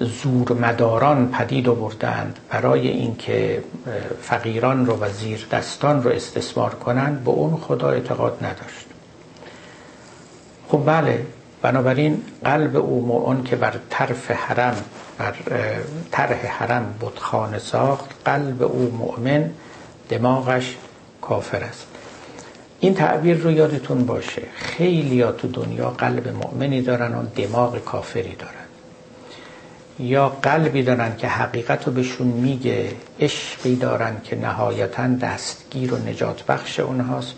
زورمداران 0.00 1.28
پدید 1.30 1.68
آوردند 1.68 2.38
برای 2.50 2.88
اینکه 2.88 3.62
فقیران 4.22 4.86
رو 4.86 4.96
و 4.96 5.08
زیر 5.08 5.46
دستان 5.52 6.02
رو 6.02 6.10
استثمار 6.10 6.74
کنند 6.74 7.24
به 7.24 7.30
اون 7.30 7.56
خدا 7.56 7.90
اعتقاد 7.90 8.44
نداشت. 8.44 8.86
خب 10.68 10.82
بله 10.86 11.26
بنابراین 11.62 12.22
قلب 12.44 12.76
او 12.76 13.22
اون 13.26 13.44
که 13.44 13.56
بر 13.56 13.74
طرف 13.90 14.30
حرم 14.30 14.76
بر 15.18 15.34
طرح 16.10 16.46
حرم 16.46 16.94
بتخانه 17.00 17.58
ساخت 17.58 18.10
قلب 18.24 18.62
او 18.62 18.94
مؤمن 18.98 19.50
دماغش 20.08 20.76
کافر 21.22 21.64
است. 21.64 21.86
این 22.80 22.94
تعبیر 22.94 23.36
رو 23.36 23.50
یادتون 23.50 24.06
باشه. 24.06 24.42
خیلی 24.54 25.22
ها 25.22 25.32
تو 25.32 25.48
دنیا 25.48 25.90
قلب 25.90 26.28
مؤمنی 26.28 26.82
دارن 26.82 27.14
و 27.14 27.22
دماغ 27.36 27.84
کافری 27.84 28.34
دارن. 28.34 28.52
یا 29.98 30.28
قلبی 30.28 30.82
دارن 30.82 31.16
که 31.16 31.28
حقیقت 31.28 31.86
رو 31.86 31.92
بهشون 31.92 32.26
میگه 32.26 32.92
عشقی 33.20 33.76
دارن 33.76 34.16
که 34.24 34.36
نهایتا 34.36 35.06
دستگیر 35.06 35.94
و 35.94 35.98
نجات 35.98 36.42
بخش 36.42 36.80
اونهاست. 36.80 37.34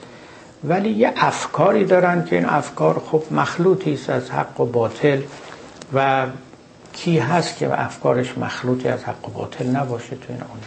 ولی 0.65 0.91
یه 0.91 1.13
افکاری 1.17 1.85
دارن 1.85 2.25
که 2.25 2.37
این 2.37 2.45
افکار 2.45 3.03
خب 3.07 3.23
مخلوطی 3.31 3.95
است 3.95 4.11
از 4.11 4.31
حق 4.31 4.61
و 4.61 4.65
باطل 4.65 5.23
و 5.95 6.27
کی 6.93 7.19
هست 7.19 7.57
که 7.57 7.85
افکارش 7.85 8.39
مخلوطی 8.39 8.89
از 8.89 9.05
حق 9.05 9.29
و 9.29 9.33
باطل 9.33 9.67
نباشه 9.67 10.17
تو 10.17 10.27
این 10.29 10.41
اون 10.41 10.61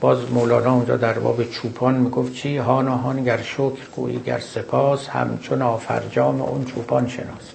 باز 0.00 0.18
مولانا 0.30 0.72
اونجا 0.72 0.96
در 0.96 1.18
باب 1.18 1.44
چوپان 1.44 1.94
می‌گفت 1.94 2.34
چی؟ 2.34 2.56
هان 2.56 2.88
هان 2.88 3.24
گر 3.24 3.42
شکر 3.42 3.88
گویی 3.96 4.20
گر 4.26 4.38
سپاس 4.38 5.08
همچون 5.08 5.62
آفرجام 5.62 6.42
اون 6.42 6.64
چوپان 6.64 7.08
شناس. 7.08 7.52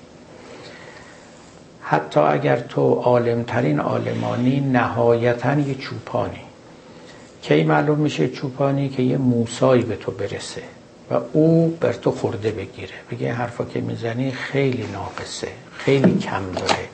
حتی 1.82 2.20
اگر 2.20 2.60
تو 2.60 2.94
عالمترین 2.94 3.80
عالمانی 3.80 4.60
نهایتا 4.60 5.54
یه 5.54 5.76
چوپانی. 5.76 6.42
کی 7.42 7.64
معلوم 7.64 8.00
میشه 8.00 8.30
چوپانی 8.30 8.90
که 8.90 9.04
یه 9.04 9.18
موسایی 9.18 9.84
به 9.84 9.96
تو 9.96 10.12
برسه؟ 10.12 10.62
و 11.12 11.20
او 11.34 11.78
بر 11.82 11.94
تو 11.94 12.12
خورده 12.12 12.52
بگیره. 12.52 12.94
بگه 13.12 13.34
حرفا 13.34 13.66
که 13.66 13.82
می‌زنی 13.82 14.32
خیلی 14.32 14.88
ناقصه 14.94 15.48
خیلی 15.78 16.20
کم 16.20 16.52
داره. 16.56 16.88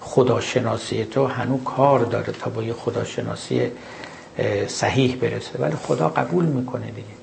خداشناسی 0.00 1.04
تو 1.04 1.26
هنو 1.26 1.64
کار 1.64 2.00
داره 2.00 2.32
تا 2.32 2.50
با 2.50 2.62
یه 2.62 2.72
خداشناسی 2.72 3.70
صحیح 4.68 5.16
برسه. 5.16 5.58
ولی 5.58 5.76
خدا 5.76 6.08
قبول 6.08 6.44
می‌کنه 6.44 6.86
دیگه. 6.86 7.19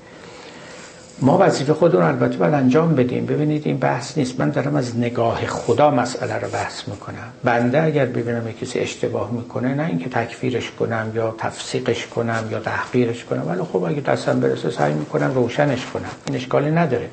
ما 1.20 1.38
وظیفه 1.40 1.74
خودمون 1.74 2.04
البته 2.04 2.36
باید 2.36 2.54
انجام 2.54 2.94
بدیم. 2.94 3.26
ببینید 3.26 3.66
این 3.66 3.78
بحث 3.78 4.18
نیست. 4.18 4.40
من 4.40 4.50
دارم 4.50 4.76
از 4.76 4.98
نگاه 4.98 5.46
خدا 5.46 5.90
مسئله 5.90 6.34
رو 6.34 6.48
بحث 6.48 6.88
می‌کنم. 6.88 7.32
بنده 7.44 7.82
اگر 7.82 8.06
ببینم 8.06 8.52
کسی 8.52 8.78
اشتباه 8.78 9.30
می‌کنه 9.30 9.74
نه 9.74 9.86
اینکه 9.86 10.10
تکفیرش 10.10 10.70
کنم 10.70 11.12
یا 11.14 11.34
تفسیقش 11.38 12.06
کنم 12.06 12.48
یا 12.50 12.58
تحقیرش 12.58 13.24
کنم 13.24 13.48
ولی 13.48 13.62
خب 13.62 13.82
اگه 13.82 14.00
دستم 14.00 14.40
برسه 14.40 14.70
سعی 14.70 14.92
می‌کنم 14.92 15.34
روشنش 15.34 15.86
کنم. 15.86 16.10
این 16.26 16.36
اشکالی 16.36 16.70
نداره. 16.70 17.10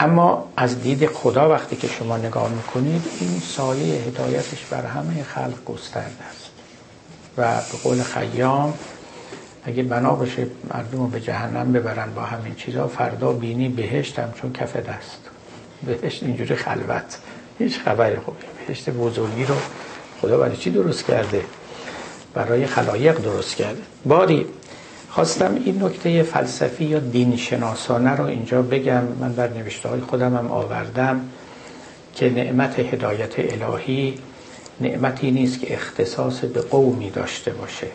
اما 0.00 0.48
از 0.56 0.82
دید 0.82 1.06
خدا 1.06 1.50
وقتی 1.50 1.76
که 1.76 1.88
شما 1.88 2.16
نگاه 2.16 2.48
می‌کنید 2.48 3.02
این 3.20 3.40
سایه 3.40 4.02
هدایتش 4.02 4.64
بر 4.70 4.86
همه 4.86 5.22
خلق 5.22 5.64
گسترده 5.66 6.24
است. 6.30 6.50
و 7.38 7.54
به 7.54 7.78
قول 7.82 8.02
خیام 8.02 8.74
اگه 9.64 9.82
بنا 9.82 10.14
باشه 10.14 10.46
مردم 10.74 10.98
رو 10.98 11.06
به 11.06 11.20
جهنم 11.20 11.72
ببرن 11.72 12.14
با 12.14 12.22
همین 12.22 12.54
چیزها 12.54 12.88
فردا 12.88 13.32
بینی 13.32 13.68
بهشت 13.68 14.18
هم 14.18 14.32
چون 14.32 14.52
کف 14.52 14.76
دست. 14.76 15.18
بهشت 15.86 16.22
اینجوری 16.22 16.54
خلوت. 16.54 17.18
هیچ 17.58 17.78
خبری 17.78 18.16
خوبی 18.16 18.38
بهشت 18.66 18.90
بزرگی 18.90 19.44
رو 19.44 19.54
خدا 20.20 20.38
برای 20.38 20.56
چی 20.56 20.70
درست 20.70 21.06
کرده؟ 21.06 21.44
برای 22.34 22.66
خلایق 22.66 23.18
درست 23.18 23.56
کرده. 23.56 23.82
باری 24.04 24.46
خواستم 25.10 25.54
این 25.64 25.84
نکته 25.84 26.22
فلسفی 26.22 26.84
یا 26.84 26.98
دین 26.98 27.36
شناسانه 27.36 28.10
رو 28.10 28.24
اینجا 28.24 28.62
بگم. 28.62 29.02
من 29.20 29.32
در 29.32 29.48
نوشته 29.48 29.88
های 29.88 30.00
خودم 30.00 30.36
هم 30.36 30.50
آوردم 30.50 31.20
که 32.14 32.30
نعمت 32.30 32.78
هدایت 32.78 33.34
الهی 33.38 34.18
نعمتی 34.80 35.30
نیست 35.30 35.60
که 35.60 35.74
اختصاص 35.74 36.40
به 36.40 36.60
قومی 36.60 37.10
داشته 37.10 37.50
باشه. 37.50 37.86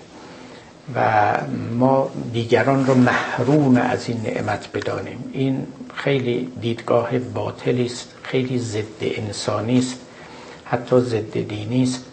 و 0.95 1.33
ما 1.77 2.09
دیگران 2.33 2.85
رو 2.85 2.93
محروم 2.93 3.77
از 3.77 4.09
این 4.09 4.21
نعمت 4.21 4.69
بدانیم. 4.73 5.23
این 5.33 5.67
خیلی 5.95 6.51
دیدگاه 6.61 7.19
باطلی 7.19 7.85
است 7.85 8.13
خیلی 8.23 8.59
ضد 8.59 9.01
انسانی 9.01 9.79
است 9.79 9.99
حتی 10.65 10.99
ضد 10.99 11.47
دینی 11.47 11.83
است 11.83 12.05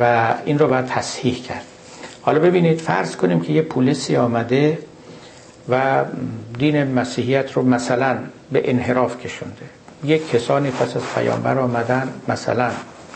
و 0.00 0.34
این 0.44 0.58
رو 0.58 0.68
باید 0.68 0.86
تصحیح 0.86 1.42
کرد. 1.42 1.64
حالا 2.22 2.38
ببینید 2.38 2.80
فرض 2.80 3.16
کنیم 3.16 3.40
که 3.40 3.52
یه 3.52 3.62
پولیسی 3.62 4.16
آمده 4.16 4.78
و 5.68 6.04
دین 6.58 6.84
مسیحیت 6.92 7.52
رو 7.52 7.62
مثلا 7.62 8.18
به 8.52 8.70
انحراف 8.70 9.20
کشونده. 9.20 9.66
یک 10.04 10.30
کسانی 10.30 10.70
پس 10.70 10.96
از 10.96 11.02
پیامبر 11.14 11.58
آمدن 11.58 12.12
مثلا 12.28 12.70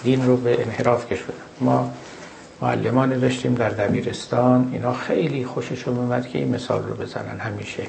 دین 0.04 0.26
رو 0.26 0.36
به 0.36 0.62
انحراف 0.62 1.12
کشوندن. 1.12 1.40
ما 1.60 1.92
معلمانی 2.62 3.16
داشتیم 3.16 3.54
در 3.54 3.68
دبیرستان. 3.68 4.70
اینا 4.72 4.92
خیلی 4.92 5.44
خوششون 5.44 5.98
اومد 5.98 6.28
که 6.28 6.38
این 6.38 6.54
مثال 6.54 6.82
رو 6.82 6.94
بزنن 6.94 7.38
همیشه. 7.38 7.82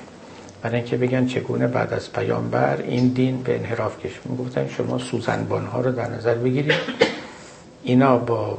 برای 0.61 0.75
اینکه 0.75 0.97
بگن 0.97 1.27
چگونه 1.27 1.67
بعد 1.67 1.93
از 1.93 2.13
پیامبر 2.13 2.77
این 2.81 3.07
دین 3.07 3.43
به 3.43 3.55
انحراف 3.55 3.99
کش 3.99 4.11
می‌گفتن 4.25 4.67
شما 4.67 4.97
سوزنبان 4.97 5.65
ها 5.65 5.81
رو 5.81 5.91
در 5.91 6.09
نظر 6.09 6.35
بگیرید. 6.35 6.73
اینا 7.83 8.17
با 8.17 8.57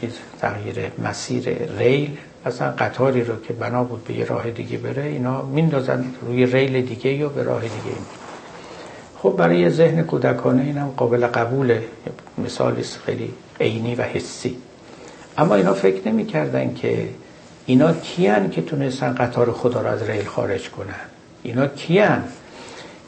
چیز 0.00 0.18
تغییر 0.40 0.76
مسیر 1.04 1.48
ریل 1.78 2.18
اصلا 2.46 2.70
قطاری 2.70 3.24
رو 3.24 3.40
که 3.40 3.52
بنا 3.52 3.84
بود 3.84 4.04
به 4.04 4.14
یه 4.14 4.24
راه 4.24 4.50
دیگه 4.50 4.78
بره 4.78 5.02
اینا 5.02 5.42
میندازن 5.42 6.04
روی 6.22 6.46
ریل 6.46 6.86
دیگه 6.86 7.12
یا 7.12 7.28
به 7.28 7.42
راه 7.42 7.60
دیگه. 7.60 7.96
خب 9.18 9.34
برای 9.38 9.70
ذهن 9.70 10.02
کودکانه 10.02 10.62
اینم 10.62 10.94
قابل 10.96 11.26
قبوله. 11.26 11.82
مثالی 12.38 12.82
خیلی 12.82 13.34
عینی 13.60 13.94
و 13.94 14.02
حسی. 14.02 14.56
اما 15.38 15.54
اینا 15.54 15.74
فکر 15.74 16.08
نمی‌کردن 16.08 16.74
که 16.74 17.08
اینا 17.66 17.92
کیان 17.92 18.50
که 18.50 18.62
تونستن 18.62 19.14
قطار 19.14 19.52
خدا 19.52 19.82
را 19.82 19.90
از 19.90 20.02
ریل 20.02 20.24
خارج 20.24 20.70
کنن. 20.70 20.94
اینا 21.42 21.66
کیان 21.66 22.22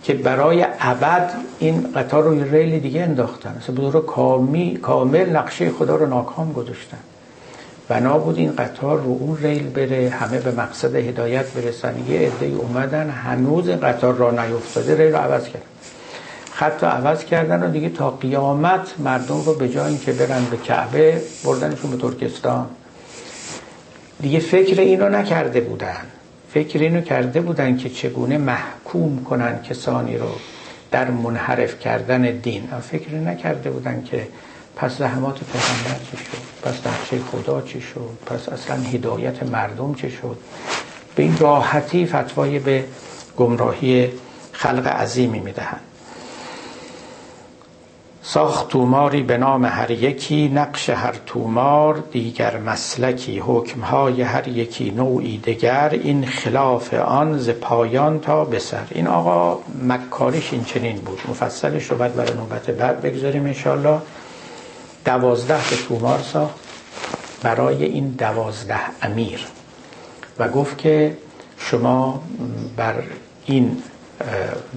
که 0.02 0.14
برای 0.14 0.66
ابد 0.80 1.30
این 1.58 1.92
قطار 1.96 2.22
رو 2.22 2.42
ریل 2.44 2.78
دیگه 2.78 3.02
انداختن. 3.02 3.50
اصلا 3.50 3.74
بدور 3.74 4.06
کامی 4.06 4.78
کامل 4.82 5.36
نقشه 5.36 5.70
خدا 5.70 5.96
رو 5.96 6.06
ناکام 6.06 6.52
گذاشتن. 6.52 6.98
بنا 7.88 8.18
بود 8.18 8.38
این 8.38 8.52
قطار 8.56 8.98
رو 8.98 9.10
اون 9.20 9.38
ریل 9.42 9.68
بره 9.68 10.10
همه 10.10 10.38
به 10.38 10.50
مقصد 10.50 10.94
هدایت 10.94 11.46
برسن. 11.52 11.94
یه 12.08 12.20
عده 12.20 12.46
اومدن 12.46 13.10
هنوز 13.10 13.68
قطار 13.68 14.14
را 14.14 14.30
نیفتاده 14.30 14.96
ریل 14.96 15.12
رو 15.12 15.18
عوض 15.18 15.44
کردن. 15.44 15.71
خط 16.62 16.82
رو 16.82 16.88
عوض 16.88 17.24
کردن 17.24 17.62
و 17.62 17.70
دیگه 17.70 17.88
تا 17.88 18.10
قیامت 18.10 18.94
مردم 18.98 19.40
رو 19.40 19.54
به 19.54 19.68
جای 19.68 19.88
اینکه 19.88 20.12
برن 20.12 20.44
به 20.44 20.56
کعبه 20.56 21.22
بردنشون 21.44 21.90
به 21.90 21.96
ترکستان. 21.96 22.66
دیگه 24.20 24.38
فکر 24.38 24.80
اینو 24.80 25.08
نکرده 25.08 25.60
بودن. 25.60 25.96
فکر 26.54 26.78
اینو 26.78 27.00
کرده 27.00 27.40
بودن 27.40 27.76
که 27.76 27.88
چگونه 27.90 28.38
محکوم 28.38 29.24
کنن 29.24 29.62
کسانی 29.62 30.18
رو 30.18 30.28
در 30.90 31.10
منحرف 31.10 31.78
کردن 31.78 32.22
دین. 32.22 32.68
فکر 32.90 33.14
نکرده 33.14 33.70
بودن 33.70 34.04
که 34.04 34.28
پس 34.76 34.98
زحمات 34.98 35.38
پیغمبر 35.52 36.00
چی 36.10 36.16
شد؟ 36.16 36.68
پس 36.68 36.86
نقشه 36.86 37.18
خدا 37.32 37.62
چی 37.62 37.80
شد؟ 37.80 38.10
پس 38.26 38.48
اصلا 38.48 38.76
هدایت 38.76 39.42
مردم 39.42 39.94
چی 39.94 40.10
شد؟ 40.10 40.36
به 41.16 41.22
این 41.22 41.38
راحتی 41.38 42.06
فتوای 42.06 42.58
به 42.58 42.84
گمراهی 43.36 44.12
خلق 44.52 44.86
عظیمی 44.86 45.40
می‌دهند. 45.40 45.91
ساخت 48.24 48.68
توماری 48.68 49.22
به 49.22 49.38
نام 49.38 49.64
هر 49.64 49.90
یکی 49.90 50.48
نقش 50.48 50.90
هر 50.90 51.14
تومار 51.26 51.94
دیگر 52.12 52.56
مسلکی 52.58 53.38
حکمهای 53.38 54.22
هر 54.22 54.48
یکی 54.48 54.90
نوعی 54.90 55.38
دگر. 55.38 55.88
این 55.92 56.26
خلاف 56.26 56.94
آن 56.94 57.38
ز 57.38 57.50
پایان 57.50 58.20
تا 58.20 58.44
بسر 58.44 58.84
این 58.90 59.06
آقا 59.06 59.58
مکاریش 59.82 60.52
این 60.52 60.64
چنین 60.64 60.96
بود. 60.96 61.20
مفصلش 61.28 61.90
رو 61.90 61.96
باید 61.96 62.16
برای 62.16 62.34
نوبت 62.34 62.70
بعد 62.70 63.00
بگذاریم 63.00 63.46
انشالله 63.46 63.98
دوازده 65.04 65.70
به 65.70 65.76
تومار 65.88 66.18
ساخت 66.18 66.54
برای 67.42 67.84
این 67.84 68.08
دوازده 68.08 68.80
امیر. 69.02 69.46
و 70.38 70.48
گفت 70.48 70.78
که 70.78 71.16
شما 71.58 72.22
بر 72.76 72.94
این 73.46 73.82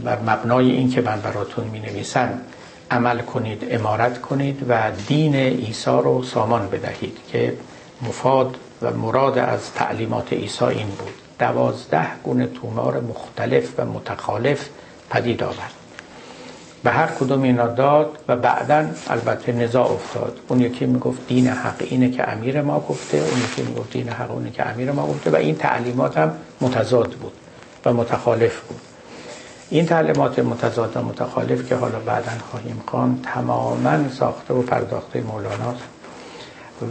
بر 0.04 0.20
مبنای 0.20 0.72
این 0.72 0.90
که 0.90 1.02
من 1.02 1.22
براتون 1.22 1.68
می 1.68 1.80
نویسم 1.80 2.42
عمل 2.96 3.20
کنید 3.20 3.68
امارت 3.70 4.22
کنید 4.22 4.66
و 4.70 4.92
دین 5.08 5.36
عیسی 5.36 5.92
رو 5.92 6.24
سامان 6.24 6.70
بدهید 6.70 7.18
که 7.32 7.54
مفاد 8.02 8.56
و 8.82 8.92
مراد 8.92 9.38
از 9.38 9.74
تعلیمات 9.74 10.34
عیسی 10.34 10.66
این 10.66 10.88
بود. 10.88 11.14
دوازده 11.40 12.08
گونه 12.24 12.48
تومار 12.48 13.00
مختلف 13.00 13.80
و 13.80 13.86
متخالف 13.86 14.70
پدید 15.10 15.44
آورد. 15.44 15.74
به 16.84 16.92
هر 16.92 17.08
کدوم 17.08 17.44
اینا 17.44 17.68
داد 17.68 18.18
و 18.28 18.36
بعدا 18.36 18.86
البته 19.08 19.52
نزاع 19.52 19.92
افتاد. 19.92 20.40
اون 20.48 20.60
یکی 20.60 20.86
می‌گفت 20.86 21.28
دین 21.28 21.48
حق 21.48 21.82
اینه 21.90 22.12
که 22.12 22.30
امیر 22.30 22.62
ما 22.62 22.80
گفته 22.80 23.18
اون 23.18 23.42
یکی 23.52 23.62
می‌گفت 23.62 23.92
دین 23.92 24.10
حق 24.10 24.32
اونه 24.32 24.52
که 24.52 24.70
امیر 24.70 24.92
ما 24.92 25.08
گفته 25.08 25.30
و 25.32 25.36
این 25.36 25.56
تعلیمات 25.56 26.18
هم 26.18 26.32
متضاد 26.62 27.12
بود 27.12 27.34
و 27.86 27.94
متخالف 27.94 28.62
بود. 28.62 28.82
این 29.70 29.86
تعلیمات 29.86 30.40
متضاد 30.40 30.98
و 30.98 31.02
متخالف 31.02 31.70
که 31.70 31.76
حالا 31.76 32.00
بعدا 32.00 32.32
خواهیم 32.52 32.84
خوان 32.88 33.20
تماما 33.34 34.10
ساخته 34.10 34.54
و 34.54 34.62
پرداخته 34.62 35.22
مولاناست 35.22 35.84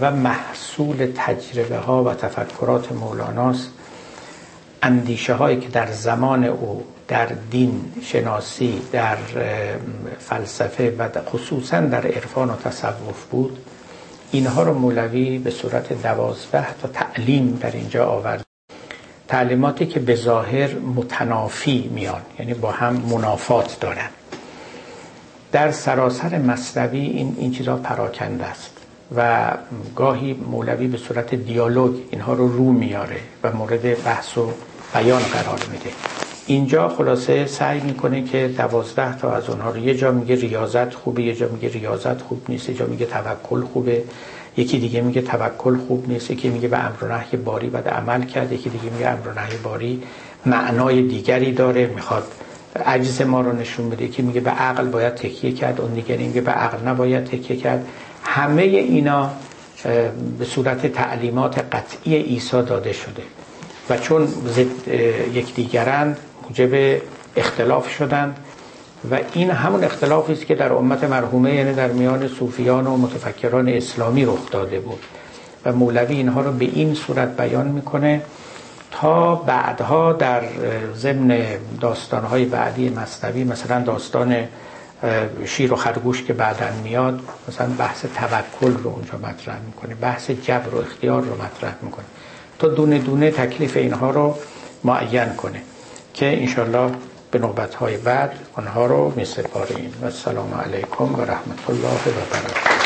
و 0.01 0.11
محصول 0.11 1.12
تجربه 1.16 1.77
ها 1.77 2.05
و 2.05 2.14
تفکرات 2.14 2.93
مولاناست. 2.93 3.70
اندیشه 4.83 5.35
هایی 5.35 5.61
که 5.61 5.68
در 5.68 5.93
زمان 5.93 6.45
او 6.45 6.85
در 7.09 7.27
دین 7.27 7.93
شناسی 8.03 8.83
در 8.93 9.16
فلسفه 10.18 10.97
و 10.99 11.09
خصوصا 11.31 11.81
در 11.81 12.07
عرفان 12.07 12.51
و 12.51 12.57
تصوف 12.57 13.25
بود 13.31 13.59
اینها 14.33 14.62
رو 14.62 14.75
مولوی 14.75 15.39
به 15.39 15.51
صورت 15.51 16.03
دوازده 16.03 16.75
تا 16.83 16.89
تعلیم 16.89 17.59
در 17.62 17.70
اینجا 17.70 18.07
آورد 18.07 18.43
تعلیماتی 19.29 19.87
که 19.87 20.01
به 20.01 20.14
ظاهر 20.14 20.75
متنافی 20.75 21.91
میان 21.95 22.22
یعنی 22.39 22.55
با 22.55 22.70
هم 22.70 22.95
منافات 22.95 23.81
دارن. 23.81 24.09
در 25.53 25.70
سراسر 25.70 26.39
مصنوی 26.39 27.01
این 27.01 27.37
این 27.39 27.53
چیزا 27.53 27.77
پراکنده 27.77 28.45
است 28.45 28.70
و 29.16 29.51
گاهی 29.97 30.33
مولوی 30.33 30.87
به 30.87 30.99
صورت 30.99 31.35
دیالوگ 31.35 31.95
اینها 32.11 32.33
رو 32.33 32.49
رو 32.49 32.72
میاره 32.72 33.20
و 33.43 33.53
مورد 33.53 34.05
بحث 34.05 34.39
و 34.39 34.51
بیان 34.95 35.22
قرار 35.22 35.61
میده. 35.72 35.91
اینجا 36.47 36.89
خلاصه 36.89 37.47
سعی 37.47 37.81
می‌کنه 37.81 38.25
که 38.25 38.55
دوازده 38.57 39.18
تا 39.18 39.33
از 39.33 39.51
اونها 39.51 39.70
رو 39.70 39.79
یه 39.79 39.95
جا 39.95 40.12
میگه 40.12 40.35
ریاضت 40.35 40.95
خوبه 40.95 41.22
یه 41.22 41.35
جا 41.35 41.49
میگه 41.49 41.68
ریاضت 41.68 42.22
خوب 42.22 42.43
نیست 42.49 42.68
یه 42.68 42.75
جا 42.75 42.87
میگه 42.87 43.07
توکل 43.07 43.61
خوبه. 43.61 44.03
یکی 44.57 44.78
دیگه 44.78 45.00
میگه 45.00 45.22
توکل 45.22 45.76
خوب 45.76 46.09
نیست 46.09 46.30
یکی 46.30 46.48
میگه 46.48 46.68
به 46.68 46.78
امر 46.78 47.05
و 47.05 47.16
نهی 47.16 47.36
باری 47.36 47.68
بعد 47.68 47.88
عمل 47.88 48.24
کرد 48.24 48.52
یکی 48.52 48.70
دیگه 48.70 48.90
میگه 48.92 49.09
امر 49.09 49.28
و 49.28 49.40
نهی 49.40 49.57
باری 49.62 50.02
معنای 50.46 51.02
دیگری 51.02 51.52
داره 51.52 51.86
می‌خواد 51.86 52.24
عجز 52.86 53.22
ما 53.22 53.40
رو 53.40 53.52
نشون 53.52 53.90
بده. 53.90 54.05
یکی 54.05 54.22
میگه 54.22 54.40
به 54.40 54.50
عقل 54.50 54.86
باید 54.86 55.14
تکیه 55.14 55.52
کرد 55.52 55.80
اون 55.80 55.94
دیگه 55.94 56.16
میگه 56.16 56.40
به 56.40 56.50
عقل 56.50 56.88
نباید 56.88 57.24
تکیه 57.24 57.57
کرد. 57.57 57.86
همه 58.24 58.62
اینا 58.62 59.30
به 60.38 60.44
صورت 60.44 60.86
تعلیمات 60.86 61.59
قطعی 61.59 62.16
عیسی 62.16 62.62
داده 62.62 62.92
شده 62.92 63.22
و 63.90 63.96
چون 63.96 64.26
ضد 64.26 64.88
یکدیگرند 65.34 66.18
موجب 66.42 67.00
اختلاف 67.36 67.90
شدند. 67.90 68.36
و 69.11 69.18
این 69.32 69.50
همون 69.50 69.84
اختلافی 69.84 70.32
است 70.32 70.46
که 70.46 70.55
در 70.55 70.72
امت 70.72 71.05
مرحومه 71.05 71.55
یعنی 71.55 71.74
در 71.74 71.88
میان 71.88 72.28
صوفیان 72.28 72.86
و 72.86 72.96
متفکران 72.96 73.68
اسلامی 73.68 74.24
رخ 74.24 74.50
داده 74.50 74.80
بود. 74.80 75.00
و 75.64 75.72
مولوی 75.72 76.16
اینها 76.16 76.40
رو 76.40 76.52
به 76.52 76.64
این 76.64 76.94
صورت 76.94 77.36
بیان 77.36 77.68
می‌کنه 77.68 78.22
تا 78.90 79.34
بعدها 79.34 80.12
در 80.12 80.42
ضمن 80.94 81.44
داستانهای 81.80 82.44
بعدی 82.44 82.88
مصنوی 82.88 83.44
مثلا 83.44 83.80
داستان 83.82 84.36
شیر 85.44 85.72
و 85.72 85.76
خرگوش 85.76 86.22
که 86.22 86.32
بعدا 86.32 86.66
میاد 86.84 87.20
مثلا 87.48 87.68
بحث 87.78 88.05
توکل 88.05 88.74
رو 88.82 88.90
اونجا 88.90 89.18
مطرح 89.18 89.59
می‌کنه 89.66 89.94
بحث 89.94 90.30
جبر 90.30 90.74
و 90.74 90.78
اختیار 90.78 91.22
رو 91.22 91.34
مطرح 91.34 91.74
می‌کنه 91.82 92.05
تا 92.59 92.68
دونه 92.68 92.98
دونه 92.98 93.30
تکلیف 93.30 93.76
اینها 93.76 94.11
رو 94.11 94.36
معین 94.84 95.28
کنه 95.28 95.62
که 96.14 96.42
انشالله 96.42 96.90
به 97.35 97.41
نوبت 97.41 97.74
های 97.74 97.97
بعد 97.97 98.39
آنها 98.55 98.87
رو 98.87 99.12
می 99.16 99.24
سپاریم 99.24 99.99
و 100.03 100.05
السلام 100.05 100.55
علیکم 100.55 101.14
و 101.14 101.20
رحمت 101.20 101.68
الله 101.68 101.89
و 101.89 102.20
برکاته. 102.30 102.80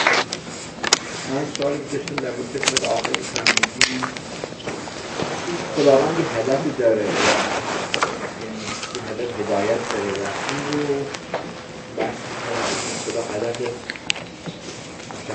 خداوند 5.77 6.17
هدفی 6.37 6.71
داره. 6.79 7.05
هدف 9.09 9.41
هدایت 9.41 9.81
داره. 9.91 10.13
و 10.13 10.27
این 10.51 10.89
رو 10.89 10.95
بحث 11.97 12.17
خدا 13.07 13.23
هدف 13.35 13.59
که 15.27 15.33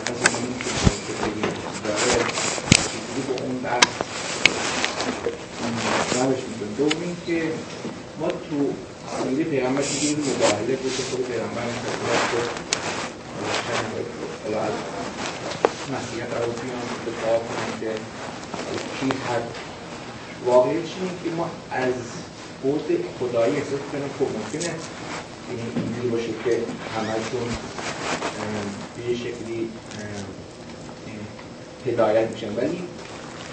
به 3.28 3.44
اون 3.44 3.56
بحث 3.64 3.84
اینکه 7.02 7.52
ما 8.20 8.28
تو 8.28 8.74
سیره 9.22 9.44
پیغمبر 9.44 9.82
که 9.82 10.16
مباهله 10.18 10.76
بود 10.76 10.98
که 10.98 11.04
خود 11.04 11.28
پیغمبر 11.28 11.62
خود 12.32 12.46
حالا 14.44 14.62
از 14.64 14.74
مسیحیت 15.94 16.32
رو 16.46 16.52
بیان 16.52 16.88
دفاع 17.08 17.38
کنیم 17.40 17.74
که 17.82 17.92
کی 19.00 19.10
حد 19.28 19.48
واقعی 20.46 20.74
چیه 20.74 21.10
که 21.24 21.30
ما 21.38 21.50
از 21.72 21.94
بود 22.64 23.06
خدایی 23.20 23.56
احساس 23.56 23.80
کنیم 23.92 24.10
که 24.20 24.26
ممکنه 24.38 24.74
این 25.50 25.60
اینجوری 25.76 26.08
باشه 26.08 26.34
که 26.46 26.60
همشون 26.98 27.48
به 28.98 29.16
شکلی 29.16 29.70
هدایت 31.86 32.30
میشن. 32.32 32.56
ولی 32.56 32.84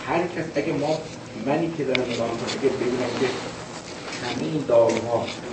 هر 0.07 0.23
کس 0.23 0.45
اگه 0.55 0.73
ما 0.73 0.99
منی 1.47 1.75
که 1.77 1.85
دارم 1.85 2.01
نگاه 2.13 2.31
می‌کنم 2.31 2.59
اگه 2.61 2.69
ببینم 2.69 3.11
که 3.21 3.27
همه 4.27 4.43
این 4.53 4.65
داروها 4.69 5.25
این 5.25 5.50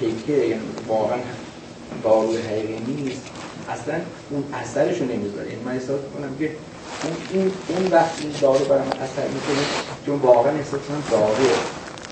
پیکه 0.00 0.32
یعنی 0.32 0.62
واقعا 0.88 1.18
دارو 2.04 2.32
حقیقی 2.32 2.92
نیست. 2.92 3.22
اصلا 3.68 3.94
اون 4.30 4.44
اثرشو 4.54 5.04
نمی‌ذاره. 5.04 5.50
یعنی 5.50 5.62
من 5.64 5.72
احساس 5.72 6.00
کنم 6.14 6.36
که 6.38 6.50
اون 7.34 7.52
اون 7.68 7.86
وقت 7.92 8.12
این 8.20 8.32
دارو 8.40 8.64
برای 8.64 8.82
من 8.82 8.98
اثر 9.02 9.28
می‌کنه 9.28 9.64
چون 10.06 10.18
واقعا 10.18 10.52
احساس 10.52 10.80
کنم 10.88 11.02
دارو 11.10 11.34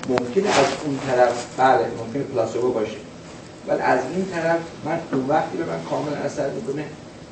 ممکنه 0.08 0.48
از 0.48 0.66
اون 0.84 0.98
طرف 1.06 1.46
بله 1.56 1.86
ممکنه 1.98 2.22
پلاسبو 2.22 2.72
باشه. 2.72 2.96
ولی 3.66 3.80
از 3.80 4.00
این 4.14 4.26
طرف 4.26 4.60
من 4.84 5.00
اون 5.12 5.26
وقتی 5.28 5.56
به 5.56 5.64
من 5.64 5.82
کامل 5.90 6.14
اثر 6.14 6.50
می‌کنه 6.50 6.84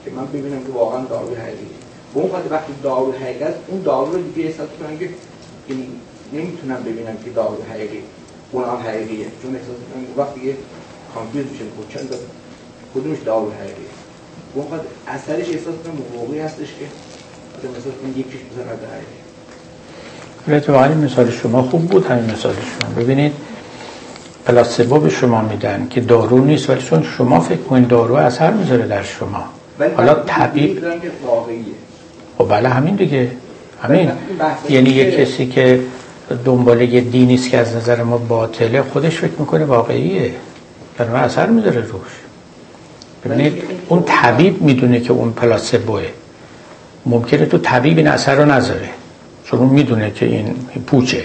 که 0.05 0.11
من 0.11 0.27
ببینم 0.27 0.65
که 0.65 0.73
واقعا 0.73 1.05
دارو 1.05 1.35
حقیقی. 1.35 1.69
به 2.15 2.21
اون 2.21 2.31
وقتی 2.51 2.73
دارو 2.83 3.13
حقیقی 3.13 3.45
اون 3.67 3.83
دارو 3.83 4.13
رو 4.13 4.23
دیگه 4.23 4.49
احساس 4.49 4.69
کنم 4.81 4.99
که 4.99 5.09
نمی‌تونم 6.33 6.83
ببینم 6.83 7.17
که 7.25 7.31
دارو 7.31 7.63
حقیقی. 7.73 8.03
اون 8.53 8.65
هم 8.65 8.77
حقیقیه. 8.89 9.27
چون 9.43 9.57
احساس 9.57 9.77
وقتی 10.17 10.41
یه 10.47 10.55
کانفیوز 11.15 11.47
میشه 11.53 11.65
خود 11.77 11.89
چند 11.95 12.09
کدومش 12.95 13.19
دارو 13.25 13.51
حقیقیه؟ 13.51 13.93
اون 14.55 14.67
خواهد 14.67 14.83
اثرش 15.09 15.49
احساس 15.49 15.75
کنم 15.85 16.21
موقعی 16.21 16.41
هستش 16.41 16.67
که 16.79 16.87
آدم 17.59 17.75
احساس 17.75 17.93
کنم 18.03 18.11
یکیش 18.11 18.41
بزن 18.51 18.69
از 18.69 18.79
حقیقیه. 20.47 20.73
واقعا 20.75 20.95
مثال 20.95 21.31
شما 21.31 21.63
خوب 21.63 21.89
بود 21.89 22.07
همین 22.07 22.25
مثال 22.25 22.55
شما. 22.55 23.03
ببینید 23.03 23.33
پلاسبو 24.47 24.99
به 24.99 25.11
شما 25.11 25.43
میدن 25.43 25.87
که 25.91 26.01
دارو 26.01 26.45
نیست 26.45 26.71
ولی 26.71 26.83
چون 26.83 27.03
شما 27.03 27.41
فکر 27.41 27.59
کنید 27.59 27.89
دارو 27.89 28.15
اثر 28.15 28.51
می‌ذاره 28.51 28.87
در 28.87 29.03
شما. 29.03 29.45
حالا 29.97 30.15
طبیب 30.15 30.83
خب 32.39 32.49
بله 32.49 32.69
همین 32.69 32.95
دیگه. 32.95 33.31
همین. 33.83 34.13
یعنی 34.69 34.91
یه 34.91 35.11
کسی 35.11 35.47
که 35.47 35.81
دنبال 36.45 36.83
یه 36.83 37.01
دینی 37.01 37.35
است 37.35 37.51
که 37.51 37.59
از 37.59 37.77
نظر 37.77 38.03
ما 38.03 38.19
باطله 38.19 38.83
خودش 38.83 39.17
فکر 39.17 39.33
می‌کنه 39.39 39.65
واقعیه. 39.65 40.35
در 40.99 41.09
ما 41.09 41.17
اثر 41.17 41.47
می‌ذاره 41.47 41.81
روش. 41.81 42.13
ببینید 43.25 43.63
اون 43.89 44.03
طبیب 44.07 44.63
می‌دونه 44.63 45.01
که 45.01 45.13
اون 45.13 45.33
پلاسبوه 45.33 46.03
ممکنه 47.07 47.47
تو 47.47 47.59
طبیب 47.59 47.99
این 47.99 48.09
اثر 48.09 48.35
رو 48.35 48.45
نذاره. 48.45 48.89
چون 49.45 49.61
اون 49.61 49.69
می‌دونه 49.69 50.11
که 50.11 50.27
این 50.27 50.55
پوچه. 50.87 51.25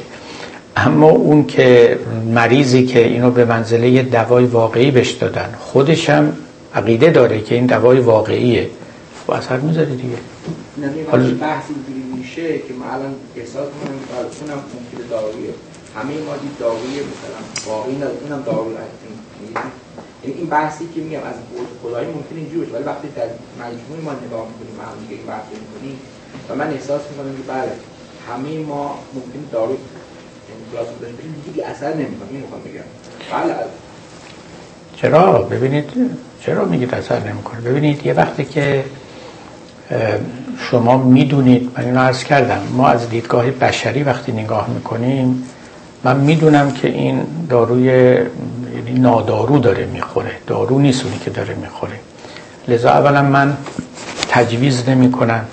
اما 0.75 1.09
اون 1.09 1.45
که 1.45 1.99
مریضی 2.33 2.85
که 2.85 3.07
اینو 3.07 3.31
به 3.31 3.45
منزله 3.45 4.03
دوای 4.03 4.45
واقعی 4.45 4.91
بهش 4.91 5.11
دادن 5.11 5.49
خودش 5.59 6.09
هم 6.09 6.33
عقیده 6.75 7.09
داره 7.09 7.41
که 7.41 7.55
این 7.55 7.65
دوای 7.65 7.99
واقعیه. 7.99 8.69
و 9.27 9.33
اثر 9.33 9.57
می‌ذاره 9.57 9.85
دیگه. 9.85 10.17
حالا 11.11 11.23
بحثی 11.23 11.73
میشه 12.31 12.59
که 12.59 12.73
ما 12.73 12.85
الان 12.85 13.15
احساس 13.35 13.67
کنم 13.67 13.95
اونم 14.41 14.63
ممکنه 14.75 15.07
دارویه. 15.09 15.53
همه 15.95 16.13
ما 16.27 16.37
دید 16.37 16.57
دارویه 16.59 17.01
مثلا 17.11 17.39
واقعی 17.73 17.95
اونم 17.95 18.41
داروی 18.43 18.73
یعنی 20.23 20.37
این 20.37 20.47
بحثی 20.47 20.85
که 20.95 21.01
میگم 21.01 21.19
از 21.19 21.35
خدایی 21.83 22.07
ممکن 22.07 22.35
اینجوری 22.35 22.59
باشه 22.59 22.73
ولی 22.73 22.83
وقتی 22.83 23.07
در 23.07 23.29
مجموع 23.63 23.97
ما 24.05 24.13
نگاه 24.25 24.47
می‌کنیم 24.51 24.75
ما 24.77 24.83
هم 24.83 24.97
دیگه 25.01 25.15
این 25.15 25.25
بحث 25.27 25.45
می‌کنیم 25.63 25.99
و 26.49 26.55
من 26.55 26.73
احساس 26.73 27.01
می‌کنم 27.09 27.37
که 27.37 27.43
بله 27.47 27.71
همه 28.27 28.65
ما 28.65 28.99
ممکن 29.13 29.49
دارو 29.51 29.71
یعنی 29.71 30.63
خلاص 30.71 30.87
دیگه 31.45 31.67
اثر 31.67 31.93
نمی‌کنه 31.93 32.29
این 32.31 32.39
می‌خوام 32.41 32.61
بگم. 32.61 32.87
بله. 33.31 33.55
چرا؟ 34.95 35.41
ببینید 35.41 35.89
چرا 36.41 36.65
میگید 36.65 36.93
اثر 36.93 37.19
نمی‌کنه 37.19 37.61
ببینید 37.61 38.05
یه 38.05 38.13
وقتی 38.13 38.45
که 38.45 38.85
شما 40.59 40.97
می‌دونید 40.97 41.71
من 41.77 41.85
اینو 41.85 41.99
عرض 41.99 42.23
کردم 42.23 42.59
ما 42.77 42.87
از 42.87 43.09
دیدگاه 43.09 43.51
بشری 43.51 44.03
وقتی 44.03 44.31
نگاه 44.31 44.69
می‌کنیم 44.69 45.43
من 46.03 46.17
می‌دونم 46.17 46.71
که 46.71 46.87
این 46.87 47.21
داروی 47.49 47.83
یعنی 47.85 48.99
نادارو 48.99 49.59
داره 49.59 49.85
می‌خوره 49.85 50.31
دارو 50.47 50.79
نیست 50.79 51.05
اونی 51.05 51.19
که 51.19 51.29
داره 51.29 51.55
می‌خوره. 51.55 51.99
لذا 52.67 52.89
اولا 52.89 53.21
من 53.21 53.57
تجویز 54.29 54.89
نمی 54.89 55.11
کنم 55.11 55.45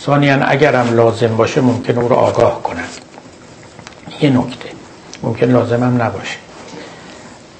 ثانیا 0.00 0.44
اگرم 0.44 0.94
لازم 0.96 1.36
باشه 1.36 1.60
ممکن 1.60 1.98
او 1.98 2.08
رو 2.08 2.16
آگاه 2.16 2.62
کنم. 2.62 2.88
یه 4.20 4.30
نکته 4.30 4.68
ممکن 5.22 5.46
لازمم 5.46 6.02
نباشه. 6.02 6.38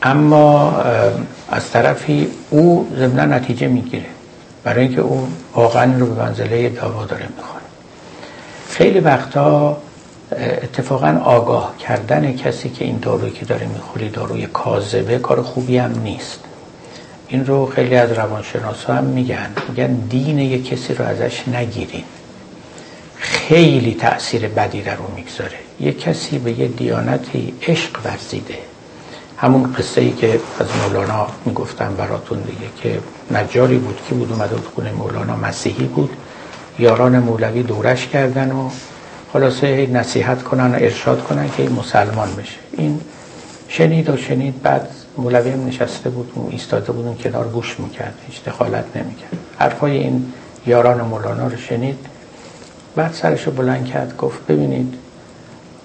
اما 0.03 0.77
از 1.51 1.71
طرفی 1.71 2.29
او 2.51 2.89
ضمن 2.99 3.33
نتیجه 3.33 3.69
می‌گیره. 3.69 4.14
برای 4.65 4.87
اینکه 4.87 5.01
او 5.01 5.29
واقعا 5.55 5.99
رو 5.99 6.07
به 6.07 6.23
منزله 6.23 6.69
دوا 6.69 7.05
داره 7.05 7.29
می‌خوره. 7.37 7.65
خیلی 8.69 9.01
وقتا 9.01 9.77
اتفاقا 10.33 11.21
آگاه 11.25 11.75
کردن 11.79 12.37
کسی 12.37 12.69
که 12.69 12.85
این 12.85 12.99
داروی 12.99 13.31
که 13.31 13.45
داره 13.45 13.67
می‌خوری 13.67 14.09
داروی 14.09 14.47
کاذبه 14.47 15.19
کار 15.19 15.43
خوبی 15.43 15.79
هم 15.79 16.01
نیست. 16.03 16.41
این 17.29 17.47
رو 17.47 17.67
خیلی 17.67 17.97
از 17.97 18.13
روانشناسا 18.13 18.95
هم 18.95 19.05
میگن. 19.05 19.47
میگن 19.69 19.93
دین 19.95 20.39
یک 20.39 20.69
کسی 20.69 20.95
رو 20.95 21.05
ازش 21.05 21.49
نگیرین. 21.49 22.05
خیلی 23.19 23.95
تأثیر 23.95 24.49
بدی 24.49 24.83
در 24.83 24.95
رو 24.95 25.05
می‌گذاره. 25.17 25.59
یک 25.81 26.01
کسی 26.01 26.39
به 26.39 26.53
یه 26.53 26.69
دیانتی 26.69 27.55
عشق 27.69 27.91
ورزیده. 28.05 28.59
همون 29.37 29.73
قصه 29.73 30.01
ای 30.01 30.13
که 30.13 30.41
از 30.61 30.67
مولانا 30.83 31.27
می‌گفتم 31.45 31.95
براتون 31.95 32.41
دیگه 32.41 32.67
که 32.83 33.01
نجاری 33.31 33.79
بود 33.79 34.01
که 34.09 34.15
بود 34.15 34.33
اومده 34.33 34.55
بود 34.55 34.67
خونه 34.75 34.93
مولانا؟ 34.93 35.37
مسیحی 35.37 35.85
بود. 35.87 36.11
یاران 36.79 37.19
مولوی 37.19 37.63
دورش 37.63 38.07
کردن 38.07 38.53
و 38.53 38.71
خلاصه 39.33 39.87
نصیحت 39.87 40.43
کنن 40.43 40.75
و 40.75 40.75
ارشاد 40.75 41.23
کنن 41.25 41.51
که 41.57 41.63
این 41.63 41.73
مسلمان 41.73 42.29
بشه. 42.37 42.59
این 42.73 43.01
شنید 43.69 44.11
و 44.11 44.17
شنید 44.17 44.63
بعد 44.63 44.89
مولوی 45.17 45.51
هم 45.51 45.67
نشسته 45.67 46.11
بود 46.11 46.33
و 46.37 46.49
ایستاده 46.51 46.93
بود 46.93 47.07
اون 47.07 47.17
کنار 47.17 47.49
گوش 47.49 47.81
می‌کرد 47.81 48.15
هیچ 48.27 48.45
دخالت 48.45 48.85
نمی‌کرد. 48.97 49.39
حرفای 49.59 49.97
این 49.97 50.33
یاران 50.67 51.01
مولانا 51.01 51.47
رو 51.47 51.57
شنید. 51.57 51.99
بعد 52.97 53.13
سرش 53.13 53.49
بلند 53.49 53.87
کرد 53.87 54.17
گفت 54.17 54.47
ببینید 54.47 54.95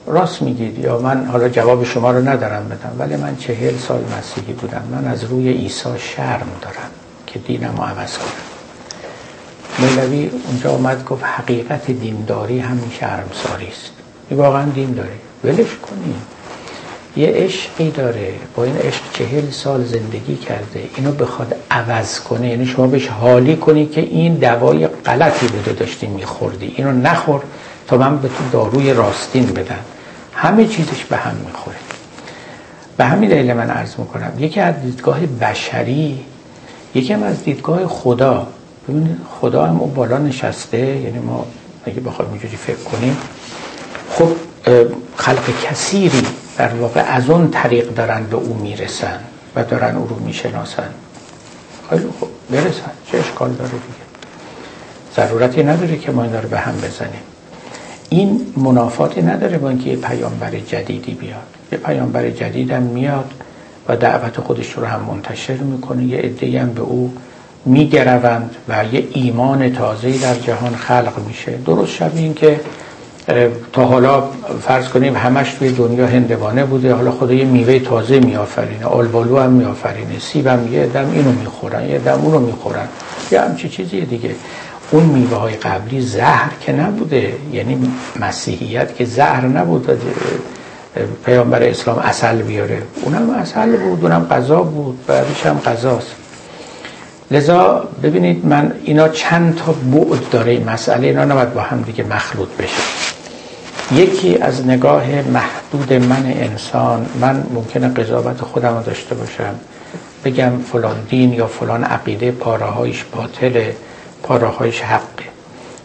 راست 0.10 0.41
میگید 0.41 0.80
یا 0.80 0.99
من 0.99 1.26
حالا 1.26 1.49
جواب 1.49 1.84
شما 1.84 2.11
رو 2.11 2.30
ندارم 2.30 2.69
بدم 2.69 2.95
ولی 2.99 3.15
من 3.15 3.36
چهل 3.36 3.77
سال 3.77 4.03
مسیحی 4.19 4.53
بودم. 4.53 4.84
من 4.91 5.07
از 5.07 5.23
روی 5.23 5.49
عیسی 5.49 5.90
شرم 5.98 6.48
دارم 6.61 6.90
که 7.27 7.40
دینم 7.40 7.76
رو 7.77 7.84
عوض 7.84 8.18
کنم. 8.18 8.27
مولوی 9.80 10.30
اونجا 10.48 10.72
آمد 10.72 11.06
گفت 11.06 11.23
حقیقت 11.23 11.91
دینداری 11.91 12.60
همین 12.60 12.91
شرمساری 12.99 13.68
است. 13.68 13.91
واقعا 14.31 14.69
دین 14.69 14.94
داره 14.94 15.11
ولش 15.44 15.57
کنید 15.57 16.40
یه 17.18 17.27
عشقی 17.27 17.91
داره. 17.91 18.34
با 18.56 18.64
این 18.64 18.77
عشق 18.77 19.02
چهل 19.14 19.52
سال 19.52 19.84
زندگی 19.84 20.36
کرده. 20.36 20.84
اینو 20.95 21.11
بخواد 21.11 21.56
عوض 21.72 22.19
کنه. 22.19 22.49
یعنی 22.49 22.65
شما 22.65 22.88
بهش 22.88 23.07
حالی 23.07 23.56
کنی 23.56 23.86
که 23.86 24.02
این 24.02 24.34
دوای 24.34 24.88
غلطی 24.88 25.48
بوده 25.48 25.73
داشتی 25.73 26.07
میخوردی. 26.07 26.73
اینو 26.77 26.91
نخور 26.91 27.41
تا 27.88 27.98
من 27.98 28.18
به 28.18 28.27
تو 28.27 28.44
داروی 28.52 28.94
راستین 28.94 29.45
بدم. 29.45 29.80
همه 30.41 30.67
چیزش 30.67 31.05
به 31.05 31.17
هم 31.17 31.35
می‌خوره. 31.35 31.77
به 32.97 33.05
همین 33.05 33.29
دلیل 33.29 33.53
من 33.53 33.69
عرض 33.69 33.95
می‌کنم 33.97 34.31
یکی 34.37 34.59
از 34.59 34.81
دیدگاه 34.81 35.19
بشری 35.19 36.25
یکی 36.95 37.13
هم 37.13 37.23
از 37.23 37.43
دیدگاه 37.43 37.87
خدا. 37.87 38.47
ببینید 38.87 39.17
خدا 39.41 39.65
هم 39.65 39.79
اون 39.79 39.93
بالا 39.93 40.17
نشسته 40.17 40.77
یعنی 40.77 41.19
ما 41.19 41.45
اگه 41.85 41.99
بخوایم 41.99 42.31
اینجوری 42.31 42.57
فکر 42.57 42.75
کنیم 42.75 43.17
خب 44.09 44.31
خلق 45.17 45.43
کثیری 45.63 46.21
در 46.57 46.73
واقع 46.73 47.01
از 47.01 47.29
اون 47.29 47.51
طریق 47.51 47.93
دارن 47.93 48.23
به 48.23 48.35
او 48.35 48.53
می‌رسن 48.53 49.19
و 49.55 49.63
دارن 49.63 49.95
او 49.95 50.07
رو 50.07 50.19
می‌شناسن. 50.19 50.89
خیلی 51.89 52.05
خوب 52.19 52.29
برسن. 52.49 52.91
چه 53.11 53.17
اشکال 53.17 53.51
داره 53.51 53.69
دیگه؟ 53.69 54.09
ضرورتی 55.15 55.63
نداره 55.63 55.97
که 55.97 56.11
ما 56.11 56.23
این 56.23 56.33
رو 56.33 56.49
به 56.49 56.59
هم 56.59 56.77
بزنیم. 56.77 57.21
این 58.10 58.41
منافاتی 58.57 59.22
نداره 59.22 59.57
با 59.57 59.69
اینکه 59.69 59.90
یه 59.90 59.95
پیامبر 59.95 60.52
جدیدی 60.52 61.14
بیاد. 61.14 61.38
یه 61.72 61.77
پیامبر 61.77 62.30
جدید 62.30 62.72
هم 62.72 62.84
میاد 62.84 63.31
و 63.88 63.95
دعوت 63.95 64.40
خودش 64.40 64.72
رو 64.72 64.86
هم 64.86 65.02
منتشر 65.02 65.57
می‌کنه. 65.57 66.03
یه 66.03 66.18
عده 66.18 66.61
هم 66.61 66.73
به 66.73 66.81
او 66.81 67.14
میگروند 67.65 68.56
و 68.69 68.86
یه 68.94 69.07
ایمان 69.14 69.73
تازه‌ای 69.73 70.18
در 70.18 70.36
جهان 70.36 70.76
خلق 70.76 71.14
میشه. 71.27 71.52
درست 71.65 71.91
شبیه 71.91 72.22
این 72.22 72.34
که 72.34 72.60
تا 73.73 73.86
حالا 73.86 74.23
فرض 74.61 74.88
کنیم 74.88 75.15
همش 75.15 75.53
توی 75.53 75.72
دنیا 75.72 76.07
هندوانه 76.07 76.65
بوده. 76.65 76.94
حالا 76.94 77.11
خدا 77.11 77.34
یه 77.34 77.45
میوه 77.45 77.80
تازه 77.80 78.19
میآفرینه. 78.19 78.86
آلبالو 78.86 79.40
هم 79.40 79.52
میآفرینه. 79.52 80.19
سیب 80.19 80.48
هم 80.48 80.73
یه 80.73 80.86
دم 80.86 81.11
اینو 81.14 81.31
می‌خورن 81.31 81.90
یه 81.90 81.98
دم 81.98 82.22
اونو 82.23 82.40
می‌خورن. 82.40 82.88
یه 83.31 83.41
همچی 83.41 83.69
چیزی 83.69 84.02
دیگه. 84.02 84.36
اون 84.91 85.03
میوه 85.03 85.37
های 85.37 85.53
قبلی 85.53 86.01
زهر 86.01 86.51
که 86.61 86.71
نبوده 86.71 87.33
یعنی 87.53 87.91
مسیحیت 88.19 88.95
که 88.95 89.05
زهر 89.05 89.45
نبود 89.45 90.01
پیامبر 91.25 91.63
اسلام 91.63 91.99
اصل 91.99 92.41
بیاره. 92.41 92.81
اونم 93.01 93.29
اصل 93.29 93.77
بود 93.77 94.03
اونم 94.03 94.27
غذا 94.31 94.63
بود 94.63 95.05
بعدش 95.07 95.45
هم 95.45 95.59
غذاست. 95.59 96.15
لذا 97.31 97.87
ببینید 98.03 98.45
من 98.45 98.73
اینا 98.83 99.07
چند 99.07 99.55
تا 99.55 99.71
بعد 99.71 100.29
داره 100.31 100.51
این 100.51 100.69
مسئله 100.69 101.07
اینا 101.07 101.25
نباید 101.25 101.53
با 101.53 101.61
هم 101.61 101.81
دیگه 101.81 102.03
مخلوط 102.03 102.49
بشه. 102.59 102.81
یکی 103.91 104.37
از 104.37 104.67
نگاه 104.67 105.05
محدود 105.21 105.93
من 105.93 106.25
انسان 106.25 107.05
من 107.21 107.43
ممکنه 107.53 107.87
قضاوت 107.87 108.41
خودم 108.41 108.77
رو 108.77 108.83
داشته 108.83 109.15
باشم. 109.15 109.55
بگم 110.25 110.51
فلان 110.71 110.95
دین 111.09 111.33
یا 111.33 111.47
فلان 111.47 111.83
عقیده 111.83 112.31
پاراهایش 112.31 113.03
باطله. 113.15 113.75
پاراهایش 114.23 114.81
حقه. 114.81 115.23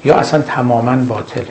یا 0.05 0.15
اصلا 0.15 0.43
تماما 0.43 0.97
باطله. 0.97 1.47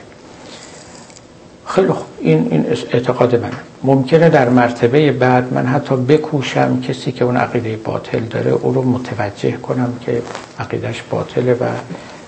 خیلی 1.65 1.87
خوب. 1.87 2.05
این, 2.19 2.47
این 2.51 2.65
اعتقاد 2.91 3.35
من 3.35 3.51
ممکنه 3.83 4.29
در 4.29 4.49
مرتبه 4.49 5.11
بعد 5.11 5.53
من 5.53 5.65
حتی 5.65 5.95
بکوشم 5.95 6.81
کسی 6.81 7.11
که 7.11 7.25
اون 7.25 7.37
عقیده 7.37 7.75
باطل 7.75 8.19
داره 8.19 8.51
او 8.51 8.73
رو 8.73 8.81
متوجه 8.81 9.51
کنم 9.51 9.93
که 10.05 10.21
عقیدش 10.59 11.03
باطله 11.09 11.53
و 11.53 11.65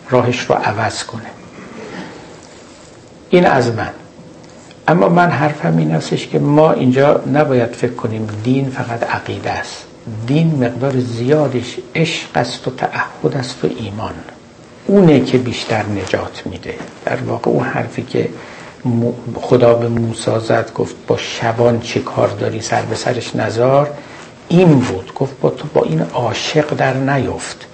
راهش 0.10 0.41
رو 0.41 0.56
عوض 0.56 1.03
کنه. 1.03 1.22
این 3.30 3.45
از 3.45 3.72
من. 3.72 3.90
اما 4.88 5.10
من 5.10 5.30
حرفم 5.30 5.77
این 5.77 5.91
استش 5.91 6.27
که 6.27 6.40
ما 6.40 6.72
اینجا 6.72 7.22
نباید 7.34 7.73
فکر 7.73 7.94
کنیم 7.94 8.27
دین 8.44 8.69
فقط 8.69 9.03
عقیده 9.03 9.52
است. 9.52 9.86
دین 10.27 10.65
مقدار 10.65 10.99
زیادش 10.99 11.77
عشق 11.95 12.27
است 12.36 12.68
و 12.68 12.72
تعهد 12.72 13.38
است 13.38 13.65
و 13.65 13.68
ایمان. 13.77 14.14
اونه 14.88 15.20
که 15.20 15.38
بیشتر 15.38 15.84
نجات 15.84 16.41
میده. 16.45 16.76
در 17.06 17.16
واقع 17.16 17.52
اون 17.52 17.64
حرفی 17.64 18.03
که 18.03 18.30
خدا 19.41 19.74
به 19.74 19.88
موسی 19.88 20.32
زد 20.48 20.72
گفت 20.76 20.95
با 21.07 21.18
شبان 21.18 21.80
چه 21.80 21.99
کار 21.99 22.28
داری؟ 22.28 22.62
سر 22.62 22.82
به 22.82 22.95
سرش 22.95 23.36
نزار. 23.36 23.90
این 24.48 24.80
بود. 24.80 25.14
گفت 25.16 25.40
با 25.41 25.49
تو 25.49 25.68
با 25.74 25.84
این 25.84 26.02
عاشق 26.02 26.76
در 26.76 26.94
نیفت. 26.94 27.68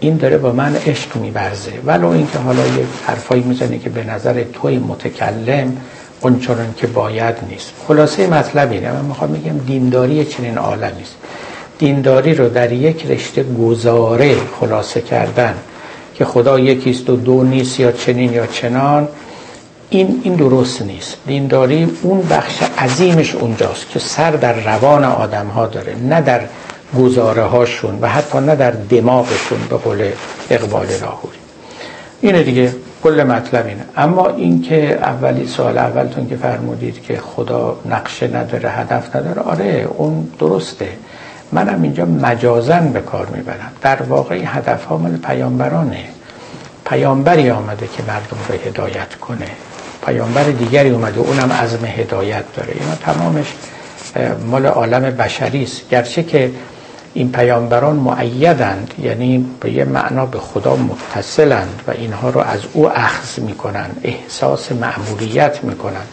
این 0.00 0.16
داره 0.16 0.38
با 0.38 0.52
من 0.52 0.76
عشق 0.76 1.16
میبرزه 1.16 1.72
ولو 1.86 2.08
اینکه 2.08 2.38
حالا 2.38 2.66
یه 2.66 2.86
حرفایی 3.06 3.42
می‌زنه 3.42 3.78
که 3.78 3.90
به 3.90 4.04
نظر 4.04 4.44
توی 4.52 4.78
متکلم 4.78 5.76
اونچنان 6.20 6.74
که 6.76 6.86
باید 6.86 7.34
نیست. 7.50 7.72
خلاصه 7.88 8.26
مطلب 8.26 8.72
اینه. 8.72 8.92
من 8.92 9.04
می‌خوام 9.04 9.32
بگم 9.32 9.58
دینداری 9.58 10.24
چنین 10.24 10.58
عالمی 10.58 11.02
است. 11.02 11.16
دینداری 11.78 12.34
رو 12.34 12.48
در 12.48 12.72
یک 12.72 13.06
رشته 13.06 13.42
گزاره 13.42 14.36
خلاصه 14.60 15.00
کردن 15.00 15.54
که 16.20 16.26
خدا 16.26 16.58
یکیست 16.58 17.10
و 17.10 17.16
دو 17.16 17.42
نیست 17.42 17.80
یا 17.80 17.92
چنین 17.92 18.32
یا 18.32 18.46
چنان 18.46 19.08
این 19.90 20.20
این 20.24 20.34
درست 20.34 20.82
نیست. 20.82 21.16
دینداری 21.26 21.90
اون 22.02 22.22
بخش 22.22 22.62
عظیمش 22.78 23.34
اونجاست 23.34 23.90
که 23.90 23.98
سر 23.98 24.30
در 24.30 24.52
روان 24.52 25.04
آدم 25.04 25.46
ها 25.46 25.66
داره 25.66 25.96
نه 25.96 26.20
در 26.20 26.40
گزاره 26.98 27.42
هاشون 27.42 27.98
و 28.00 28.08
حتی 28.08 28.38
نه 28.38 28.56
در 28.56 28.70
دماغشون 28.70 29.58
به 29.70 29.76
قول 29.76 30.08
اقبال 30.50 30.86
لاهوری 30.86 31.38
اینه 32.20 32.42
دیگه 32.42 32.74
کل 33.02 33.24
مطلب 33.24 33.66
اینه. 33.66 33.84
اما 33.96 34.28
اینکه 34.28 34.98
اولی 35.02 35.46
سوال 35.46 35.78
اولتون 35.78 36.28
که 36.28 36.36
فرمودید 36.36 37.02
که 37.02 37.16
خدا 37.16 37.76
نقشه 37.90 38.36
نداره 38.36 38.70
هدف 38.70 39.16
نداره 39.16 39.42
آره 39.42 39.88
اون 39.96 40.28
درسته. 40.38 40.88
منم 41.52 41.82
اینجا 41.82 42.04
مجازن 42.04 42.92
به 42.92 43.00
کار 43.00 43.26
می‌برم. 43.26 43.72
در 43.82 44.02
واقع 44.02 44.42
هدف 44.46 44.84
ها 44.84 44.96
مال 44.96 45.16
پیامبرانه. 45.16 46.04
پیامبری 46.84 47.50
آمده 47.50 47.86
که 47.86 48.02
مردم 48.08 48.36
رو 48.48 48.54
هدایت 48.54 49.14
کنه. 49.14 49.46
پیامبر 50.06 50.42
دیگری 50.42 50.90
اومده 50.90 51.20
اونم 51.20 51.52
عزم 51.52 51.84
هدایت 51.84 52.44
داره. 52.56 52.72
اینا 52.80 52.94
تمامش 52.94 53.46
مال 54.46 54.66
عالم 54.66 55.02
بشری 55.02 55.62
است. 55.62 55.88
گرچه 55.90 56.22
که 56.22 56.50
این 57.14 57.32
پیامبران 57.32 57.96
معیدند 57.96 58.94
یعنی 58.98 59.50
به 59.60 59.70
یه 59.70 59.84
معنا 59.84 60.26
به 60.26 60.38
خدا 60.38 60.76
متصلند 60.76 61.82
و 61.88 61.90
اینها 61.90 62.30
رو 62.30 62.40
از 62.40 62.60
او 62.72 62.90
اخذ 62.90 63.38
می‌کنند 63.38 64.00
احساس 64.04 64.72
معمولیت 64.72 65.64
می‌کنند. 65.64 66.08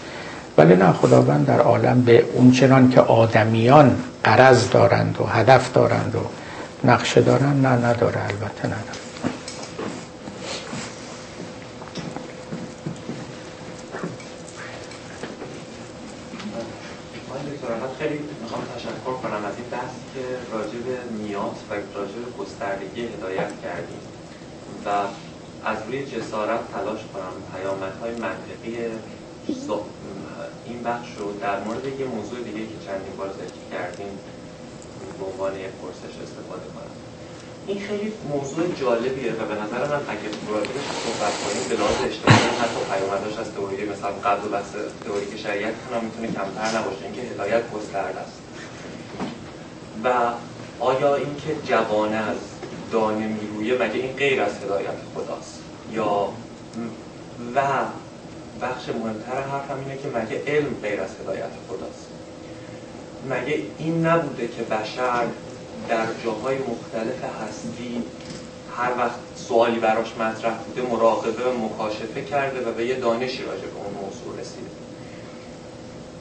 ولی 0.58 0.76
نه 0.76 0.92
خداوند 0.92 1.46
در 1.46 1.60
عالم 1.60 2.02
به 2.02 2.26
اونچنان 2.34 2.90
که 2.90 3.02
آدمیان 3.02 3.98
قرض 4.24 4.70
دارند 4.70 5.22
و 5.22 5.24
هدف 5.24 5.74
دارند 5.74 6.16
و 6.16 6.20
نقشه 6.88 7.22
دارند 7.22 7.68
نه 7.68 7.86
نداره 7.86 8.22
البته 8.24 8.66
نداره. 8.66 9.08
گستردگی 22.40 23.02
هدایت 23.02 23.62
کردیم 23.64 24.00
و 24.86 24.90
از 25.66 25.78
روی 25.88 26.06
جسارت 26.06 26.60
تلاش 26.74 27.00
کنم 27.14 27.34
پیامدهای 27.56 28.12
منطقی 28.12 28.78
این 30.78 30.86
بخش 30.86 31.10
رو 31.20 31.26
در 31.46 31.60
مورد 31.66 31.86
یه 32.00 32.06
موضوع 32.06 32.40
دیگه 32.48 32.64
که 32.70 32.78
چندین 32.86 33.16
بار 33.18 33.30
ذکر 33.42 33.64
کردیم 33.72 34.14
به 35.20 35.26
عنوان 35.30 35.54
یک 35.66 35.74
پرسش 35.82 36.16
استفاده 36.26 36.68
کنم. 36.76 36.94
این 37.68 37.80
خیلی 37.88 38.14
موضوع 38.34 38.66
جالبیه 38.82 39.32
و 39.40 39.42
به 39.52 39.56
نظر 39.64 39.82
من 39.94 40.02
اگه 40.14 40.30
راجبش 40.54 40.88
صحبت 41.04 41.36
کنیم 41.44 41.64
به 41.70 41.76
لحاظ 41.76 42.00
اجتماعی 42.10 42.58
حتی 42.64 42.82
پیامدش 42.92 43.38
از 43.38 43.54
تئوری 43.54 43.90
مثلا 43.90 44.12
قبل 44.26 44.48
و 44.48 44.50
بحث 44.50 44.72
تئوری 45.06 45.26
که 45.32 45.38
شریعت 45.38 45.74
هم 45.94 46.04
می‌تونه 46.06 46.28
کمتر 46.28 46.80
نباشه. 46.80 47.04
اینکه 47.04 47.22
هدایت 47.22 47.72
گسترده 47.72 48.20
است. 48.20 48.38
و 50.04 50.08
آیا 50.80 51.16
اینکه 51.16 51.56
جوانه 51.66 52.16
از 52.16 52.38
دانه 52.92 53.28
میرویه 53.28 53.74
مگه 53.74 54.00
این 54.06 54.14
غیر 54.16 54.42
از 54.42 54.52
هدایت 54.64 54.98
خداست؟ 55.16 55.60
یا 55.92 56.30
و 57.56 57.62
بخش 58.62 58.90
مهمتر 58.90 59.42
حرفم 59.42 59.80
اینه 59.80 59.98
که 60.02 60.08
مگه 60.08 60.44
علم 60.48 60.76
غیر 60.82 61.02
از 61.02 61.10
هدایت 61.22 61.52
خداست. 61.70 62.08
مگه 63.30 63.64
این 63.78 64.06
نبوده 64.06 64.48
که 64.48 64.64
بشر 64.64 65.26
در 65.90 66.06
جاهای 66.24 66.58
مختلف 66.58 67.24
هستی 67.42 68.04
هر 68.78 68.92
وقت 68.98 69.20
سوالی 69.36 69.80
براش 69.80 70.18
مطرح 70.20 70.58
بوده 70.58 70.82
مراقبه 70.82 71.44
و 71.44 71.66
مکاشفه 71.66 72.22
کرده 72.22 72.70
و 72.70 72.74
به 72.74 72.86
یه 72.86 72.96
دانشی 72.96 73.44
راجع 73.44 73.62
به 73.62 73.78
اون 73.86 73.94
موضوع 73.94 74.42
رسیده. 74.42 74.70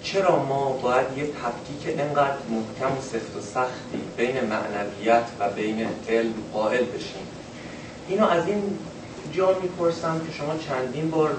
چرا 0.03 0.43
ما 0.43 0.73
باید 0.73 1.07
یه 1.17 1.25
تفکیک 1.25 2.01
انقدر 2.01 2.37
محکم 2.51 2.99
و 2.99 3.03
سفت 3.03 3.37
و 3.37 3.41
سختی 3.41 3.99
بین 4.17 4.41
معنویت 4.41 5.25
و 5.41 5.51
بین 5.51 5.87
علم 6.09 6.35
قائل 6.53 6.85
بشیم؟ 6.85 7.27
اینو 8.09 8.27
از 8.27 8.47
این 8.47 8.79
جا 9.33 9.59
می‌پرسم 9.63 10.21
که 10.27 10.33
شما 10.33 10.55
چندین 10.69 11.11
بار 11.11 11.37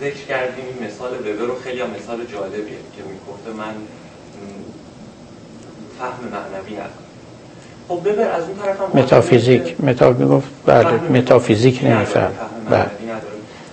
ذکر 0.00 0.24
کردیم 0.28 0.64
این 0.64 0.88
مثال 0.88 1.10
وبر 1.10 1.46
رو 1.46 1.60
خیلی 1.64 1.80
هم 1.80 1.90
مثال 1.90 2.24
جالبیه 2.32 2.78
که 2.96 3.02
می‌گفته 3.02 3.50
من 3.50 3.74
فهم 5.98 6.24
معنوی 6.32 6.74
ندارم. 6.74 6.90
خب 7.88 8.08
ببر 8.08 8.30
از 8.30 8.42
اون 8.42 8.58
طرف 8.58 8.80
هم 8.80 8.90
متافیزیک 8.94 9.80
متا 9.80 10.10
می‌گفت 10.10 10.48
بله 10.66 10.92
متافیزیک 10.92 11.84
نمیفهم. 11.84 12.32
بله. 12.70 12.90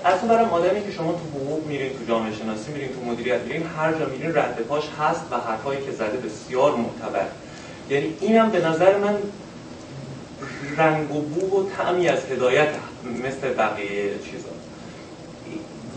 از 0.06 0.20
اون 0.20 0.30
برم 0.30 0.50
آدمی 0.50 0.84
که 0.84 0.92
شما 0.92 1.12
تو 1.12 1.40
حقوق 1.40 1.68
میرین 1.68 1.90
تو 1.90 2.06
جامعه 2.08 2.32
شناسی 2.36 2.72
میرین 2.72 2.90
تو 2.90 3.12
مدیریت 3.12 3.42
میرین 3.42 3.64
هر 3.78 3.92
جا 3.92 4.06
میرین 4.06 4.36
رد 4.36 4.60
پاش 4.70 4.84
هست 5.00 5.22
و 5.32 5.36
حرفایی 5.36 5.82
که 5.86 5.92
زده 5.92 6.18
بسیار 6.18 6.76
معتبر. 6.76 7.26
یعنی 7.90 8.14
اینم 8.22 8.50
به 8.50 8.68
نظر 8.68 8.98
من 8.98 9.16
رنگ 10.78 11.16
و 11.16 11.22
بو 11.22 11.60
و 11.60 11.70
تعمی 11.78 12.08
از 12.08 12.20
هدایت 12.32 12.70
مثل 13.24 13.54
بقیه 13.54 14.10
چیزا. 14.32 14.50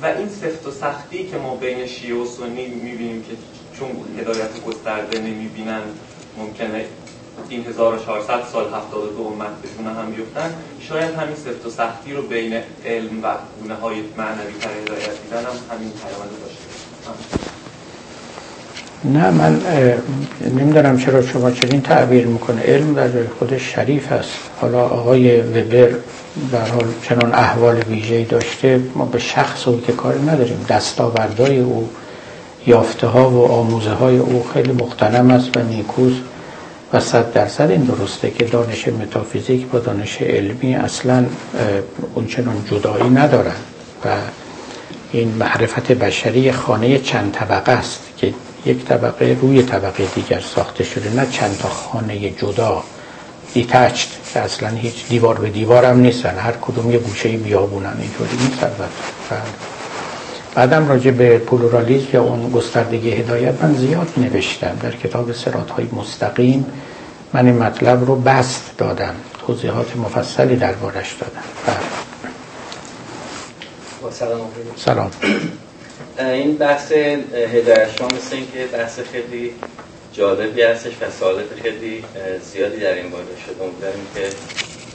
و 0.03 0.07
این 0.07 0.29
سفت 0.29 0.67
و 0.67 0.71
سختی 0.71 1.27
که 1.27 1.37
ما 1.37 1.57
بین 1.57 1.87
شیعه 1.87 2.15
و 2.15 2.27
سنی 2.27 2.67
می‌بینیم 2.67 3.23
که 3.23 3.37
چون 3.79 3.89
هدایت 4.21 4.65
گسترده 4.67 5.19
نمی‌بینن 5.19 5.81
ممکنه 6.39 6.85
این 7.49 7.67
1400 7.67 8.43
سال 8.53 8.65
72 8.75 9.23
امت 9.23 9.47
بتونه 9.63 9.91
هم 9.95 10.11
بیفتن. 10.11 10.55
شاید 10.81 11.15
همین 11.15 11.37
سفت 11.37 11.67
و 11.67 11.71
سختی 11.71 12.13
رو 12.13 12.23
بین 12.23 12.53
علم 12.87 13.23
و 13.23 13.35
گونه 13.63 13.75
های 13.75 13.97
معنوی 14.17 14.53
تر 14.61 14.69
هدایت 14.83 15.23
دیدن 15.23 15.39
هم 15.39 15.77
همین 15.77 15.91
پیامد 15.91 16.31
داشته 16.43 16.77
نه 19.05 19.31
من 19.31 19.63
نمیدارم 20.41 20.99
چرا 20.99 21.23
شما 21.23 21.51
چنین 21.51 21.83
تعبیر 21.83 22.27
می‌کنه. 22.27 22.63
علم 22.63 22.95
در 22.95 23.11
خودش 23.39 23.75
شریف 23.75 24.13
است 24.13 24.39
حالا 24.61 24.81
آقای 24.81 25.41
وبر 25.41 25.95
در 26.53 26.69
حال 26.69 26.85
چنان 27.03 27.35
احوال 27.35 27.77
ویژه‌ای 27.79 28.25
داشته 28.25 28.81
ما 28.95 29.05
به 29.05 29.19
شخص 29.19 29.69
او 29.69 29.81
که 29.81 29.93
کاری 29.93 30.23
نداریم. 30.23 30.67
دستاوردهای 30.69 31.59
او 31.59 31.89
یافته 32.67 33.07
ها 33.07 33.31
و 33.31 33.53
آموزه 33.53 33.91
های 33.91 34.19
او 34.19 34.47
خیلی 34.55 34.73
مختنم 34.73 35.31
است 35.31 35.57
و 35.57 35.63
نیکوست 35.63 36.21
و 36.93 37.01
صد 37.01 37.33
درصد 37.33 37.71
این 37.71 37.83
درسته 37.83 38.31
که 38.31 38.45
دانش 38.45 38.89
متافیزیک 38.89 39.67
با 39.67 39.79
دانش 39.79 40.23
علمی 40.23 40.75
اصلا 40.75 41.27
اونچنان 42.15 42.65
جدایی 42.71 43.11
ندارن 43.11 43.57
و 44.05 44.09
این 45.13 45.29
معرفت 45.29 45.93
بشری 45.93 46.53
خانه 46.53 46.99
چند 46.99 47.33
طبقه 47.33 47.73
است 47.73 48.01
که 48.17 48.35
یک 48.67 48.85
طبقه 48.85 49.39
روی 49.41 49.63
طبقه 49.63 50.07
دیگر 50.15 50.41
ساخته 50.41 50.85
شده 50.85 51.11
نه 51.11 51.27
چند 51.31 51.59
تا 51.59 51.69
خانه 51.69 52.31
جدا. 52.31 52.83
detached 53.57 54.09
که 54.33 54.41
اصلا 54.41 54.69
هیچ 54.69 55.09
دیوار 55.09 55.39
به 55.39 55.51
دیوار 55.51 55.85
هم 55.85 56.01
نیستن 56.01 56.39
هر 56.39 56.53
کدوم 56.53 56.91
یه 56.91 56.99
گوشه 56.99 57.29
بیابونن 57.29 57.97
اینطوری 58.01 58.37
نیست 58.37 58.61
بله. 58.61 58.89
بعدم 60.55 60.89
راجع 60.89 61.11
به 61.11 61.39
پلورالیزم 61.39 62.07
یا 62.13 62.23
اون 62.23 62.51
گستردگی 62.51 63.11
هدایت 63.11 63.63
من 63.63 63.75
زیاد 63.75 64.09
نوشتم. 64.17 64.79
در 64.83 64.91
کتاب 64.91 65.33
صراط 65.33 65.71
های 65.71 65.87
مستقیم 65.93 66.67
من 67.33 67.47
این 67.47 67.59
مطلب 67.59 68.07
رو 68.07 68.17
بست 68.17 68.71
دادم. 68.79 69.15
توضیحات 69.47 69.97
مفصلی 69.97 70.57
دربارش 70.57 71.13
دادم. 71.21 71.43
بله. 71.67 71.77
سلام. 74.11 74.41
سلام. 74.77 75.11
این 76.19 76.57
بحث 76.57 76.93
هدایت 76.93 77.97
شما 77.99 78.09
مثل 78.09 78.37
که 78.37 78.67
بحث 78.73 79.01
خیلی 79.13 79.53
جالبی 80.17 80.63
هستش 80.63 80.93
و 81.01 81.11
سوالات 81.21 81.45
خیلی 81.63 82.05
زیادی 82.53 82.81
در 82.81 82.95
این 82.95 83.11
باره 83.11 83.25
شده 83.47 83.65
امیدواریم 83.65 84.07
که 84.15 84.21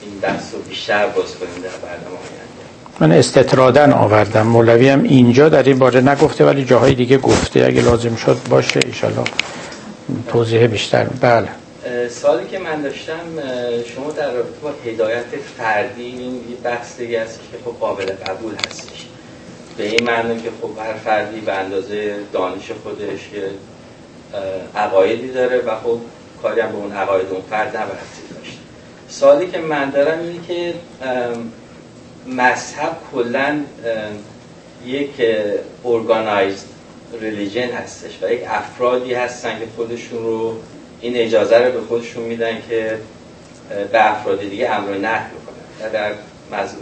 این 0.06 0.20
بحث 0.22 0.54
رو 0.54 0.62
بیشتر 0.62 1.08
باز 1.08 1.36
کنیم 1.36 1.64
در 1.64 1.88
برنامه 1.88 2.18
من 3.00 3.12
استطرادن 3.12 3.94
آوردم. 3.94 4.48
مولوی 4.48 4.90
هم 4.90 5.04
اینجا 5.04 5.50
در 5.50 5.64
این 5.64 5.80
باره 5.80 6.02
نگفته 6.02 6.46
ولی 6.46 6.66
جاهای 6.66 6.96
دیگه 6.96 7.18
گفته. 7.18 7.66
اگه 7.66 7.82
لازم 7.82 8.16
شد 8.16 8.38
باشه 8.50 8.80
ایشالا 8.86 9.24
توضیح 10.28 10.68
بیشتر. 10.68 11.04
بله. 11.22 11.48
سالی 12.10 12.48
که 12.48 12.60
من 12.60 12.82
داشتم 12.82 13.14
شما 13.96 14.12
در 14.12 14.32
رابطه 14.32 14.60
با 14.64 14.72
هدایت 14.86 15.26
فردی 15.58 16.04
این 16.04 16.42
بحث 16.64 16.98
دیگه 16.98 17.22
هست 17.22 17.40
که 17.52 17.58
خب 17.66 17.80
قابل 17.80 18.06
قبول 18.06 18.54
هستش. 18.68 19.06
به 19.78 19.88
این 19.88 20.04
معنی 20.04 20.42
که 20.42 20.50
خب 20.62 20.70
هر 20.80 20.94
فردی 20.94 21.40
به 21.40 21.54
اندازه 21.54 22.16
دانش 22.34 22.72
خودش 22.84 23.30
که 23.34 23.42
عقایدی 24.76 25.28
داره 25.28 25.58
و 25.58 25.76
خب 25.76 26.00
کاری 26.42 26.62
هم 26.62 26.72
به 26.72 26.78
اون 26.78 26.92
عقاید 26.92 27.28
اون 27.32 27.42
فرد 27.50 27.78
نبرسی 27.78 28.22
داشت. 28.36 28.58
سالی 29.08 29.48
که 29.48 29.58
من 29.58 29.90
دارم 29.90 30.20
اینه 30.20 30.48
که 30.48 30.74
مذهب 32.28 32.98
کلا 33.14 33.60
یک 34.86 35.10
ارگانایزد 35.86 36.66
ریلیجن 37.22 37.70
هستش 37.72 38.12
و 38.22 38.34
یک 38.34 38.42
افرادی 38.48 39.14
هستن 39.14 39.60
که 39.60 39.66
خودشون 39.76 40.24
رو 40.24 40.56
این 41.02 41.18
اجازه 41.18 41.58
رو 41.58 41.72
به 41.72 41.82
خودشون 41.88 42.24
میدن 42.24 42.58
که 42.70 42.98
به 43.92 44.12
افراد 44.12 44.40
دیگه 44.40 44.70
امر 44.70 44.90
نهی 44.90 45.26
بکنن. 45.26 45.92
در 45.92 46.12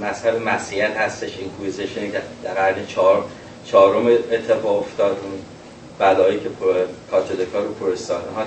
مذهب 0.02 0.36
مسیحیت 0.36 0.98
هستش 0.98 1.38
این 1.38 1.50
کویزشنی 1.50 2.12
که 2.12 2.22
در 2.44 2.54
قرن 2.54 2.86
چهار 2.86 3.26
چهارم 3.66 4.08
اتفاق 4.08 4.80
افتاد 4.80 5.18
اون 5.24 5.42
بلایی 6.00 6.40
که 6.40 6.50
کاتولیکا 7.12 7.60
رو 7.60 7.74
پرستان 7.74 8.22
ها 8.36 8.44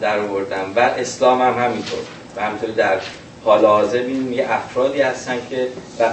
در 0.00 0.18
آوردن. 0.18 0.72
و 0.76 0.80
اسلام 0.80 1.42
هم 1.42 1.64
همینطور. 1.64 1.98
و 2.36 2.42
همینطور 2.42 2.70
در 2.70 3.00
حال 3.44 3.64
حاضر 3.64 4.08
یه 4.08 4.46
افرادی 4.50 5.00
هستن 5.00 5.36
که 5.50 5.68
و 6.00 6.10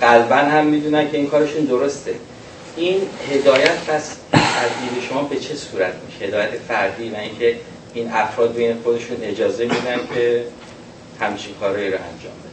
قلبا 0.00 0.36
هم 0.36 0.66
می‌دونن 0.66 1.10
که 1.10 1.16
این 1.16 1.26
کارشون 1.26 1.64
درسته. 1.64 2.14
این 2.76 2.96
هدایت 3.32 3.84
پس 3.86 4.16
از 4.32 4.70
دید 4.80 5.02
شما 5.08 5.22
به 5.22 5.36
چه 5.36 5.54
صورت 5.54 5.92
میشه؟ 6.06 6.24
هدایت 6.24 6.50
فردی 6.68 7.10
و 7.10 7.16
اینکه 7.16 7.56
این 7.94 8.10
افراد 8.12 8.54
بین 8.54 8.76
خودشون 8.84 9.16
اجازه 9.22 9.64
میدن 9.64 9.98
که 10.14 10.44
همچین 11.20 11.54
کارهایی 11.60 11.90
رو 11.90 11.98
انجام 12.12 12.32
بدن. 12.32 12.52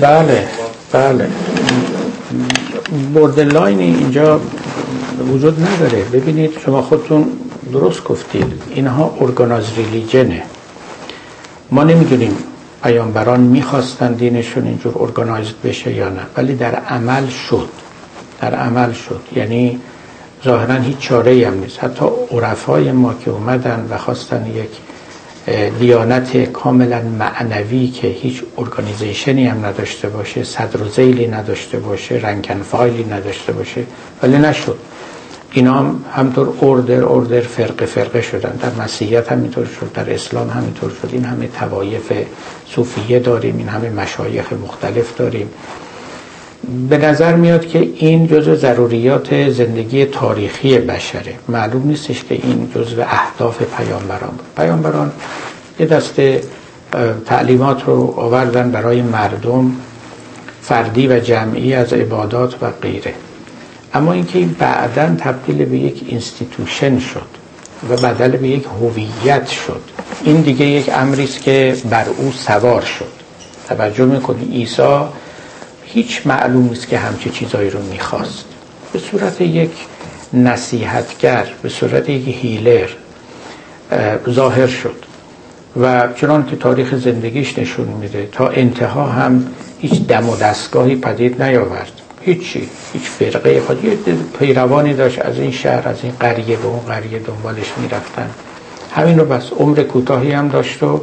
بله. 0.00 0.48
بله. 0.92 1.30
بردرلاینی 3.14 3.84
اینجا 3.84 4.40
وجود 5.32 5.66
نداره. 5.66 6.04
ببینید 6.04 6.50
شما 6.66 6.82
خودتون 6.82 7.26
درست 7.72 8.04
گفتید. 8.04 8.62
اینها 8.74 9.16
ارگاناز 9.20 9.64
ریلیجنه 9.76 10.42
ما 11.70 11.84
نمی‌دونیم 11.84 12.36
پیامبران 12.82 13.40
می‌خواستن 13.40 14.12
دینشون 14.12 14.66
اینجور 14.66 14.98
ارگانایزد 14.98 15.54
بشه 15.64 15.92
یا 15.92 16.08
نه 16.08 16.22
ولی 16.36 16.54
در 16.54 16.74
عمل 16.74 17.26
شد. 17.28 17.68
در 18.40 18.54
عمل 18.54 18.92
شد. 18.92 19.20
یعنی 19.36 19.80
ظاهرا 20.44 20.74
هیچ 20.74 20.98
چاره 20.98 21.46
هم 21.46 21.54
نیست. 21.60 21.84
حتی 21.84 22.04
عرفای 22.30 22.92
ما 22.92 23.14
که 23.24 23.30
اومدن 23.30 23.86
و 23.90 23.98
خواستن 23.98 24.46
یک 24.46 24.70
دیانت 25.80 26.36
کاملا 26.36 27.02
معنوی 27.02 27.88
که 27.88 28.08
هیچ 28.08 28.42
ارگانیزیشنی 28.58 29.46
هم 29.46 29.66
نداشته 29.66 30.08
باشه 30.08 30.44
صدر 30.44 30.82
و 30.82 30.88
زیلی 30.88 31.26
نداشته 31.26 31.78
باشه 31.78 32.14
رنگن 32.14 32.62
فایلی 32.62 33.04
نداشته 33.04 33.52
باشه 33.52 33.84
ولی 34.22 34.38
نشد. 34.38 34.78
اینا 35.52 35.72
هم 35.72 36.04
همطور 36.12 36.54
اردر 36.62 37.04
اردر 37.04 37.40
فرقه 37.40 37.86
فرقه 37.86 38.22
شدن. 38.22 38.58
در 38.62 38.84
مسیحیت 38.84 39.32
همینطور 39.32 39.64
شد 39.64 39.92
در 39.94 40.14
اسلام 40.14 40.50
همینطور 40.50 40.90
شد. 40.90 41.08
این 41.12 41.24
همه 41.24 41.48
توایف 41.48 42.12
صوفیه 42.66 43.18
داریم 43.18 43.56
این 43.56 43.68
همه 43.68 43.90
مشایخ 43.90 44.52
مختلف 44.52 45.16
داریم. 45.16 45.50
به 46.88 46.98
نظر 46.98 47.34
میاد 47.34 47.66
که 47.66 47.78
این 47.96 48.26
جزء 48.26 48.54
ضروریات 48.54 49.50
زندگی 49.50 50.04
تاریخی 50.04 50.78
بشره. 50.78 51.34
معلوم 51.48 51.86
نیستش 51.86 52.24
که 52.24 52.34
این 52.34 52.70
جزء 52.74 53.02
اهداف 53.02 53.62
پیامبران 53.76 54.30
بود. 54.30 54.46
پیامبران 54.56 55.12
یه 55.80 55.86
دسته 55.86 56.42
تعلیمات 57.26 57.84
رو 57.84 58.14
آوردن 58.16 58.70
برای 58.70 59.02
مردم 59.02 59.72
فردی 60.62 61.08
و 61.08 61.20
جمعی 61.20 61.74
از 61.74 61.92
عبادات 61.92 62.62
و 62.62 62.70
غیره. 62.82 63.14
اما 63.94 64.12
اینکه 64.12 64.38
این 64.38 64.56
بعدا 64.58 65.14
تبدیل 65.18 65.64
به 65.64 65.78
یک 65.78 66.04
institution 66.06 66.98
شد 66.98 67.26
و 67.90 67.96
بدل 67.96 68.36
به 68.36 68.48
یک 68.48 68.64
هویت 68.64 69.48
شد 69.48 69.80
این 70.24 70.40
دیگه 70.40 70.66
یک 70.66 70.90
امری 70.94 71.24
است 71.24 71.42
که 71.42 71.76
بر 71.90 72.04
او 72.16 72.32
سوار 72.32 72.82
شد. 72.82 73.12
توجه 73.68 74.04
می‌کنی؟ 74.04 74.56
عیسی 74.56 74.98
هیچ 75.94 76.26
معلوم 76.26 76.68
نیست 76.68 76.88
که 76.88 76.98
همچه 76.98 77.30
چیزایی 77.30 77.70
رو 77.70 77.82
می‌خواست. 77.82 78.44
به 78.92 78.98
صورت 78.98 79.40
یک 79.40 79.70
نصیحتگر 80.32 81.46
به 81.62 81.68
صورت 81.68 82.08
یک 82.08 82.36
هیلر 82.42 82.88
ظاهر 84.30 84.66
شد. 84.66 85.04
و 85.80 86.08
چنان 86.16 86.46
که 86.46 86.56
تاریخ 86.56 86.94
زندگیش 86.94 87.58
نشون 87.58 87.88
میده 87.88 88.28
تا 88.32 88.48
انتها 88.48 89.06
هم 89.06 89.46
هیچ 89.80 90.02
دم 90.06 90.28
و 90.28 90.36
دستگاهی 90.36 90.96
پدید 90.96 91.42
نیاورد. 91.42 91.92
هیچی 92.20 92.68
هیچ 92.92 93.02
فرقه 93.02 93.60
خود 93.60 93.84
یه 93.84 93.98
پیروانی 94.38 94.94
داشت. 94.94 95.18
از 95.18 95.38
این 95.38 95.50
شهر 95.50 95.88
از 95.88 95.96
این 96.02 96.12
قریه 96.20 96.56
به 96.56 96.66
اون 96.66 96.80
قریه 96.80 97.18
دنبالش 97.18 97.72
می‌رفتن. 97.76 98.30
همین 98.94 99.18
رو 99.18 99.24
بس 99.24 99.52
عمر 99.58 99.82
کوتاهی 99.82 100.32
هم 100.32 100.48
داشت 100.48 100.82
و 100.82 101.00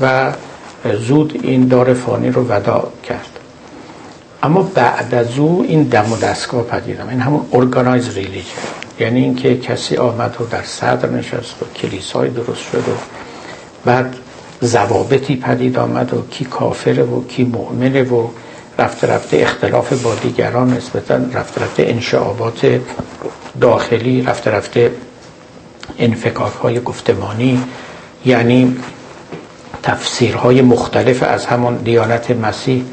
و 0.00 0.32
زود 1.06 1.40
این 1.42 1.68
دار 1.68 1.94
فانی 1.94 2.30
رو 2.30 2.48
ودا 2.48 2.92
کرد. 3.04 3.38
اما 4.42 4.62
بعد 4.62 5.14
از 5.14 5.38
او 5.38 5.64
این 5.68 5.82
دم 5.82 6.12
و 6.12 6.16
دستگاه 6.16 6.62
پدید 6.62 7.00
این 7.00 7.20
همون 7.20 7.46
ارگانایز 7.52 8.16
ریلیجن 8.16 8.50
یعنی 9.00 9.20
اینکه 9.20 9.58
کسی 9.58 9.96
آمد 9.96 10.36
و 10.40 10.44
در 10.44 10.62
صدر 10.62 11.08
نشست 11.08 11.62
و 11.62 11.66
کلیسای 11.76 12.30
درست 12.30 12.62
شد 12.72 12.78
و 12.88 12.92
بعد 13.84 14.14
زوابطی 14.60 15.36
پدید 15.36 15.78
آمد 15.78 16.14
و 16.14 16.22
کی 16.30 16.44
کافره 16.44 17.02
و 17.02 17.24
کی 17.26 17.44
مؤمنه 17.44 18.02
و 18.02 18.28
رفته 18.78 19.06
رفته 19.06 19.36
اختلاف 19.36 20.02
با 20.02 20.14
دیگران 20.14 20.74
نسبتا 20.74 21.14
رفته 21.14 21.60
رفته 21.60 21.82
انشعابات 21.82 22.80
داخلی 23.60 24.22
رفته 24.22 24.50
رفته 24.50 24.90
انفکاک 25.98 26.52
های 26.52 26.80
گفتمانی. 26.80 27.62
یعنی 28.24 28.76
تفسیرهای 29.82 30.62
مختلف 30.62 31.22
از 31.22 31.46
همون 31.46 31.76
دیانت 31.76 32.30
مسیح 32.30 32.84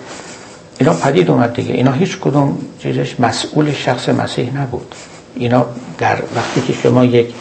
اینا 0.84 0.96
پدید 0.96 1.32
اومد 1.32 1.54
دیگه. 1.54 1.74
اینا 1.74 1.92
هیچ 1.92 2.18
کدوم 2.20 2.58
چیزش 2.80 3.20
مسئول 3.20 3.72
شخص 3.72 4.10
مسیح 4.10 4.62
نبود. 4.62 4.96
اینا 5.36 5.66
در 5.98 6.18
وقتی 6.36 6.62
که 6.62 6.74
شما 6.74 7.06
یک 7.06 7.34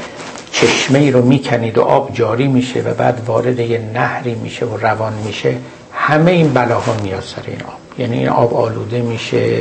چشمه 0.52 1.10
رو 1.10 1.22
می‌کنید 1.22 1.78
و 1.78 1.82
آب 1.82 2.10
جاری 2.14 2.48
میشه 2.48 2.80
و 2.80 2.94
بعد 2.94 3.22
وارد 3.26 3.60
یه 3.60 3.82
نهری 3.94 4.34
میشه 4.34 4.66
و 4.66 4.76
روان 4.76 5.12
میشه 5.26 5.56
همه 5.92 6.30
این 6.30 6.52
بلاها 6.52 6.94
میاد 7.02 7.22
سر 7.22 7.42
این 7.46 7.62
آب. 7.62 8.00
یعنی 8.00 8.18
این 8.18 8.28
آب 8.28 8.54
آلوده 8.54 9.02
میشه 9.02 9.60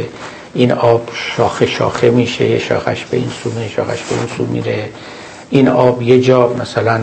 این 0.54 0.72
آب 0.72 1.10
شاخه 1.14 1.66
شاخه 1.66 2.10
میشه 2.10 2.50
یه 2.50 2.60
شاخش 2.60 3.06
به 3.06 3.18
این 3.18 3.30
سو 3.44 3.50
میره 3.50 3.70
شاخش 3.70 4.00
به 4.02 4.16
این 4.16 4.28
سو 4.38 4.46
میره. 4.46 4.90
این 5.50 5.68
آب 5.68 6.02
یه 6.02 6.22
جا 6.22 6.54
مثلا 6.54 7.00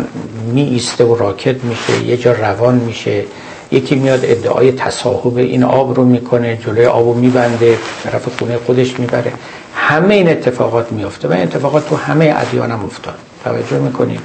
می 0.53 0.63
ایسته 0.63 1.05
و 1.05 1.17
راکت 1.17 1.65
میشه 1.65 2.05
یه 2.05 2.17
جا 2.17 2.33
روان 2.33 2.75
میشه. 2.75 3.25
یکی 3.73 3.95
میاد 3.95 4.21
ادعای 4.23 4.73
تصاحب 4.73 5.37
این 5.37 5.65
آب 5.65 5.95
رو 5.95 6.05
می‌کنه 6.05 6.57
جلوی 6.57 6.87
آب 6.87 7.07
رو 7.07 7.15
میبنده 7.15 7.79
طرف 8.05 8.39
خونه 8.39 8.57
خودش 8.57 9.01
می‌بره. 9.01 9.33
همه 9.75 10.15
این 10.15 10.29
اتفاقات 10.29 10.93
میفته 10.93 11.29
و 11.29 11.33
این 11.33 11.43
اتفاقات 11.43 11.89
تو 11.89 11.97
همه 11.97 12.35
ادیان 12.37 12.71
هم 12.71 12.85
افتاد. 12.85 13.19
توجه 13.45 13.79
می‌کنیم 13.79 14.23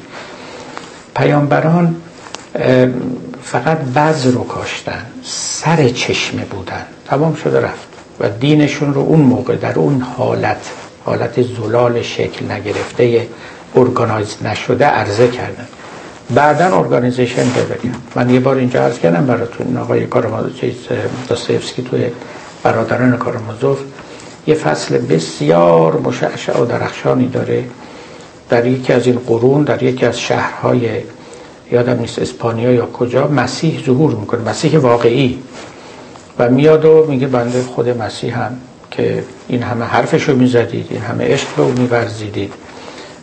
پیامبران 1.15 1.95
فقط 3.43 3.77
بعض 3.77 4.27
رو 4.27 4.43
کاشتن 4.43 5.05
سر 5.23 5.89
چشمه 5.89 6.45
بودن. 6.45 6.85
تمام 7.07 7.35
شده 7.35 7.61
رفت 7.61 7.87
و 8.19 8.29
دینشون 8.29 8.93
رو 8.93 9.01
اون 9.01 9.19
موقع 9.19 9.55
در 9.55 9.79
اون 9.79 10.01
حالت 10.01 10.69
حالت 11.05 11.41
زلال 11.41 12.01
شکل 12.01 12.51
نگرفته 12.51 13.27
ارگانایز 13.75 14.35
نشده 14.45 14.85
عرضه 14.85 15.27
کردن. 15.27 15.67
بعدا 16.29 16.77
ارگانیزیشن 16.79 17.49
ببریم 17.49 17.95
من 18.15 18.29
یه 18.29 18.39
بار 18.39 18.55
اینجا 18.55 18.83
عرض 18.83 18.99
کردم 18.99 19.25
براتون 19.25 19.77
آقای 19.77 20.05
کارامازوف 20.05 20.59
چیز 20.59 20.75
داستایفسکی 21.29 21.81
توی 21.81 22.05
برادران 22.63 23.17
کارامازوف. 23.17 23.79
یه 24.47 24.55
فصل 24.55 24.97
بسیار 24.97 25.99
مشعشع 25.99 26.57
و 26.57 26.65
درخشانی 26.65 27.27
داره 27.27 27.63
در 28.49 28.65
یکی 28.65 28.93
از 28.93 29.07
این 29.07 29.19
قرون 29.27 29.63
در 29.63 29.83
یکی 29.83 30.05
از 30.05 30.19
شهرهای 30.19 30.89
یادم 31.71 31.99
نیست 31.99 32.19
اسپانیا 32.19 32.71
یا 32.71 32.85
کجا 32.85 33.27
مسیح 33.27 33.83
ظهور 33.85 34.15
می‌کنه 34.15 34.49
مسیح 34.49 34.79
واقعی. 34.79 35.39
و 36.39 36.49
میاد 36.49 36.85
و 36.85 37.05
میگه 37.09 37.27
بنده 37.27 37.61
خود 37.61 37.89
مسیح 37.89 38.39
هم 38.39 38.57
که 38.91 39.23
این 39.47 39.63
همه 39.63 39.85
حرفشو 39.85 40.35
می‌زدید 40.35 40.87
این 40.89 41.01
همه 41.01 41.33
عشق 41.33 41.47
به 41.57 41.63
او 41.63 41.71
میورزیدید. 41.71 42.53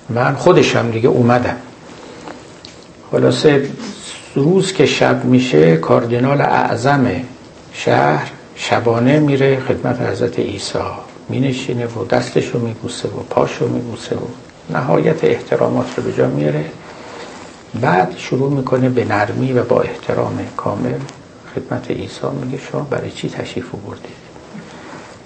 من 0.08 0.34
خودشم 0.34 0.90
دیگه 0.90 1.08
اومدم. 1.08 1.56
خلاصه 3.10 3.70
روز 4.34 4.72
که 4.72 4.86
شب 4.86 5.24
میشه 5.24 5.76
کاردینال 5.76 6.40
اعظم 6.40 7.10
شهر 7.72 8.30
شبانه 8.54 9.18
میره 9.18 9.60
خدمت 9.60 10.00
حضرت 10.00 10.38
عیسی. 10.38 10.78
مینشینه 11.28 11.86
و 11.86 12.04
دستشو 12.04 12.58
میبوسه 12.58 13.08
و 13.08 13.22
پاشو 13.30 13.68
میبوسه 13.68 14.16
و 14.16 14.20
نهایت 14.70 15.24
احترامات 15.24 15.86
رو 15.96 16.02
به 16.02 16.12
جا 16.12 16.28
میاره. 16.28 16.64
بعد 17.80 18.14
شروع 18.16 18.50
می‌کنه 18.50 18.88
به 18.88 19.04
نرمی 19.04 19.52
و 19.52 19.62
با 19.62 19.80
احترام 19.80 20.38
کامل 20.56 20.98
خدمت 21.54 21.90
عیسی 21.90 22.26
میگه 22.42 22.58
شما 22.72 22.80
برای 22.80 23.10
چی 23.10 23.28
تشریف 23.28 23.70
بردید 23.86 24.30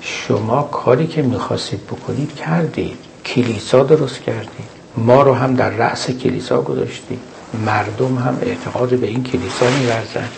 شما 0.00 0.62
کاری 0.62 1.06
که 1.06 1.22
می‌خواستید 1.22 1.86
بکنید 1.86 2.34
کردید. 2.34 2.98
کلیسا 3.24 3.82
درست 3.82 4.20
کردید. 4.20 4.74
ما 4.96 5.22
رو 5.22 5.34
هم 5.34 5.54
در 5.54 5.70
رأس 5.70 6.10
کلیسا 6.10 6.62
گذاشتید. 6.62 7.33
مردم 7.66 8.16
هم 8.18 8.38
اعتقاد 8.42 8.88
به 8.88 9.06
این 9.06 9.22
کلیسا 9.22 9.66
میورزن 9.80 10.28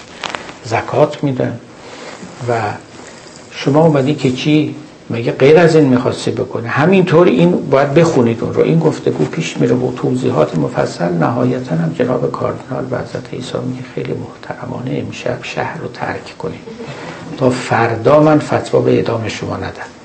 زکات 0.64 1.24
میدن. 1.24 1.60
و 2.48 2.52
شما 3.50 3.86
اومدی 3.86 4.14
که 4.14 4.32
چی؟ 4.32 4.74
مگه 5.10 5.32
غیر 5.32 5.58
از 5.58 5.76
این 5.76 5.84
می‌خواسته 5.84 6.30
بکنه 6.30 6.68
همینطور 6.68 7.26
این 7.26 7.70
باید 7.70 7.94
بخونید 7.94 8.42
اون 8.42 8.54
رو. 8.54 8.62
این 8.62 8.78
گفتگو 8.78 9.24
پیش 9.24 9.56
میره 9.56 9.74
با 9.74 9.92
توضیحات 9.96 10.58
مفصل. 10.58 11.12
نهایتا 11.12 11.76
هم 11.76 11.94
جناب 11.98 12.32
کاردینال 12.32 12.84
و 12.90 12.98
حضرت 12.98 13.34
عیسی 13.34 13.58
میگه 13.66 13.82
خیلی 13.94 14.14
محترمانه 14.14 15.02
امشب 15.06 15.38
شهر 15.42 15.78
رو 15.78 15.88
ترک 15.88 16.38
کنید. 16.38 16.60
تا 17.38 17.50
فردا 17.50 18.20
من 18.20 18.38
فتوا 18.38 18.80
به 18.80 18.98
ادام 18.98 19.28
شما 19.28 19.56
ندم. 19.56 19.95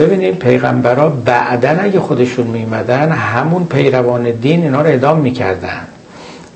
ببینید 0.00 0.38
پیغمبرا 0.38 1.08
بعدا 1.08 1.68
اگه 1.68 2.00
خودشون 2.00 2.46
میمدن 2.46 3.12
همون 3.12 3.64
پیروان 3.64 4.30
دین 4.30 4.62
اینا 4.62 4.82
رو 4.82 4.92
ادام 4.92 5.18
می‌کردن. 5.18 5.86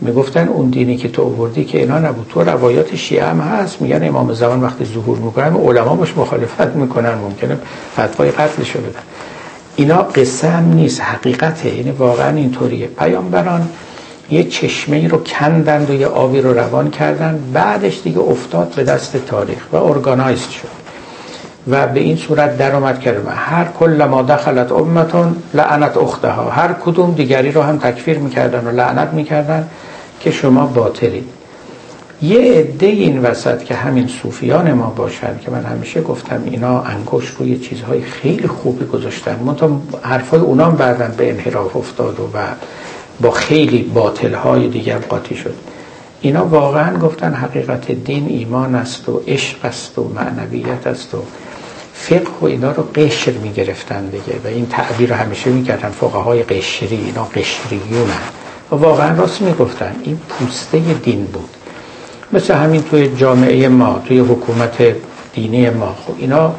می‌گفتن 0.01 0.49
اون 0.49 0.71
دینی 0.71 0.97
که 0.97 1.09
تو 1.09 1.23
آوردی 1.23 1.65
که 1.65 1.79
اینا 1.79 1.99
نبود. 1.99 2.27
تو 2.29 2.43
روایات 2.43 2.97
شیعه 2.97 3.27
هم 3.27 3.41
هست. 3.41 3.83
میگن 3.83 4.09
امام 4.09 4.35
زمان 4.35 4.63
وقتی 4.63 4.85
ظهور 4.85 5.19
می‌کنن 5.19 5.57
علما 5.57 5.97
باش 5.97 6.17
مخالفت 6.17 6.67
می‌کنن. 6.67 7.15
ممکنه 7.15 7.59
فتوای 7.93 8.31
قتلشو 8.31 8.79
بدن. 8.79 9.03
اینا 9.77 10.03
قصه 10.03 10.49
هم 10.49 10.73
نیست 10.73 11.01
حقیقته. 11.01 11.77
یعنی 11.77 11.91
واقعا 11.91 12.37
اینطوریه. 12.37 12.87
پیامبران 12.87 13.69
یه 14.31 14.45
چشمه 14.45 15.09
رو 15.09 15.25
کندند 15.25 15.91
و 15.91 15.95
یه 15.95 16.07
آبی 16.07 16.41
رو 16.41 16.55
روان 16.55 16.91
کردن 16.91 17.39
بعدش 17.53 18.01
دیگه 18.05 18.19
افتاد 18.19 18.73
به 18.77 18.85
دست 18.85 19.17
تاریخ 19.17 19.67
و 19.73 19.77
ارگانایز 19.77 20.49
شد. 20.49 20.84
و 21.69 21.87
به 21.87 22.01
این 22.01 22.17
صورت 22.17 22.59
در 22.59 22.75
آمد 22.75 23.01
کرد 23.01 23.27
هر 23.37 23.65
کل 23.65 24.05
ما 24.05 24.23
دخلت 24.23 24.73
امتون 24.73 25.37
لعنت 25.55 25.97
اختها 25.97 26.51
هر 26.51 26.73
کدوم 26.73 27.15
دیگری 27.15 27.53
رو 27.53 27.63
هم 27.63 27.79
تکفیر 27.79 28.19
می‌کردن 28.19 28.67
و 28.67 28.71
لعنت 28.71 29.13
می‌کردن 29.13 29.69
که 30.21 30.31
شما 30.31 30.67
باطلید. 30.67 31.25
یه 32.23 32.39
عده 32.39 32.87
این 32.87 33.23
وسط 33.23 33.65
که 33.65 33.75
همین 33.75 34.09
صوفیان 34.09 34.73
ما 34.73 34.87
باشن 34.97 35.39
که 35.45 35.51
من 35.51 35.65
همیشه 35.65 36.03
گفتم 36.03 36.43
اینا 36.45 36.81
انگوش 36.81 37.29
روی 37.29 37.59
چیزهای 37.59 38.03
خیلی 38.03 38.49
خوبی 38.49 38.85
گذاشتن. 38.85 39.37
منتها 39.47 39.81
حرفای 40.03 40.41
اونام 40.41 40.77
بعدا 40.77 41.09
به 41.17 41.31
انحراف 41.31 41.77
افتاد 41.77 42.21
و 42.21 42.39
با 43.21 43.31
خیلی 43.31 43.83
باطل 43.83 44.35
های 44.35 44.69
دیگر 44.69 44.99
قاطی 44.99 45.37
شد. 45.37 45.55
اینا 46.21 46.47
واقعا 46.47 46.97
گفتن 46.97 47.35
حقیقت 47.35 47.93
دین 47.93 48.29
ایمان 48.29 48.75
است 48.75 49.09
و 49.09 49.23
عشق 49.27 49.65
است 49.65 49.99
و 49.99 50.09
معنویت 50.15 50.87
است 50.87 51.15
و 51.15 51.19
فقه 51.95 52.31
و 52.41 52.45
اینا 52.45 52.73
رو 52.73 52.83
قشر 52.83 53.33
می 53.33 53.53
گرفتن 53.53 54.07
دیگه 54.07 54.41
و 54.45 54.47
این 54.47 54.67
تعبیر 54.67 55.09
رو 55.09 55.17
همیشه 55.17 55.51
می 55.51 55.65
کردن 55.65 55.89
فقه 55.89 56.19
های 56.19 56.43
قشری 56.43 56.97
اینا 56.97 57.25
قشریون. 57.25 58.11
و 58.71 58.77
واقعا 58.77 59.17
راست 59.17 59.43
می 59.43 59.55
گفتن 59.55 59.97
این 60.03 60.17
پوسته 60.29 60.79
دین 60.79 61.25
بود. 61.25 61.49
مثل 62.33 62.55
همین 62.55 62.83
توی 62.83 63.17
جامعه 63.17 63.69
ما 63.69 64.03
توی 64.09 64.19
حکومت 64.19 64.97
دینی 65.35 65.71
ما. 65.71 65.95
خب 66.07 66.15
اینا 66.19 66.55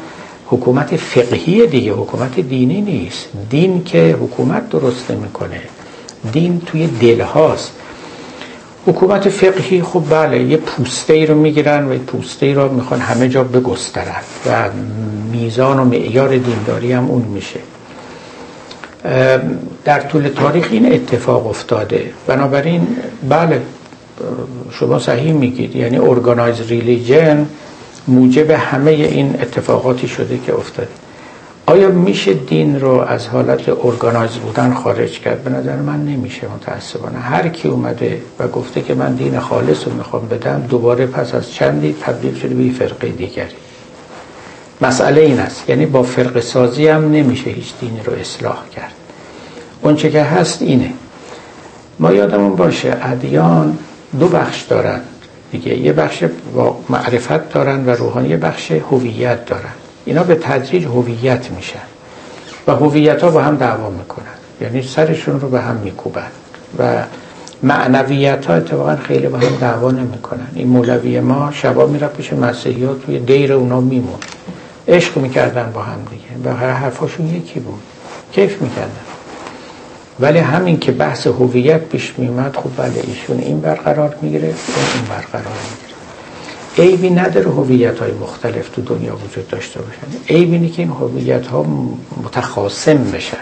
حکومت 0.46 0.96
فقهی 0.96 1.66
دیگه 1.66 1.92
حکومت 1.92 2.40
دینی 2.40 2.80
نیست. 2.80 3.26
دین 3.50 3.84
که 3.84 4.16
حکومت 4.20 4.68
درست 4.70 5.10
نمی‌کنه 5.10 5.60
دین 6.32 6.60
توی 6.66 6.86
دل 6.86 7.20
هاست 7.20 7.72
حکومت 8.86 9.28
فقهی 9.28 9.82
خب 9.82 10.02
بله 10.10 10.42
یه 10.42 10.56
پوسته 10.56 11.14
ای 11.14 11.26
رو 11.26 11.34
می‌گیرن 11.34 11.88
و 11.88 11.92
یه 11.92 11.98
پوسته 11.98 12.46
ای 12.46 12.54
رو 12.54 12.72
می‌خوان 12.72 13.00
همه 13.00 13.28
جا 13.28 13.44
بگسترن 13.44 14.22
و 14.46 14.68
میزان 15.32 15.78
و 15.78 15.84
معیار 15.84 16.36
دینداری 16.36 16.92
هم 16.92 17.06
اون 17.10 17.22
میشه. 17.22 17.60
در 19.84 20.00
طول 20.00 20.28
تاریخ 20.28 20.68
این 20.70 20.92
اتفاق 20.92 21.46
افتاده. 21.46 22.10
بنابراین 22.26 22.86
بله 23.28 23.62
شما 24.70 24.98
صحیح 24.98 25.32
میگید. 25.32 25.76
یعنی 25.76 25.98
ارگانایز 25.98 26.60
ریلیجن 26.60 27.46
موجب 28.08 28.50
همه 28.50 28.90
این 28.90 29.34
اتفاقاتی 29.40 30.08
شده 30.08 30.38
که 30.46 30.54
افتاده. 30.54 30.88
آیا 31.68 31.88
میشه 31.88 32.34
دین 32.34 32.80
رو 32.80 32.90
از 32.90 33.26
حالت 33.26 33.68
ارگانایز 33.68 34.30
بودن 34.30 34.74
خارج 34.74 35.20
کرد؟ 35.20 35.44
به 35.44 35.50
نظر 35.50 35.76
من 35.76 36.04
نمیشه 36.04 36.46
متاسفانه. 36.48 37.18
هر 37.18 37.48
کی 37.48 37.68
اومده 37.68 38.22
و 38.38 38.48
گفته 38.48 38.80
که 38.80 38.94
من 38.94 39.14
دین 39.14 39.40
خالص 39.40 39.86
رو 39.86 39.92
می‌خوام 39.92 40.28
بدم 40.28 40.66
دوباره 40.68 41.06
پس 41.06 41.34
از 41.34 41.52
چندی 41.52 41.96
تبدیل 42.00 42.38
شده 42.38 42.54
به 42.54 42.70
فرقه 42.70 43.08
دیگری. 43.08 43.56
مسئله 44.80 45.20
این 45.20 45.38
است. 45.38 45.70
یعنی 45.70 45.86
با 45.86 46.02
فرق 46.02 46.40
سازی 46.40 46.88
هم 46.88 47.12
نمیشه 47.12 47.50
هیچ 47.50 47.72
دینی 47.80 48.00
رو 48.04 48.12
اصلاح 48.12 48.68
کرد. 48.76 48.92
اونچه 49.82 50.10
که 50.10 50.22
هست 50.22 50.62
اینه. 50.62 50.92
ما 51.98 52.12
یادمون 52.12 52.56
باشه 52.56 52.96
ادیان 53.02 53.78
دو 54.20 54.28
بخش 54.28 54.62
دارن 54.62 55.00
دیگه. 55.52 55.78
یه 55.78 55.92
بخش 55.92 56.24
معرفت 56.88 57.52
دارن 57.52 57.86
و 57.86 57.90
روحانی 57.90 58.28
یه 58.28 58.36
بخش 58.36 58.70
هویت 58.70 59.46
دارن. 59.46 59.85
اینا 60.06 60.22
به 60.22 60.34
تدریج 60.34 60.84
هویت 60.84 61.50
میشن 61.50 61.78
و 62.66 62.72
هویت 62.72 63.22
ها 63.22 63.30
با 63.30 63.42
هم 63.42 63.56
دعوا 63.56 63.90
می‌کنن. 63.90 64.24
یعنی 64.60 64.82
سرشون 64.82 65.40
رو 65.40 65.48
به 65.48 65.60
هم 65.60 65.76
میکوبن 65.76 66.30
و 66.78 67.02
معنویت 67.62 68.46
ها 68.46 68.54
اتفاقا 68.54 68.96
خیلی 68.96 69.28
با 69.28 69.38
هم 69.38 69.56
دعوا 69.60 69.90
نمی‌کنن. 69.90 70.46
این 70.54 70.68
مولوی 70.68 71.20
ما 71.20 71.50
شبا 71.52 71.86
میره 71.86 72.06
پیش 72.06 72.32
مسیحی 72.32 72.84
ها 72.84 72.94
توی 72.94 73.18
دیر 73.18 73.52
اونا 73.52 73.80
میمون 73.80 74.18
عشق 74.88 75.16
می‌کردن 75.16 75.72
با 75.74 75.82
هم 75.82 75.98
دیگه. 76.10 76.50
و 76.50 76.56
حرفاشون 76.56 77.26
یکی 77.26 77.60
بود. 77.60 77.82
کیف 78.32 78.62
می‌کردن. 78.62 78.90
ولی 80.20 80.38
همین 80.38 80.78
که 80.78 80.92
بحث 80.92 81.26
هویت 81.26 81.80
پیش 81.80 82.14
میومد 82.18 82.56
خب 82.56 82.70
بله 82.76 83.02
ایشون 83.06 83.38
این 83.38 83.60
برقرار 83.60 84.16
می‌گیره 84.22 84.48
این 84.48 85.04
برقرار 85.08 85.44
می‌گیره 85.44 85.85
عیبی 86.78 87.10
نداره 87.10 87.50
هویت 87.50 87.98
های 87.98 88.12
مختلف 88.12 88.68
تو 88.68 88.82
دنیا 88.82 89.16
وجود 89.16 89.48
داشته 89.48 89.80
باشن. 89.80 90.34
عیب 90.34 90.52
اینه 90.52 90.68
که 90.68 90.82
این 90.82 90.90
هویت 90.90 91.46
ها 91.46 91.66
متخاصم 92.24 93.04
بشن. 93.04 93.36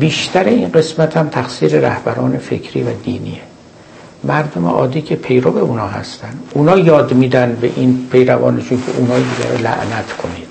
بیشتر 0.00 0.44
این 0.44 0.68
قسمت 0.68 1.16
هم 1.16 1.28
تقصیر 1.28 1.80
رهبران 1.80 2.38
فکری 2.38 2.82
و 2.82 2.86
دینیه. 3.04 3.40
مردم 4.24 4.66
عادی 4.66 5.02
که 5.02 5.16
پیرو 5.16 5.58
اونا 5.58 5.86
هستن. 5.86 6.38
اونا 6.54 6.78
یاد 6.78 7.12
میدن 7.12 7.58
به 7.60 7.70
این 7.76 8.08
پیروانشون 8.12 8.78
که 8.86 8.98
اونای 8.98 9.22
دیگر 9.22 9.50
رو 9.50 9.58
لعنت 9.58 10.12
کنید. 10.22 10.46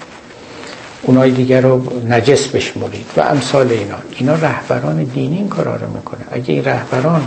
اونای 1.02 1.32
دیگر 1.32 1.61
رو 1.61 1.82
نجس 2.10 2.48
بشمرید 2.48 3.06
و 3.18 3.22
امثال 3.22 3.72
اینا. 3.72 3.95
اینا 4.20 4.36
رهبران 4.36 5.03
دینی 5.03 5.36
این 5.36 5.48
کارا 5.48 5.76
رو 5.76 5.88
می‌کنه 5.95 6.22
اگه 6.32 6.53
این 6.53 6.65
رهبران 6.65 7.22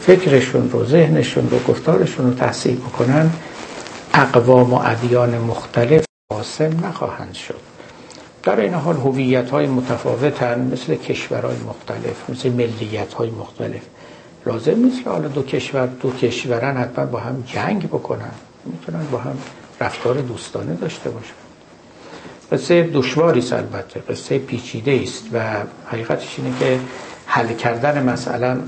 فکرشون 0.00 0.70
رو 0.70 0.86
ذهنشون 0.86 1.50
رو 1.50 1.58
گفتارشون 1.68 2.26
رو 2.26 2.34
تحصیل 2.34 2.76
بکنن 2.76 3.30
اقوام 4.14 4.74
و 4.74 4.80
ادیان 4.84 5.38
مختلف 5.38 6.04
قاسم 6.30 6.86
نخواهند 6.86 7.34
شد. 7.34 7.60
در 8.42 8.60
این 8.60 8.74
حال 8.74 8.96
هویت 8.96 9.50
های 9.50 9.66
متفاوتن 9.66 10.70
مثل 10.72 10.94
کشورهای 10.94 11.56
مختلف 11.56 12.30
مثل 12.30 12.52
ملیت 12.52 13.14
های 13.14 13.30
مختلف. 13.30 13.82
لازم 14.46 14.76
نیست 14.76 15.04
که 15.04 15.10
حالا 15.10 15.28
دو 15.28 15.42
کشور 15.42 15.86
دو 15.86 16.10
کشورن 16.10 16.76
حتما 16.76 17.06
با 17.06 17.18
هم 17.18 17.44
جنگ 17.46 17.86
بکنن. 17.86 18.30
می‌تونن 18.64 19.06
با 19.12 19.18
هم 19.18 19.38
رفتار 19.80 20.14
دوستانه 20.14 20.74
داشته 20.74 21.10
باشن. 21.10 21.34
قصه 22.52 22.82
دشواری 22.82 23.38
است 23.38 23.52
البته 23.52 24.00
قصه 24.00 24.38
پیچیده 24.38 25.00
است 25.02 25.24
و 25.32 25.40
حقیقتش 25.86 26.34
اینه 26.38 26.58
که 26.58 26.80
حل 27.26 27.54
کردن 27.54 28.02
مثلا 28.02 28.58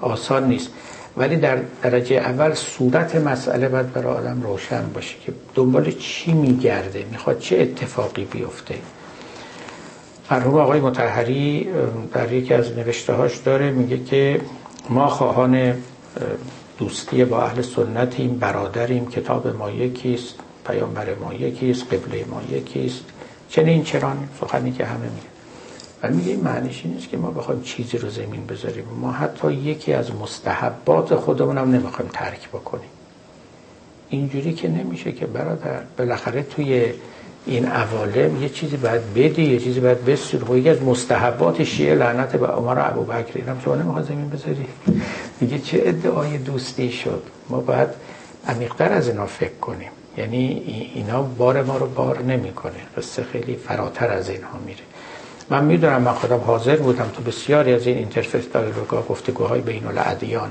آسان 0.00 0.48
نیست. 0.48 0.68
ولی 1.16 1.36
در 1.36 1.58
درجه 1.82 2.16
اول 2.16 2.54
صورت 2.54 3.16
مسئله 3.16 3.68
باید 3.68 3.92
برای 3.92 4.16
آدم 4.16 4.42
روشن 4.42 4.82
باشه 4.94 5.14
که 5.26 5.32
دنبال 5.54 5.90
چی 5.90 6.32
میگرده 6.32 7.04
می‌خواد 7.10 7.38
چه 7.38 7.58
اتفاقی 7.58 8.24
بیفته. 8.24 8.74
مرحوم 10.30 10.54
آقای 10.54 10.80
متحری 10.80 11.68
در 12.12 12.32
یکی 12.32 12.54
از 12.54 12.72
نوشته 12.72 13.12
هاش 13.12 13.36
داره 13.36 13.70
میگه 13.70 14.04
که 14.04 14.40
ما 14.90 15.06
خواهان 15.06 15.74
دوستی 16.78 17.24
با 17.24 17.42
اهل 17.42 17.62
سنتیم 17.62 18.38
برادریم 18.38 19.06
کتاب 19.06 19.46
ما 19.46 19.70
یکیست 19.70 20.34
پیامبر 20.66 21.14
ما 21.14 21.34
یکیست 21.34 21.94
قبله 21.94 22.24
ما 22.30 22.42
یکیست. 22.50 23.04
چنین 23.50 23.84
چران 23.84 24.28
سخنی 24.40 24.72
که 24.72 24.84
همه 24.84 25.04
میگه 25.04 25.27
ولی 26.02 26.16
میگه 26.16 26.30
این 26.30 26.40
معنیش 26.40 26.86
نیست 26.86 27.08
که 27.08 27.16
ما 27.16 27.30
بخوایم 27.30 27.62
چیزی 27.62 27.98
رو 27.98 28.08
زمین 28.10 28.46
بذاریم. 28.46 28.84
ما 29.00 29.12
حتی 29.12 29.52
یکی 29.52 29.92
از 29.92 30.14
مستحبات 30.14 31.14
خودمون 31.14 31.58
هم 31.58 31.70
نمی‌خوایم 31.70 32.10
ترک 32.14 32.48
بکنیم. 32.48 32.88
اینجوری 34.08 34.52
که 34.52 34.68
نمیشه 34.68 35.12
که 35.12 35.26
برادر 35.26 35.80
بالاخره 35.98 36.42
توی 36.42 36.92
این 37.46 37.66
عوالم 37.66 38.42
یه 38.42 38.48
چیزی 38.48 38.76
باید 38.76 39.14
بدی 39.14 39.44
یه 39.44 39.58
چیزی 39.58 39.80
باید 39.80 40.04
بسیر 40.04 40.50
و 40.50 40.58
یکی 40.58 40.68
از 40.68 40.82
مستحبات 40.82 41.64
شیعه 41.64 41.94
لعنت 41.94 42.36
به 42.36 42.46
عمر 42.46 42.90
ابو 42.90 43.04
بکر 43.04 43.32
اینم 43.34 43.60
شما 43.64 43.74
نمی‌خواد 43.74 44.04
زمین 44.04 44.28
بذاری 44.28 44.66
میگه 45.40 45.58
چه 45.58 45.82
ادعای 45.84 46.38
دوستی 46.38 46.92
شد. 46.92 47.22
ما 47.48 47.60
باید 47.60 47.88
عمیقتر 48.48 48.92
از 48.92 49.08
اینا 49.08 49.26
فکر 49.26 49.58
کنیم. 49.60 49.90
یعنی 50.16 50.62
اینا 50.94 51.22
بار 51.22 51.62
ما 51.62 51.76
رو 51.76 51.86
بار 51.86 52.22
نمی‌کنه. 52.22 52.72
قصه 52.96 53.22
خیلی 53.22 53.56
فراتر 53.56 54.08
از 54.10 54.30
اینها 54.30 54.58
میره. 54.66 54.87
من 55.50 55.64
می‌دونم 55.64 56.02
من 56.02 56.12
خودم 56.12 56.38
حاضر 56.38 56.76
بودم 56.76 57.10
تو 57.16 57.22
بسیاری 57.22 57.74
از 57.74 57.86
این 57.86 57.98
اینترفیس 57.98 58.44
دایلوگا 58.52 59.02
گفتگوهای 59.02 59.60
بین 59.60 59.86
الادیان 59.86 60.50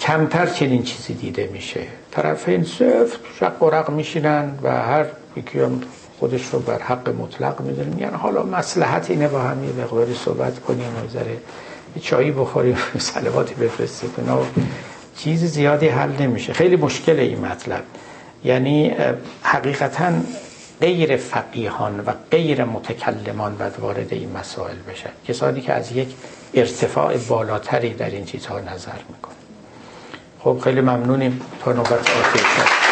کمتر 0.00 0.46
چنین 0.46 0.82
چیزی 0.82 1.14
دیده 1.14 1.50
میشه. 1.52 1.80
طرفین 2.10 2.64
صفت 2.64 3.20
شق 3.40 3.62
و 3.62 3.70
رق 3.70 3.90
میشینن 3.90 4.58
و 4.62 4.70
هر 4.70 5.06
یکی 5.36 5.58
خودش 6.18 6.46
رو 6.52 6.58
بر 6.58 6.78
حق 6.78 7.08
مطلق 7.08 7.60
می‌دونن 7.60 7.98
یعنی 7.98 8.16
حالا 8.16 8.42
مسلحت 8.42 9.10
اینه 9.10 9.28
با 9.28 9.38
هم 9.38 9.64
یه 9.64 10.14
صحبت 10.24 10.58
کنیم 10.58 10.86
و 10.86 11.08
ذره 11.12 11.36
چایی 12.00 12.30
بخوریم 12.30 12.76
سلواتی 12.98 13.54
بفرستیم. 13.54 14.10
چیز 15.16 15.44
زیادی 15.44 15.88
حل 15.88 16.10
نمیشه. 16.20 16.52
خیلی 16.52 16.76
مشکل 16.76 17.18
این 17.18 17.40
مطلب. 17.40 17.82
یعنی 18.44 18.94
حقیقتا 19.42 20.12
غیر 20.80 21.16
فقیهان 21.16 22.00
و 22.00 22.12
غیر 22.30 22.64
متکلمان 22.64 23.56
باید 23.56 23.80
وارد 23.80 24.12
این 24.12 24.32
مسائل 24.32 24.76
بشن. 24.88 25.10
کسانی 25.28 25.60
که 25.60 25.72
از 25.72 25.92
یک 25.92 26.08
ارتفاع 26.54 27.16
بالاتری 27.16 27.94
در 27.94 28.10
این 28.10 28.24
چیزها 28.24 28.60
نظر 28.60 28.92
می‌کنن. 29.08 29.34
خب 30.40 30.60
خیلی 30.64 30.80
ممنونیم. 30.80 31.40
تا 31.64 31.72
نوبت 31.72 31.92
آتی 31.92 32.83